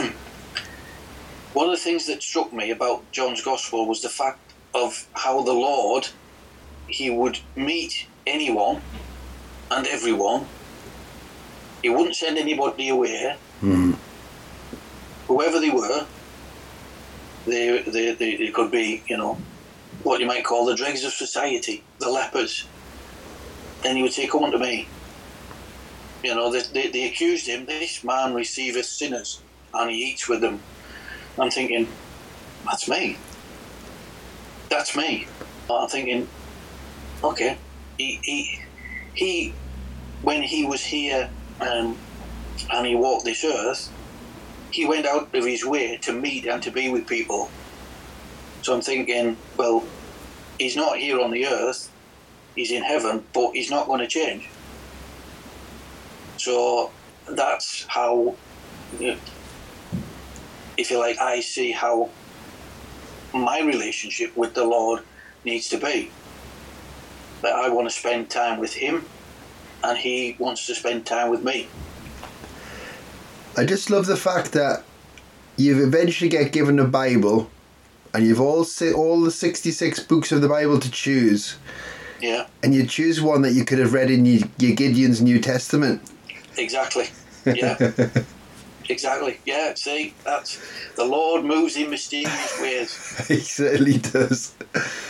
One 1.55 1.66
of 1.66 1.73
the 1.73 1.83
things 1.83 2.07
that 2.07 2.23
struck 2.23 2.53
me 2.53 2.71
about 2.71 3.11
John's 3.12 3.43
Gospel 3.43 3.87
was 3.87 4.03
the 4.03 4.09
fact 4.09 4.53
of 4.75 5.07
how 5.14 5.43
the 5.43 5.53
Lord, 5.53 6.09
he 6.87 7.11
would 7.11 7.41
meet 7.57 8.07
anyone 8.27 8.83
and 9.71 9.87
everyone. 9.87 10.47
He 11.83 11.89
wouldn't 11.89 12.16
send 12.16 12.39
anybody 12.39 12.89
away. 12.89 13.37
Whoever 15.27 15.61
they 15.61 15.71
were, 15.71 16.07
they, 17.49 17.83
they, 17.83 18.15
they, 18.15 18.37
they 18.37 18.51
could 18.51 18.71
be, 18.71 19.03
you 19.09 19.17
know, 19.17 19.39
what 20.03 20.21
you 20.21 20.27
might 20.27 20.45
call 20.45 20.65
the 20.67 20.77
dregs 20.77 21.05
of 21.05 21.13
society, 21.13 21.85
the 21.99 22.11
lepers. 22.11 22.67
Then 23.83 23.97
he 23.97 24.03
would 24.03 24.13
say, 24.13 24.27
Come 24.27 24.45
unto 24.45 24.59
me. 24.59 24.89
You 26.23 26.35
know, 26.35 26.51
they, 26.51 26.63
they, 26.73 26.91
they 26.91 27.09
accused 27.09 27.47
him, 27.47 27.67
this 27.67 28.03
man 28.03 28.35
receiveth 28.35 28.87
sinners 28.87 29.41
and 29.73 29.91
he 29.91 29.97
eats 30.11 30.29
with 30.29 30.41
them. 30.41 30.61
I'm 31.39 31.51
thinking, 31.51 31.89
that's 32.65 32.89
me. 32.89 33.17
That's 34.69 34.97
me. 34.97 35.27
I'm 35.71 35.89
thinking, 35.89 36.29
okay, 37.23 37.57
he, 37.97 38.19
he, 38.23 38.61
he 39.15 39.55
when 40.23 40.43
he 40.43 40.65
was 40.65 40.83
here 40.83 41.31
um, 41.61 41.97
and 42.73 42.87
he 42.87 42.95
walked 42.95 43.25
this 43.25 43.45
earth, 43.45 43.91
he 44.79 44.87
went 44.87 45.07
out 45.07 45.35
of 45.35 45.45
his 45.45 45.66
way 45.66 45.97
to 45.97 46.12
meet 46.12 46.47
and 46.47 46.62
to 46.62 46.70
be 46.70 46.89
with 46.89 47.05
people. 47.09 47.51
So 48.62 48.76
I'm 48.76 48.81
thinking, 48.81 49.37
well, 49.57 49.83
he's 50.57 50.76
not 50.76 50.99
here 50.99 51.18
on 51.18 51.33
the 51.33 51.47
earth, 51.47 51.91
he's 52.55 52.70
in 52.70 52.85
heaven, 52.85 53.24
but 53.35 53.55
he's 53.55 53.72
not 53.72 53.89
going 53.89 53.99
to 53.99 54.07
change. 54.07 54.49
So 56.37 56.93
that's 57.29 57.87
how, 57.89 58.37
if 59.01 60.91
you 60.93 60.99
like, 61.01 61.18
I 61.18 61.41
see 61.41 61.72
how 61.72 62.11
my 63.35 63.61
relationship 63.61 64.37
with 64.37 64.55
the 64.55 64.64
Lord 64.64 65.03
needs 65.45 65.68
to 65.70 65.79
be. 65.79 66.12
That 67.43 67.57
I 67.57 67.68
want 67.68 67.89
to 67.89 67.95
spend 67.95 68.31
time 68.31 68.61
with 68.61 68.74
Him, 68.74 69.07
and 69.83 69.99
He 69.99 70.37
wants 70.39 70.66
to 70.66 70.76
spend 70.76 71.05
time 71.05 71.31
with 71.31 71.43
me. 71.43 71.66
I 73.59 73.65
just 73.65 73.91
love 73.91 74.07
the 74.07 74.17
fact 74.17 74.53
that 74.53 74.85
you 75.57 75.85
eventually 75.85 76.31
get 76.31 76.53
given 76.53 76.79
a 76.79 76.85
Bible 76.87 77.51
and 78.15 78.25
you've 78.25 78.41
all 78.41 78.65
si- 78.65 78.93
all 78.93 79.21
the 79.21 79.31
66 79.31 80.01
books 80.05 80.31
of 80.33 80.41
the 80.41 80.49
Bible 80.49 80.79
to 80.79 80.91
choose 80.91 81.57
Yeah, 82.23 82.47
and 82.63 82.75
you 82.75 82.87
choose 82.87 83.21
one 83.21 83.43
that 83.43 83.53
you 83.53 83.65
could 83.65 83.79
have 83.81 83.93
read 83.93 84.11
in 84.11 84.25
your, 84.25 84.49
your 84.59 84.75
Gideon's 84.77 85.21
New 85.21 85.41
Testament. 85.41 86.01
exactly. 86.57 87.07
Yeah, 87.47 87.77
exactly. 88.89 89.39
Yeah, 89.47 89.74
see, 89.74 90.14
that's 90.24 90.61
the 90.97 91.05
Lord 91.05 91.45
moves 91.45 91.76
in 91.76 91.91
mysterious 91.91 92.61
ways. 92.61 93.26
he 93.28 93.36
certainly 93.41 93.99
does. 93.99 94.55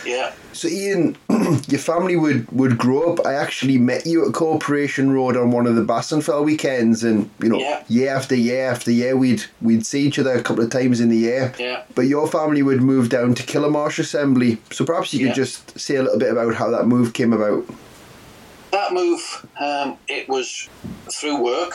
Yeah, 0.05 0.33
So 0.53 0.67
Ian, 0.67 1.17
your 1.67 1.79
family 1.79 2.15
would, 2.15 2.51
would 2.51 2.77
grow 2.77 3.13
up. 3.13 3.25
I 3.25 3.33
actually 3.35 3.77
met 3.77 4.05
you 4.05 4.27
at 4.27 4.33
Corporation 4.33 5.11
Road 5.11 5.35
on 5.37 5.51
one 5.51 5.67
of 5.67 5.75
the 5.75 5.83
Bassenfell 5.83 6.43
weekends, 6.45 7.03
and 7.03 7.29
you 7.41 7.49
know, 7.49 7.59
Yeah. 7.59 7.83
year 7.87 8.09
after 8.15 8.35
year 8.35 8.69
after 8.69 8.91
year, 8.91 9.15
we'd 9.17 9.45
we'd 9.61 9.85
see 9.85 10.01
each 10.01 10.19
other 10.19 10.33
a 10.33 10.41
couple 10.43 10.63
of 10.63 10.69
times 10.69 10.99
in 10.99 11.09
the 11.09 11.17
year. 11.17 11.53
yeah. 11.59 11.83
But 11.95 12.03
your 12.07 12.27
family 12.27 12.61
would 12.63 12.81
move 12.81 13.09
down 13.09 13.33
to 13.35 13.43
Killamarsh 13.43 13.99
Assembly. 13.99 14.57
So 14.71 14.85
perhaps 14.85 15.13
you 15.13 15.19
could 15.19 15.29
Yeah. 15.29 15.43
just 15.43 15.79
say 15.79 15.95
a 15.95 16.03
little 16.03 16.19
bit 16.19 16.31
about 16.31 16.55
how 16.55 16.69
that 16.71 16.85
move 16.87 17.13
came 17.13 17.33
about. 17.33 17.65
That 18.71 18.93
move, 18.93 19.45
um, 19.59 19.97
it 20.07 20.29
was 20.29 20.69
through 21.11 21.41
work. 21.41 21.73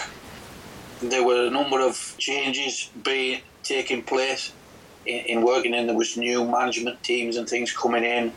There 1.11 1.24
were 1.24 1.46
a 1.46 1.50
number 1.50 1.80
of 1.80 2.14
changes 2.18 2.90
being 3.02 3.40
taking 3.62 4.02
place 4.02 4.52
in, 5.05 5.24
in 5.26 5.38
Workington. 5.44 5.86
There 5.86 5.96
was 5.96 6.16
new 6.16 6.44
management 6.44 7.02
teams 7.02 7.36
and 7.36 7.48
things 7.48 7.72
coming 7.72 8.05
in, 8.05 8.32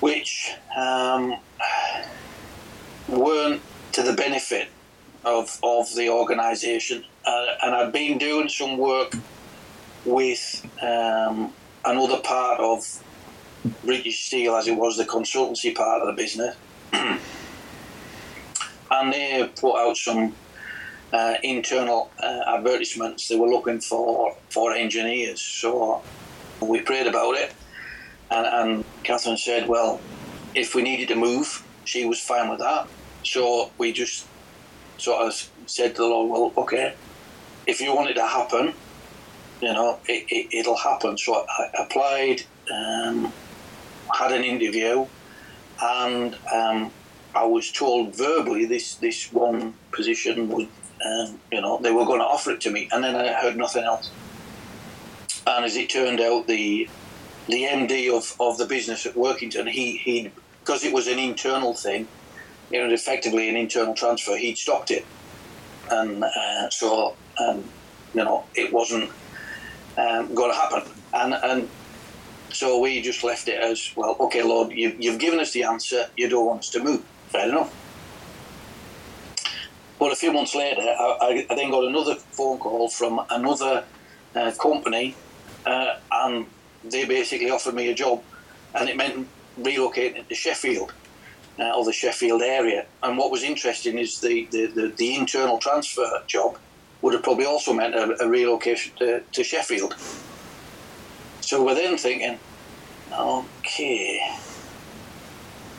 which 0.00 0.52
um, 0.76 1.36
weren't 3.08 3.60
to 3.92 4.02
the 4.02 4.12
benefit 4.12 4.68
of 5.24 5.58
of 5.62 5.92
the 5.94 6.08
organisation. 6.10 7.04
Uh, 7.26 7.46
and 7.62 7.74
I'd 7.74 7.92
been 7.92 8.18
doing 8.18 8.48
some 8.48 8.78
work 8.78 9.14
with 10.04 10.64
um, 10.80 11.52
another 11.84 12.20
part 12.20 12.60
of 12.60 13.02
British 13.84 14.26
Steel, 14.26 14.54
as 14.56 14.68
it 14.68 14.76
was 14.76 14.96
the 14.96 15.04
consultancy 15.04 15.74
part 15.74 16.00
of 16.02 16.06
the 16.06 16.14
business 16.14 16.56
and 18.90 19.12
they 19.12 19.50
put 19.60 19.76
out 19.76 19.96
some 19.96 20.34
uh, 21.12 21.34
internal 21.42 22.10
uh, 22.22 22.56
advertisements. 22.56 23.28
They 23.28 23.36
were 23.36 23.48
looking 23.48 23.80
for 23.80 24.36
for 24.48 24.72
engineers, 24.72 25.40
so 25.40 26.02
we 26.60 26.80
prayed 26.80 27.06
about 27.06 27.36
it, 27.36 27.52
and, 28.30 28.46
and 28.46 28.84
Catherine 29.02 29.36
said, 29.36 29.68
"Well, 29.68 30.00
if 30.54 30.74
we 30.74 30.82
needed 30.82 31.08
to 31.08 31.14
move, 31.16 31.64
she 31.84 32.04
was 32.04 32.20
fine 32.20 32.48
with 32.48 32.60
that. 32.60 32.88
So 33.24 33.70
we 33.78 33.92
just 33.92 34.26
sort 34.98 35.26
of 35.26 35.50
said 35.66 35.94
to 35.96 36.02
the 36.02 36.08
Lord, 36.08 36.30
well, 36.30 36.64
okay, 36.64 36.94
if 37.66 37.80
you 37.80 37.94
want 37.94 38.10
it 38.10 38.14
to 38.14 38.26
happen, 38.26 38.74
you 39.60 39.72
know, 39.72 39.98
it, 40.06 40.48
it, 40.52 40.66
will 40.66 40.76
happen. 40.76 41.18
So 41.18 41.34
I 41.34 41.70
applied, 41.78 42.42
um, 42.72 43.32
had 44.12 44.32
an 44.32 44.44
interview, 44.44 45.06
and 45.82 46.36
um, 46.52 46.90
I 47.34 47.44
was 47.44 47.70
told 47.70 48.16
verbally 48.16 48.64
this, 48.64 48.94
this 48.96 49.32
one 49.32 49.74
position 49.92 50.48
would, 50.48 50.68
um, 51.04 51.40
you 51.50 51.60
know, 51.60 51.78
they 51.82 51.90
were 51.90 52.04
going 52.04 52.20
to 52.20 52.26
offer 52.26 52.50
it 52.52 52.60
to 52.62 52.70
me, 52.70 52.88
and 52.92 53.02
then 53.02 53.16
I 53.16 53.32
heard 53.32 53.56
nothing 53.56 53.84
else. 53.84 54.10
And 55.46 55.64
as 55.64 55.76
it 55.76 55.88
turned 55.88 56.20
out, 56.20 56.46
the 56.46 56.88
the 57.48 57.64
MD 57.64 58.12
of, 58.12 58.36
of 58.38 58.58
the 58.58 58.66
business 58.66 59.06
at 59.06 59.14
Workington, 59.14 59.68
he 59.68 59.96
he 59.96 60.30
because 60.60 60.84
it 60.84 60.92
was 60.92 61.06
an 61.06 61.18
internal 61.18 61.74
thing, 61.74 62.06
it 62.70 62.80
was 62.80 62.92
effectively 62.92 63.48
an 63.48 63.56
internal 63.56 63.94
transfer. 63.94 64.36
He'd 64.36 64.58
stopped 64.58 64.90
it, 64.90 65.06
and 65.90 66.22
uh, 66.22 66.70
so 66.70 67.16
um, 67.38 67.64
you 68.14 68.24
know 68.24 68.44
it 68.54 68.72
wasn't 68.72 69.10
um, 69.96 70.34
going 70.34 70.50
to 70.50 70.56
happen. 70.56 70.82
And 71.12 71.34
and 71.34 71.68
so 72.52 72.78
we 72.78 73.00
just 73.00 73.24
left 73.24 73.48
it 73.48 73.60
as 73.60 73.90
well. 73.96 74.16
Okay, 74.20 74.42
Lord, 74.42 74.72
you, 74.72 74.94
you've 74.98 75.18
given 75.18 75.40
us 75.40 75.52
the 75.52 75.64
answer. 75.64 76.06
You 76.16 76.28
don't 76.28 76.46
want 76.46 76.60
us 76.60 76.70
to 76.70 76.82
move. 76.82 77.04
Fair 77.28 77.48
enough. 77.48 77.74
But 80.00 80.12
a 80.12 80.16
few 80.16 80.32
months 80.32 80.54
later, 80.54 80.80
I, 80.80 81.46
I 81.50 81.54
then 81.54 81.70
got 81.70 81.84
another 81.84 82.14
phone 82.14 82.58
call 82.58 82.88
from 82.88 83.20
another 83.28 83.84
uh, 84.34 84.50
company, 84.52 85.14
uh, 85.66 85.96
and 86.10 86.46
they 86.82 87.04
basically 87.04 87.50
offered 87.50 87.74
me 87.74 87.90
a 87.90 87.94
job, 87.94 88.22
and 88.74 88.88
it 88.88 88.96
meant 88.96 89.28
relocating 89.60 90.26
to 90.26 90.34
Sheffield 90.34 90.94
uh, 91.58 91.76
or 91.76 91.84
the 91.84 91.92
Sheffield 91.92 92.40
area. 92.40 92.86
And 93.02 93.18
what 93.18 93.30
was 93.30 93.42
interesting 93.42 93.98
is 93.98 94.20
the, 94.20 94.48
the, 94.50 94.66
the, 94.68 94.88
the 94.88 95.14
internal 95.16 95.58
transfer 95.58 96.22
job 96.26 96.56
would 97.02 97.12
have 97.12 97.22
probably 97.22 97.44
also 97.44 97.74
meant 97.74 97.94
a, 97.94 98.24
a 98.24 98.26
relocation 98.28 98.92
to, 99.00 99.20
to 99.20 99.44
Sheffield. 99.44 99.94
So 101.42 101.62
we're 101.62 101.74
then 101.74 101.98
thinking, 101.98 102.38
okay, 103.12 104.20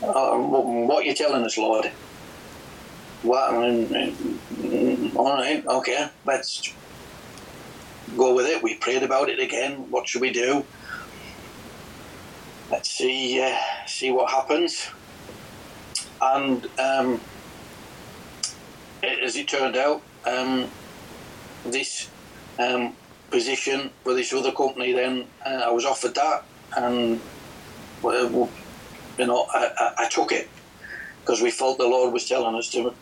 uh, 0.00 0.36
what 0.36 1.02
are 1.02 1.06
you 1.06 1.14
telling 1.14 1.42
us, 1.42 1.58
Lord? 1.58 1.90
What? 3.22 3.54
All 5.14 5.34
right, 5.34 5.64
okay, 5.64 6.08
let's 6.26 6.74
go 8.16 8.34
with 8.34 8.46
it. 8.46 8.62
We 8.62 8.74
prayed 8.76 9.04
about 9.04 9.28
it 9.28 9.38
again. 9.38 9.90
What 9.90 10.08
should 10.08 10.22
we 10.22 10.32
do? 10.32 10.64
Let's 12.70 12.90
see, 12.90 13.40
uh, 13.40 13.56
see 13.86 14.10
what 14.10 14.30
happens. 14.30 14.88
And 16.20 16.66
um, 16.78 17.20
as 19.02 19.36
it 19.36 19.46
turned 19.46 19.76
out, 19.76 20.02
um, 20.26 20.68
this 21.64 22.08
um, 22.58 22.96
position 23.30 23.90
for 24.02 24.14
this 24.14 24.32
other 24.32 24.52
company, 24.52 24.92
then 24.92 25.26
uh, 25.46 25.62
I 25.66 25.70
was 25.70 25.84
offered 25.84 26.14
that, 26.16 26.44
and 26.76 27.20
well, 28.02 28.50
you 29.16 29.26
know, 29.26 29.46
I, 29.52 29.70
I, 29.78 29.94
I 30.04 30.08
took 30.08 30.32
it 30.32 30.48
because 31.22 31.40
we 31.40 31.50
felt 31.50 31.78
the 31.78 31.86
Lord 31.86 32.12
was 32.12 32.28
telling 32.28 32.56
us 32.56 32.68
to, 32.70 32.92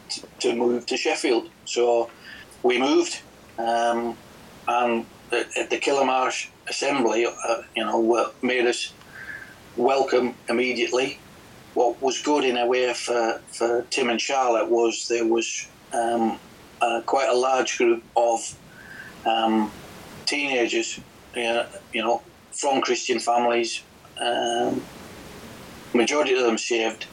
to 0.40 0.54
move 0.54 0.84
to 0.86 0.96
Sheffield. 0.96 1.48
So 1.64 2.10
we 2.62 2.78
moved, 2.78 3.22
um, 3.58 4.16
and 4.68 5.06
at 5.32 5.70
the 5.70 5.78
Killamarsh 5.78 6.48
Assembly, 6.68 7.26
uh, 7.26 7.62
you 7.74 7.84
know, 7.84 8.32
made 8.42 8.66
us 8.66 8.92
welcome 9.76 10.34
immediately. 10.48 11.18
What 11.74 12.02
was 12.02 12.20
good 12.20 12.44
in 12.44 12.56
a 12.56 12.66
way 12.66 12.92
for, 12.92 13.40
for 13.48 13.86
Tim 13.90 14.10
and 14.10 14.20
Charlotte 14.20 14.68
was 14.68 15.08
there 15.08 15.26
was 15.26 15.66
um, 15.94 16.38
uh, 16.82 17.00
quite 17.06 17.28
a 17.28 17.36
large 17.36 17.78
group 17.78 18.02
of 18.16 18.58
um, 19.24 19.70
teenagers, 20.26 21.00
you 21.34 21.64
know, 21.94 22.22
from 22.52 22.82
Christian 22.82 23.18
families, 23.18 23.82
um, 24.20 24.82
majority 25.94 26.34
of 26.34 26.42
them 26.42 26.58
saved, 26.58 27.06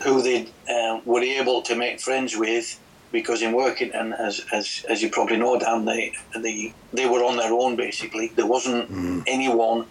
who 0.00 0.22
they 0.22 0.48
uh, 0.68 1.00
were 1.04 1.22
able 1.22 1.62
to 1.62 1.74
make 1.74 2.00
friends 2.00 2.36
with 2.36 2.78
because 3.10 3.42
in 3.42 3.52
Workington 3.52 4.12
as, 4.18 4.44
as, 4.52 4.84
as 4.88 5.02
you 5.02 5.10
probably 5.10 5.38
know 5.38 5.58
Dan 5.58 5.84
they, 5.84 6.12
they 6.36 6.74
they 6.92 7.06
were 7.08 7.24
on 7.24 7.36
their 7.36 7.52
own 7.52 7.76
basically 7.76 8.28
there 8.36 8.46
wasn't 8.46 8.90
mm. 8.90 9.22
anyone 9.26 9.86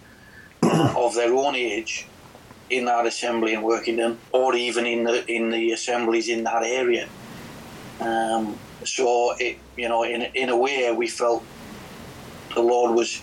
of 0.62 1.14
their 1.14 1.32
own 1.34 1.54
age 1.54 2.06
in 2.70 2.84
that 2.84 3.06
assembly 3.06 3.54
and 3.54 3.62
working 3.62 3.96
them 3.96 4.18
or 4.32 4.54
even 4.54 4.86
in 4.86 5.04
the 5.04 5.26
in 5.30 5.50
the 5.50 5.72
assemblies 5.72 6.28
in 6.28 6.44
that 6.44 6.62
area 6.62 7.08
um, 8.00 8.58
so 8.84 9.34
it 9.38 9.58
you 9.76 9.88
know 9.88 10.04
in, 10.04 10.22
in 10.34 10.48
a 10.48 10.56
way 10.56 10.90
we 10.92 11.08
felt 11.08 11.42
the 12.54 12.60
Lord 12.60 12.94
was 12.94 13.20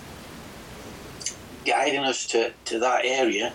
guiding 1.66 2.02
us 2.02 2.28
to, 2.28 2.54
to 2.66 2.80
that 2.80 3.06
area 3.06 3.54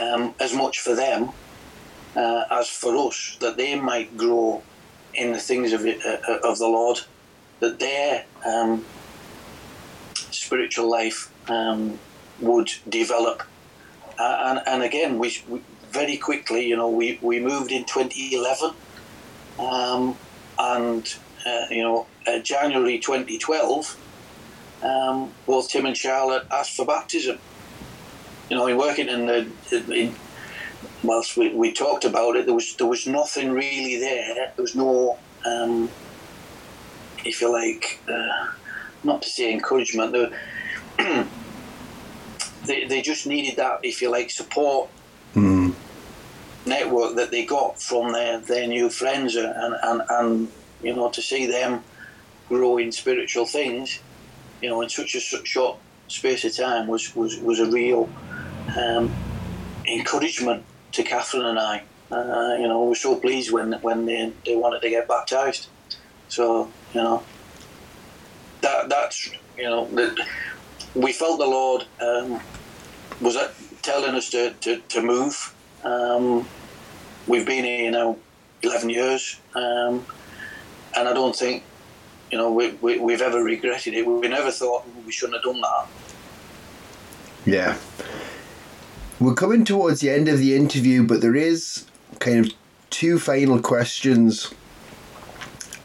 um, 0.00 0.34
as 0.38 0.54
much 0.54 0.80
for 0.80 0.94
them 0.94 1.30
uh, 2.16 2.44
as 2.50 2.68
for 2.68 2.96
us, 3.08 3.36
that 3.40 3.56
they 3.56 3.78
might 3.78 4.16
grow 4.16 4.62
in 5.14 5.32
the 5.32 5.38
things 5.38 5.72
of, 5.72 5.84
uh, 5.84 6.38
of 6.44 6.58
the 6.58 6.66
Lord, 6.66 7.00
that 7.60 7.78
their 7.78 8.24
um, 8.44 8.84
spiritual 10.14 10.90
life 10.90 11.32
um, 11.50 11.98
would 12.40 12.70
develop. 12.88 13.42
Uh, 14.18 14.42
and, 14.46 14.62
and 14.66 14.82
again, 14.82 15.18
we, 15.18 15.36
we, 15.48 15.60
very 15.90 16.16
quickly, 16.16 16.66
you 16.66 16.76
know, 16.76 16.88
we, 16.88 17.18
we 17.22 17.40
moved 17.40 17.70
in 17.70 17.84
2011, 17.84 18.74
um, 19.58 20.16
and 20.58 21.16
uh, 21.46 21.66
you 21.70 21.82
know, 21.82 22.06
uh, 22.26 22.38
January 22.40 22.98
2012, 22.98 23.96
um, 24.82 25.32
both 25.46 25.68
Tim 25.68 25.86
and 25.86 25.96
Charlotte 25.96 26.46
asked 26.50 26.76
for 26.76 26.84
baptism 26.84 27.38
you 28.48 28.56
know, 28.56 28.66
in 28.66 28.76
Workington 28.76 29.48
the, 29.70 29.92
in, 29.92 30.14
whilst 31.06 31.36
we, 31.36 31.54
we 31.54 31.72
talked 31.72 32.04
about 32.04 32.36
it, 32.36 32.46
there 32.46 32.54
was 32.54 32.74
there 32.76 32.86
was 32.86 33.06
nothing 33.06 33.52
really 33.52 33.98
there. 33.98 34.34
There 34.34 34.62
was 34.62 34.74
no, 34.74 35.18
um, 35.44 35.88
if 37.24 37.40
you 37.40 37.52
like, 37.52 38.00
uh, 38.08 38.52
not 39.04 39.22
to 39.22 39.28
say 39.28 39.52
encouragement. 39.52 40.12
They, 40.12 40.30
they 42.64 42.84
they 42.84 43.02
just 43.02 43.26
needed 43.26 43.56
that, 43.56 43.80
if 43.82 44.02
you 44.02 44.10
like, 44.10 44.30
support 44.30 44.90
mm. 45.34 45.74
network 46.64 47.16
that 47.16 47.30
they 47.30 47.44
got 47.44 47.80
from 47.80 48.12
their 48.12 48.40
their 48.40 48.66
new 48.66 48.90
friends 48.90 49.36
and 49.36 49.74
and 49.82 50.02
and 50.08 50.48
you 50.82 50.94
know 50.94 51.10
to 51.10 51.22
see 51.22 51.46
them 51.46 51.82
grow 52.48 52.78
in 52.78 52.92
spiritual 52.92 53.46
things, 53.46 54.00
you 54.62 54.68
know, 54.68 54.80
in 54.82 54.88
such 54.88 55.14
a 55.14 55.20
short 55.20 55.78
space 56.08 56.44
of 56.44 56.56
time 56.56 56.86
was 56.86 57.14
was 57.16 57.38
was 57.38 57.60
a 57.60 57.66
real 57.66 58.08
um, 58.76 59.12
encouragement 59.86 60.64
to 60.92 61.02
Catherine 61.02 61.46
and 61.46 61.58
I. 61.58 61.82
Uh, 62.10 62.56
you 62.58 62.68
know, 62.68 62.82
we 62.82 62.88
were 62.90 62.94
so 62.94 63.16
pleased 63.16 63.50
when 63.52 63.72
when 63.82 64.06
they, 64.06 64.32
they 64.44 64.56
wanted 64.56 64.80
to 64.82 64.90
get 64.90 65.08
baptized. 65.08 65.68
So 66.28 66.70
you 66.94 67.02
know, 67.02 67.22
that 68.60 68.88
that's 68.88 69.30
you 69.56 69.64
know 69.64 69.86
that 69.88 70.16
we 70.94 71.12
felt 71.12 71.38
the 71.38 71.46
Lord 71.46 71.84
um, 72.00 72.40
was 73.20 73.36
telling 73.82 74.14
us 74.14 74.30
to 74.30 74.52
to, 74.60 74.78
to 74.78 75.02
move. 75.02 75.54
Um, 75.84 76.48
we've 77.26 77.46
been 77.46 77.64
here 77.64 77.90
now 77.90 78.16
eleven 78.62 78.90
years, 78.90 79.40
um, 79.54 80.06
and 80.96 81.08
I 81.08 81.12
don't 81.12 81.34
think 81.34 81.64
you 82.30 82.38
know 82.38 82.52
we, 82.52 82.72
we 82.74 82.98
we've 82.98 83.22
ever 83.22 83.42
regretted 83.42 83.94
it. 83.94 84.06
We 84.06 84.28
never 84.28 84.50
thought 84.50 84.84
we 85.04 85.12
shouldn't 85.12 85.36
have 85.36 85.44
done 85.44 85.60
that. 85.60 85.86
Yeah. 87.46 87.76
We're 89.18 89.34
coming 89.34 89.64
towards 89.64 90.00
the 90.00 90.10
end 90.10 90.28
of 90.28 90.38
the 90.38 90.54
interview, 90.54 91.06
but 91.06 91.22
there 91.22 91.34
is 91.34 91.86
kind 92.18 92.44
of 92.44 92.52
two 92.90 93.18
final 93.18 93.60
questions. 93.60 94.52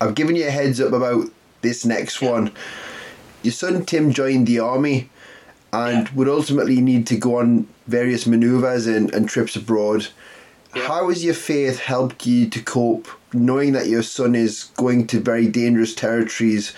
I've 0.01 0.15
given 0.15 0.35
you 0.35 0.47
a 0.47 0.51
heads 0.51 0.81
up 0.81 0.91
about 0.91 1.27
this 1.61 1.85
next 1.85 2.21
one. 2.21 2.51
Your 3.41 3.53
son 3.53 3.85
Tim 3.85 4.11
joined 4.11 4.47
the 4.47 4.59
army 4.59 5.09
and 5.71 6.07
yeah. 6.07 6.13
would 6.13 6.27
ultimately 6.27 6.81
need 6.81 7.07
to 7.07 7.17
go 7.17 7.39
on 7.39 7.67
various 7.87 8.27
maneuvers 8.27 8.85
and, 8.85 9.13
and 9.13 9.29
trips 9.29 9.55
abroad. 9.55 10.07
Yeah. 10.75 10.87
How 10.87 11.09
has 11.09 11.23
your 11.23 11.33
faith 11.33 11.79
helped 11.79 12.25
you 12.25 12.49
to 12.49 12.61
cope 12.61 13.07
knowing 13.33 13.71
that 13.73 13.87
your 13.87 14.03
son 14.03 14.35
is 14.35 14.65
going 14.75 15.07
to 15.07 15.19
very 15.21 15.47
dangerous 15.47 15.95
territories 15.95 16.73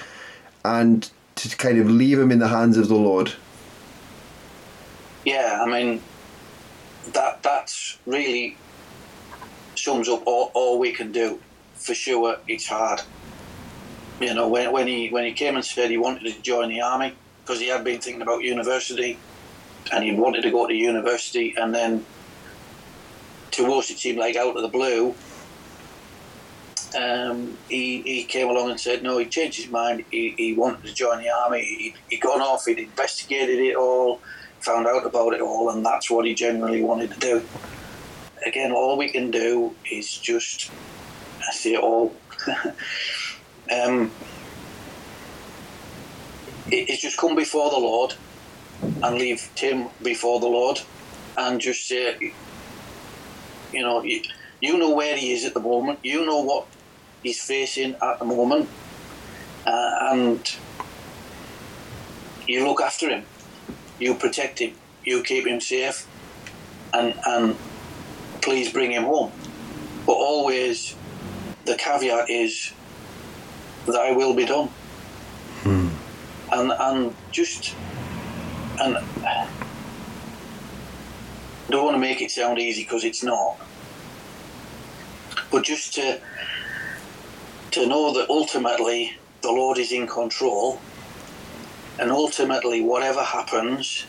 and 0.64 1.10
to 1.36 1.56
kind 1.58 1.80
of 1.80 1.90
leave 1.90 2.20
him 2.20 2.32
in 2.32 2.40
the 2.40 2.48
hands 2.48 2.78
of 2.78 2.88
the 2.88 2.96
Lord? 2.96 3.34
Yeah, 5.26 5.64
I 5.66 5.70
mean, 5.70 6.02
that 7.12 7.44
that's 7.44 8.00
really 8.06 8.58
sums 9.76 10.08
up 10.08 10.24
all, 10.26 10.52
all 10.54 10.80
we 10.80 10.92
can 10.92 11.12
do. 11.12 11.40
For 11.76 11.94
sure, 11.94 12.38
it's 12.48 12.68
hard. 12.68 13.02
You 14.22 14.34
know, 14.34 14.48
when, 14.48 14.72
when 14.72 14.88
he 14.88 15.10
when 15.10 15.26
he 15.26 15.34
came 15.34 15.56
and 15.56 15.66
said 15.66 15.90
he 15.90 15.98
wanted 15.98 16.34
to 16.34 16.42
join 16.42 16.70
the 16.70 16.82
army 16.82 17.14
because 17.42 17.60
he 17.60 17.68
had 17.68 17.84
been 17.84 18.00
thinking 18.00 18.22
about 18.22 18.44
university, 18.44 19.18
and 19.92 20.04
he 20.04 20.14
wanted 20.14 20.44
to 20.44 20.52
go 20.52 20.68
to 20.68 20.74
university, 20.74 21.54
and 21.58 21.74
then 21.74 22.06
to 23.52 23.74
us 23.74 23.90
it 23.90 23.98
seemed 23.98 24.18
like 24.18 24.36
out 24.36 24.56
of 24.56 24.62
the 24.62 24.70
blue. 24.70 25.14
Um, 26.98 27.58
he, 27.70 28.04
he 28.04 28.24
came 28.24 28.50
along 28.50 28.70
and 28.70 28.80
said 28.80 29.02
no, 29.02 29.18
he 29.18 29.26
changed 29.26 29.58
his 29.58 29.72
mind. 29.72 30.06
He, 30.12 30.36
he 30.38 30.54
wanted 30.54 30.84
to 30.84 30.94
join 30.94 31.24
the 31.24 31.30
army. 31.30 31.64
He, 31.64 31.96
he'd 32.10 32.22
gone 32.22 32.40
off, 32.40 32.66
he'd 32.66 32.78
investigated 32.78 33.60
it 33.60 33.76
all, 33.76 34.22
found 34.64 34.88
out 34.88 35.06
about 35.06 35.34
it 35.34 35.42
all, 35.42 35.70
and 35.70 35.86
that's 35.86 36.10
what 36.10 36.26
he 36.26 36.34
genuinely 36.34 36.82
wanted 36.82 37.12
to 37.12 37.20
do. 37.20 37.44
Again, 38.46 38.72
all 38.72 38.98
we 38.98 39.10
can 39.10 39.30
do 39.30 39.76
is 39.92 40.18
just, 40.18 40.72
I 41.48 41.52
say 41.54 41.74
it 41.74 41.80
all, 41.82 42.16
um, 43.72 44.12
it, 46.72 46.90
it's 46.90 47.02
just 47.02 47.18
come 47.18 47.36
before 47.36 47.70
the 47.70 47.78
Lord 47.78 48.16
and 48.82 49.18
leave 49.18 49.50
Tim 49.56 49.90
before 50.02 50.40
the 50.40 50.48
Lord 50.48 50.80
and 51.38 51.60
just 51.60 51.88
say, 51.88 52.34
you 53.72 53.82
know, 53.82 54.04
you, 54.04 54.22
you 54.62 54.78
know 54.78 54.94
where 54.94 55.18
he 55.18 55.34
is 55.34 55.46
at 55.46 55.54
the 55.54 55.60
moment, 55.60 56.00
you 56.04 56.26
know 56.26 56.42
what 56.42 56.68
he's 57.22 57.42
facing 57.42 57.96
at 58.02 58.20
the 58.20 58.26
moment, 58.26 58.70
uh, 59.66 59.92
and 60.12 60.56
you 62.48 62.66
look 62.66 62.82
after 62.82 63.10
him, 63.10 63.26
you 64.04 64.16
protect 64.16 64.60
him, 64.60 64.74
you 65.04 65.24
keep 65.24 65.48
him 65.48 65.60
safe, 65.62 66.08
and 66.94 67.16
and 67.26 67.56
please 68.42 68.72
bring 68.72 68.92
him 68.92 69.04
home. 69.04 69.32
But 70.06 70.14
always, 70.14 70.96
the 71.66 71.76
caveat 71.76 72.30
is, 72.30 72.72
"Thy 73.88 74.12
will 74.12 74.34
be 74.36 74.46
done," 74.46 74.68
Hmm. 75.64 75.88
and 76.52 76.72
and 76.72 77.16
just 77.32 77.76
and. 78.80 78.98
I 81.66 81.76
don't 81.76 81.86
want 81.86 81.96
to 81.96 82.00
make 82.00 82.22
it 82.22 82.30
sound 82.30 82.60
easy 82.60 82.84
because 82.84 83.04
it's 83.04 83.24
not. 83.24 83.58
But 85.50 85.64
just 85.64 85.96
to 85.96 86.20
to 87.72 87.88
know 87.88 88.14
that 88.14 88.30
ultimately 88.30 89.18
the 89.42 89.52
Lord 89.52 89.80
is 89.80 89.92
in 89.92 90.06
control, 90.06 90.80
and 92.00 92.12
ultimately 92.12 92.82
whatever 92.82 93.24
happens, 93.24 94.06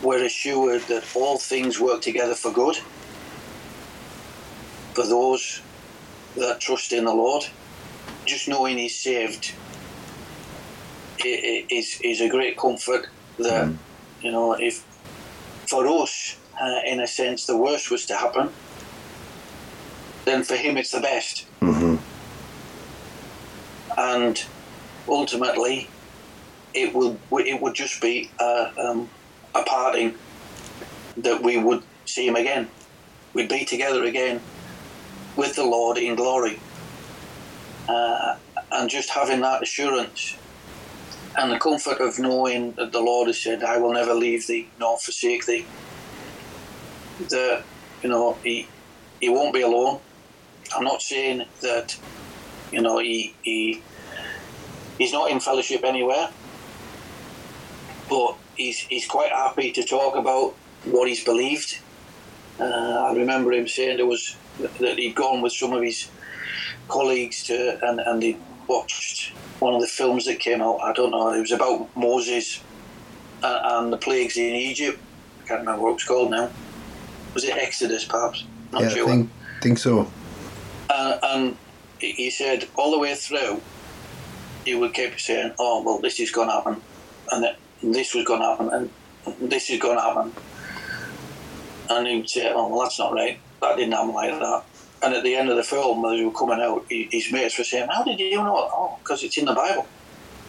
we're 0.00 0.24
assured 0.24 0.88
that 0.88 1.04
all 1.14 1.38
things 1.38 1.80
work 1.80 2.02
together 2.02 2.34
for 2.34 2.52
good 2.52 2.76
for 4.94 5.06
those 5.06 5.62
that 6.36 6.60
trust 6.60 6.92
in 6.92 7.04
the 7.04 7.14
Lord. 7.14 7.44
Just 8.26 8.48
knowing 8.48 8.78
He's 8.78 9.00
saved 9.00 9.46
is 11.18 11.98
is 12.02 12.20
a 12.20 12.28
great 12.28 12.56
comfort. 12.58 13.06
That 13.38 13.68
Mm. 13.68 13.78
you 14.20 14.32
know, 14.32 14.54
if 14.58 14.84
for 15.68 15.86
us, 15.88 16.38
uh, 16.60 16.80
in 16.86 17.00
a 17.00 17.06
sense, 17.06 17.46
the 17.46 17.56
worst 17.56 17.90
was 17.90 18.06
to 18.06 18.16
happen, 18.16 18.56
then 20.26 20.44
for 20.44 20.56
Him 20.56 20.76
it's 20.76 20.90
the 20.90 21.00
best 21.00 21.46
hmm 21.60 21.96
and 23.96 24.38
ultimately 25.08 25.91
it 26.74 26.94
would 26.94 27.18
it 27.46 27.60
would 27.60 27.74
just 27.74 28.00
be 28.00 28.30
a, 28.40 28.72
um, 28.78 29.10
a 29.54 29.62
parting 29.62 30.14
that 31.16 31.42
we 31.42 31.58
would 31.58 31.82
see 32.04 32.26
him 32.26 32.36
again. 32.36 32.68
We'd 33.34 33.48
be 33.48 33.64
together 33.64 34.04
again 34.04 34.40
with 35.36 35.56
the 35.56 35.64
Lord 35.64 35.98
in 35.98 36.14
glory, 36.14 36.58
uh, 37.88 38.36
and 38.70 38.90
just 38.90 39.10
having 39.10 39.40
that 39.40 39.62
assurance 39.62 40.36
and 41.36 41.50
the 41.50 41.58
comfort 41.58 41.98
of 42.00 42.18
knowing 42.18 42.72
that 42.72 42.92
the 42.92 43.00
Lord 43.00 43.28
has 43.28 43.40
said, 43.40 43.62
"I 43.62 43.78
will 43.78 43.92
never 43.92 44.14
leave 44.14 44.46
thee 44.46 44.68
nor 44.78 44.98
forsake 44.98 45.46
thee." 45.46 45.66
That 47.30 47.64
you 48.02 48.08
know 48.08 48.38
he 48.42 48.68
he 49.20 49.28
won't 49.28 49.54
be 49.54 49.62
alone. 49.62 50.00
I'm 50.74 50.84
not 50.84 51.02
saying 51.02 51.44
that 51.60 51.96
you 52.72 52.80
know, 52.80 52.98
he, 52.98 53.36
he 53.42 53.82
he's 54.98 55.12
not 55.12 55.30
in 55.30 55.38
fellowship 55.38 55.84
anywhere, 55.84 56.30
but 58.12 58.36
he's 58.56 58.80
he's 58.80 59.06
quite 59.06 59.30
happy 59.30 59.72
to 59.72 59.82
talk 59.82 60.16
about 60.16 60.54
what 60.84 61.08
he's 61.08 61.24
believed. 61.24 61.78
Uh, 62.60 63.06
I 63.08 63.14
remember 63.14 63.52
him 63.52 63.66
saying 63.66 63.96
there 63.96 64.06
was 64.06 64.36
that 64.80 64.98
he'd 64.98 65.14
gone 65.14 65.40
with 65.40 65.54
some 65.54 65.72
of 65.72 65.82
his 65.82 66.08
colleagues 66.88 67.44
to 67.44 67.78
and 67.82 68.00
and 68.00 68.22
he 68.22 68.36
watched 68.68 69.32
one 69.60 69.74
of 69.74 69.80
the 69.80 69.86
films 69.86 70.26
that 70.26 70.38
came 70.38 70.60
out. 70.60 70.78
I 70.82 70.92
don't 70.92 71.10
know. 71.10 71.32
It 71.32 71.40
was 71.40 71.52
about 71.52 71.96
Moses 71.96 72.60
and, 73.42 73.60
and 73.64 73.92
the 73.92 73.96
plagues 73.96 74.36
in 74.36 74.54
Egypt. 74.54 74.98
I 75.44 75.48
can't 75.48 75.60
remember 75.60 75.82
what 75.82 75.90
it 75.90 75.94
was 75.94 76.04
called 76.04 76.30
now. 76.30 76.50
Was 77.32 77.44
it 77.44 77.56
Exodus, 77.56 78.04
perhaps? 78.04 78.44
Not 78.72 78.82
Yeah, 78.82 79.02
I 79.02 79.06
think 79.06 79.30
think 79.62 79.78
so. 79.78 80.06
uh, 80.90 81.18
and 81.22 81.56
he 81.98 82.30
said 82.30 82.68
all 82.76 82.90
the 82.90 82.98
way 82.98 83.14
through, 83.14 83.62
he 84.66 84.74
would 84.74 84.92
keep 84.92 85.18
saying, 85.18 85.54
"Oh 85.58 85.82
well, 85.82 85.98
this 85.98 86.20
is 86.20 86.30
going 86.30 86.48
to 86.48 86.54
happen, 86.54 86.76
and 87.30 87.44
that 87.44 87.56
this 87.82 88.14
was 88.14 88.24
going 88.24 88.40
to 88.40 88.46
happen, 88.46 88.70
and 88.70 89.50
this 89.50 89.70
is 89.70 89.80
going 89.80 89.96
to 89.96 90.02
happen," 90.02 90.32
and 91.90 92.06
he 92.06 92.16
would 92.16 92.30
say, 92.30 92.52
"Oh 92.54 92.68
well, 92.68 92.80
that's 92.80 92.98
not 92.98 93.12
right. 93.12 93.38
That 93.60 93.76
didn't 93.76 93.92
happen 93.92 94.12
like 94.14 94.38
that." 94.38 94.62
And 95.02 95.14
at 95.14 95.24
the 95.24 95.34
end 95.34 95.48
of 95.50 95.56
the 95.56 95.64
film, 95.64 96.04
as 96.04 96.18
we 96.18 96.24
were 96.24 96.32
coming 96.32 96.60
out, 96.60 96.86
his 96.88 97.32
mates 97.32 97.58
were 97.58 97.64
saying, 97.64 97.88
"How 97.88 98.04
did 98.04 98.20
you 98.20 98.36
know?" 98.36 98.56
Oh, 98.56 98.98
because 99.02 99.22
it's 99.24 99.36
in 99.36 99.46
the 99.46 99.54
Bible. 99.54 99.86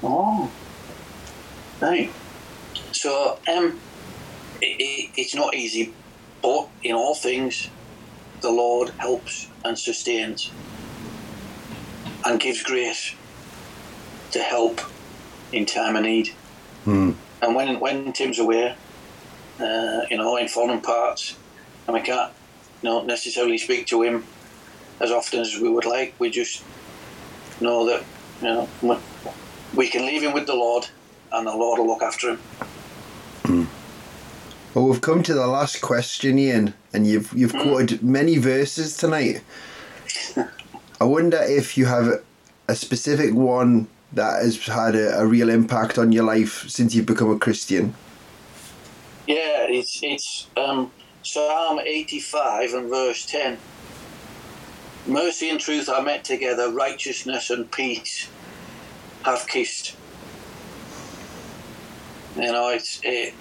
Oh, 0.04 0.52
right. 1.82 2.12
So, 2.92 3.40
um, 3.48 3.80
it, 4.62 4.76
it, 4.80 5.10
it's 5.16 5.34
not 5.34 5.56
easy, 5.56 5.94
but 6.42 6.70
in 6.84 6.94
all 6.94 7.16
things, 7.16 7.70
the 8.42 8.52
Lord 8.52 8.92
helps 8.98 9.48
and 9.64 9.80
sustains 9.80 10.52
and 12.26 12.40
gives 12.40 12.62
grace 12.64 13.16
to 14.32 14.40
help 14.40 14.82
in 15.52 15.66
time 15.66 15.96
of 15.96 16.04
need. 16.04 16.30
Hmm. 16.84 17.12
And 17.44 17.56
when 17.56 17.80
when 17.82 18.14
Tim's 18.14 18.39
away, 18.39 18.74
uh, 19.60 20.02
you 20.10 20.18
know, 20.18 20.38
in 20.38 20.48
foreign 20.48 20.80
parts, 20.80 21.36
and 21.86 21.94
we 21.94 22.02
can't, 22.02 22.32
you 22.82 22.89
know, 22.89 23.04
necessarily 23.04 23.58
speak 23.58 23.86
to 23.88 24.02
him 24.02 24.24
as 25.02 25.12
often 25.12 25.41
as 25.41 25.60
we 25.60 25.68
would 25.70 25.86
like. 25.86 26.16
We 26.20 26.30
just 26.30 26.64
know 27.60 27.86
that 27.86 28.04
you 28.41 28.48
know 28.48 28.70
we- 28.82 28.98
we 29.76 29.89
can 29.89 30.06
leave 30.06 30.24
him 30.24 30.32
with 30.34 30.48
the 30.48 30.56
Lord, 30.56 30.88
and 31.34 31.46
the 31.46 31.52
Lord 31.56 31.80
will 31.80 31.88
look 31.88 32.02
after 32.02 32.30
him. 32.30 33.68
Well, 34.74 34.88
we've 34.88 35.02
come 35.02 35.22
to 35.24 35.34
the 35.34 35.46
last 35.46 35.82
question, 35.82 36.39
Ian, 36.39 36.74
and 36.94 37.06
you've 37.06 37.34
you've 37.34 37.54
quoted 37.54 38.02
many 38.04 38.38
verses 38.38 38.96
tonight. 38.96 39.41
I 41.02 41.04
wonder 41.04 41.41
if 41.41 41.78
you 41.78 41.88
have 41.88 42.24
a 42.70 42.76
specific 42.76 43.34
one 43.34 43.88
that 44.14 44.43
has 44.43 44.57
had 44.66 44.95
a, 44.95 45.20
a 45.20 45.26
real 45.26 45.49
impact 45.49 45.97
on 45.97 46.11
your 46.11 46.24
life 46.24 46.70
since 46.70 46.93
you've 46.93 47.05
become 47.05 47.32
a 47.32 47.39
Christian. 47.39 47.93
Yeah, 49.28 49.66
it's 49.70 49.99
it's 50.03 50.47
um, 50.57 50.91
Psalm 51.24 51.80
eighty-five 51.80 52.74
and 52.74 52.89
verse 52.89 53.26
ten. 53.26 53.57
Mercy 55.07 55.49
and 55.49 55.59
truth 55.59 55.89
are 55.89 56.01
met 56.01 56.24
together; 56.24 56.72
righteousness 56.72 57.49
and 57.49 57.70
peace 57.72 58.30
have 59.24 59.47
kissed. 59.47 59.95
You 62.36 62.51
know, 62.51 62.70
it's 62.70 62.99
it. 63.03 63.34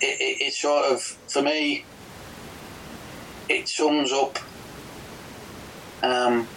It, 0.00 0.20
it, 0.20 0.46
it 0.46 0.54
sort 0.54 0.86
of 0.86 1.00
for 1.02 1.42
me. 1.42 1.84
It 3.48 3.68
sums 3.68 4.12
up 4.12 4.38
um, 6.02 6.48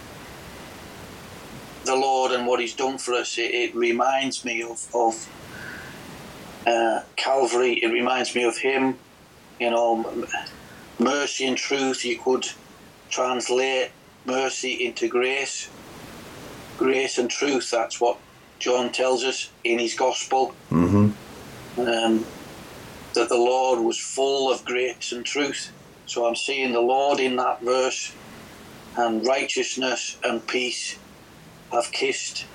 the 1.86 1.96
Lord 1.96 2.32
and 2.32 2.46
what 2.46 2.60
He's 2.60 2.74
done 2.74 2.98
for 2.98 3.14
us. 3.14 3.38
It, 3.38 3.54
it 3.54 3.74
reminds 3.74 4.44
me 4.44 4.62
of 4.62 4.86
of 4.94 5.28
uh, 6.66 7.02
Calvary. 7.16 7.74
It 7.74 7.88
reminds 7.88 8.34
me 8.34 8.44
of 8.44 8.58
Him. 8.58 8.98
You 9.60 9.70
know, 9.70 10.26
mercy 10.98 11.46
and 11.46 11.56
truth. 11.56 12.04
You 12.04 12.18
could 12.18 12.46
translate 13.08 13.90
mercy 14.24 14.84
into 14.84 15.08
grace. 15.08 15.68
Grace 16.76 17.16
and 17.16 17.30
truth. 17.30 17.70
That's 17.70 18.00
what 18.00 18.18
John 18.58 18.92
tells 18.92 19.24
us 19.24 19.50
in 19.64 19.78
his 19.78 19.94
gospel. 19.94 20.54
Mm-hmm. 20.70 21.80
Um, 21.80 22.26
that 23.14 23.28
the 23.28 23.36
Lord 23.36 23.80
was 23.80 23.98
full 23.98 24.52
of 24.52 24.64
grace 24.64 25.12
and 25.12 25.24
truth. 25.24 25.72
So 26.06 26.26
I'm 26.26 26.36
seeing 26.36 26.72
the 26.72 26.80
Lord 26.80 27.18
in 27.18 27.36
that 27.36 27.62
verse, 27.62 28.12
and 28.96 29.26
righteousness 29.26 30.18
and 30.22 30.46
peace 30.46 30.98
have 31.72 31.90
kissed. 31.92 32.46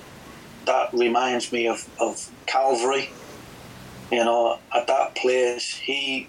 That 0.66 0.92
reminds 0.92 1.52
me 1.52 1.66
of, 1.66 1.88
of 2.00 2.30
Calvary. 2.46 3.10
You 4.10 4.24
know, 4.24 4.58
at 4.74 4.86
that 4.86 5.14
place, 5.14 5.74
He, 5.74 6.28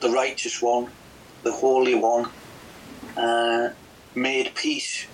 the 0.00 0.10
righteous 0.10 0.62
one, 0.62 0.88
the 1.42 1.52
holy 1.52 1.94
one, 1.94 2.28
uh, 3.16 3.70
made 4.14 4.54
peace 4.54 5.06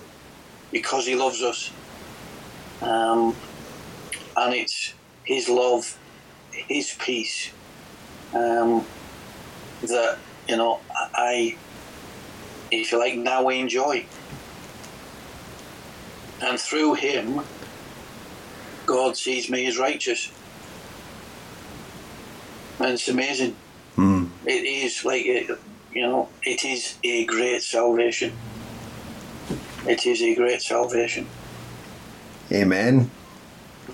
because 0.71 1.05
He 1.05 1.15
loves 1.15 1.41
us. 1.41 1.71
Um, 2.81 3.35
and 4.37 4.53
it's 4.53 4.93
His 5.23 5.49
love, 5.49 5.97
His 6.51 6.95
peace 6.99 7.51
um, 8.33 8.85
that 9.81 10.17
you 10.47 10.57
know, 10.57 10.79
I, 11.15 11.55
if 12.71 12.91
you 12.91 12.99
like, 12.99 13.15
now 13.15 13.43
we 13.45 13.59
enjoy. 13.59 14.05
And 16.41 16.59
through 16.59 16.95
him, 16.95 17.41
God 18.85 19.15
sees 19.17 19.49
me 19.49 19.65
as 19.67 19.77
righteous. 19.77 20.31
And 22.79 22.93
it's 22.93 23.07
amazing. 23.07 23.55
Mm. 23.97 24.29
It 24.45 24.65
is 24.65 25.05
like, 25.05 25.25
it, 25.25 25.49
you 25.93 26.01
know, 26.01 26.29
it 26.43 26.65
is 26.65 26.95
a 27.03 27.25
great 27.25 27.63
salvation. 27.63 28.33
It 29.87 30.05
is 30.05 30.21
a 30.21 30.35
great 30.35 30.61
salvation. 30.61 31.27
Amen. 32.51 33.09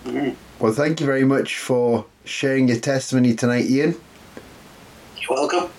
Mhm. 0.05 0.35
Well, 0.59 0.73
thank 0.73 0.99
you 0.99 1.05
very 1.05 1.25
much 1.25 1.57
for 1.57 2.05
sharing 2.25 2.67
your 2.67 2.79
testimony 2.79 3.33
tonight, 3.35 3.65
Ian. 3.65 3.95
You're 5.17 5.37
welcome. 5.37 5.69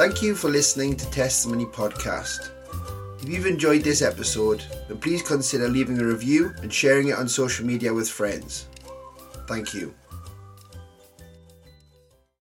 Thank 0.00 0.22
you 0.22 0.34
for 0.34 0.48
listening 0.48 0.96
to 0.96 1.10
Testimony 1.10 1.66
Podcast. 1.66 2.48
If 3.22 3.28
you've 3.28 3.44
enjoyed 3.44 3.82
this 3.82 4.00
episode, 4.00 4.64
then 4.88 4.96
please 4.96 5.20
consider 5.20 5.68
leaving 5.68 5.98
a 5.98 6.06
review 6.06 6.54
and 6.62 6.72
sharing 6.72 7.08
it 7.08 7.18
on 7.18 7.28
social 7.28 7.66
media 7.66 7.92
with 7.92 8.08
friends. 8.08 8.64
Thank 9.46 9.74
you. 9.74 9.94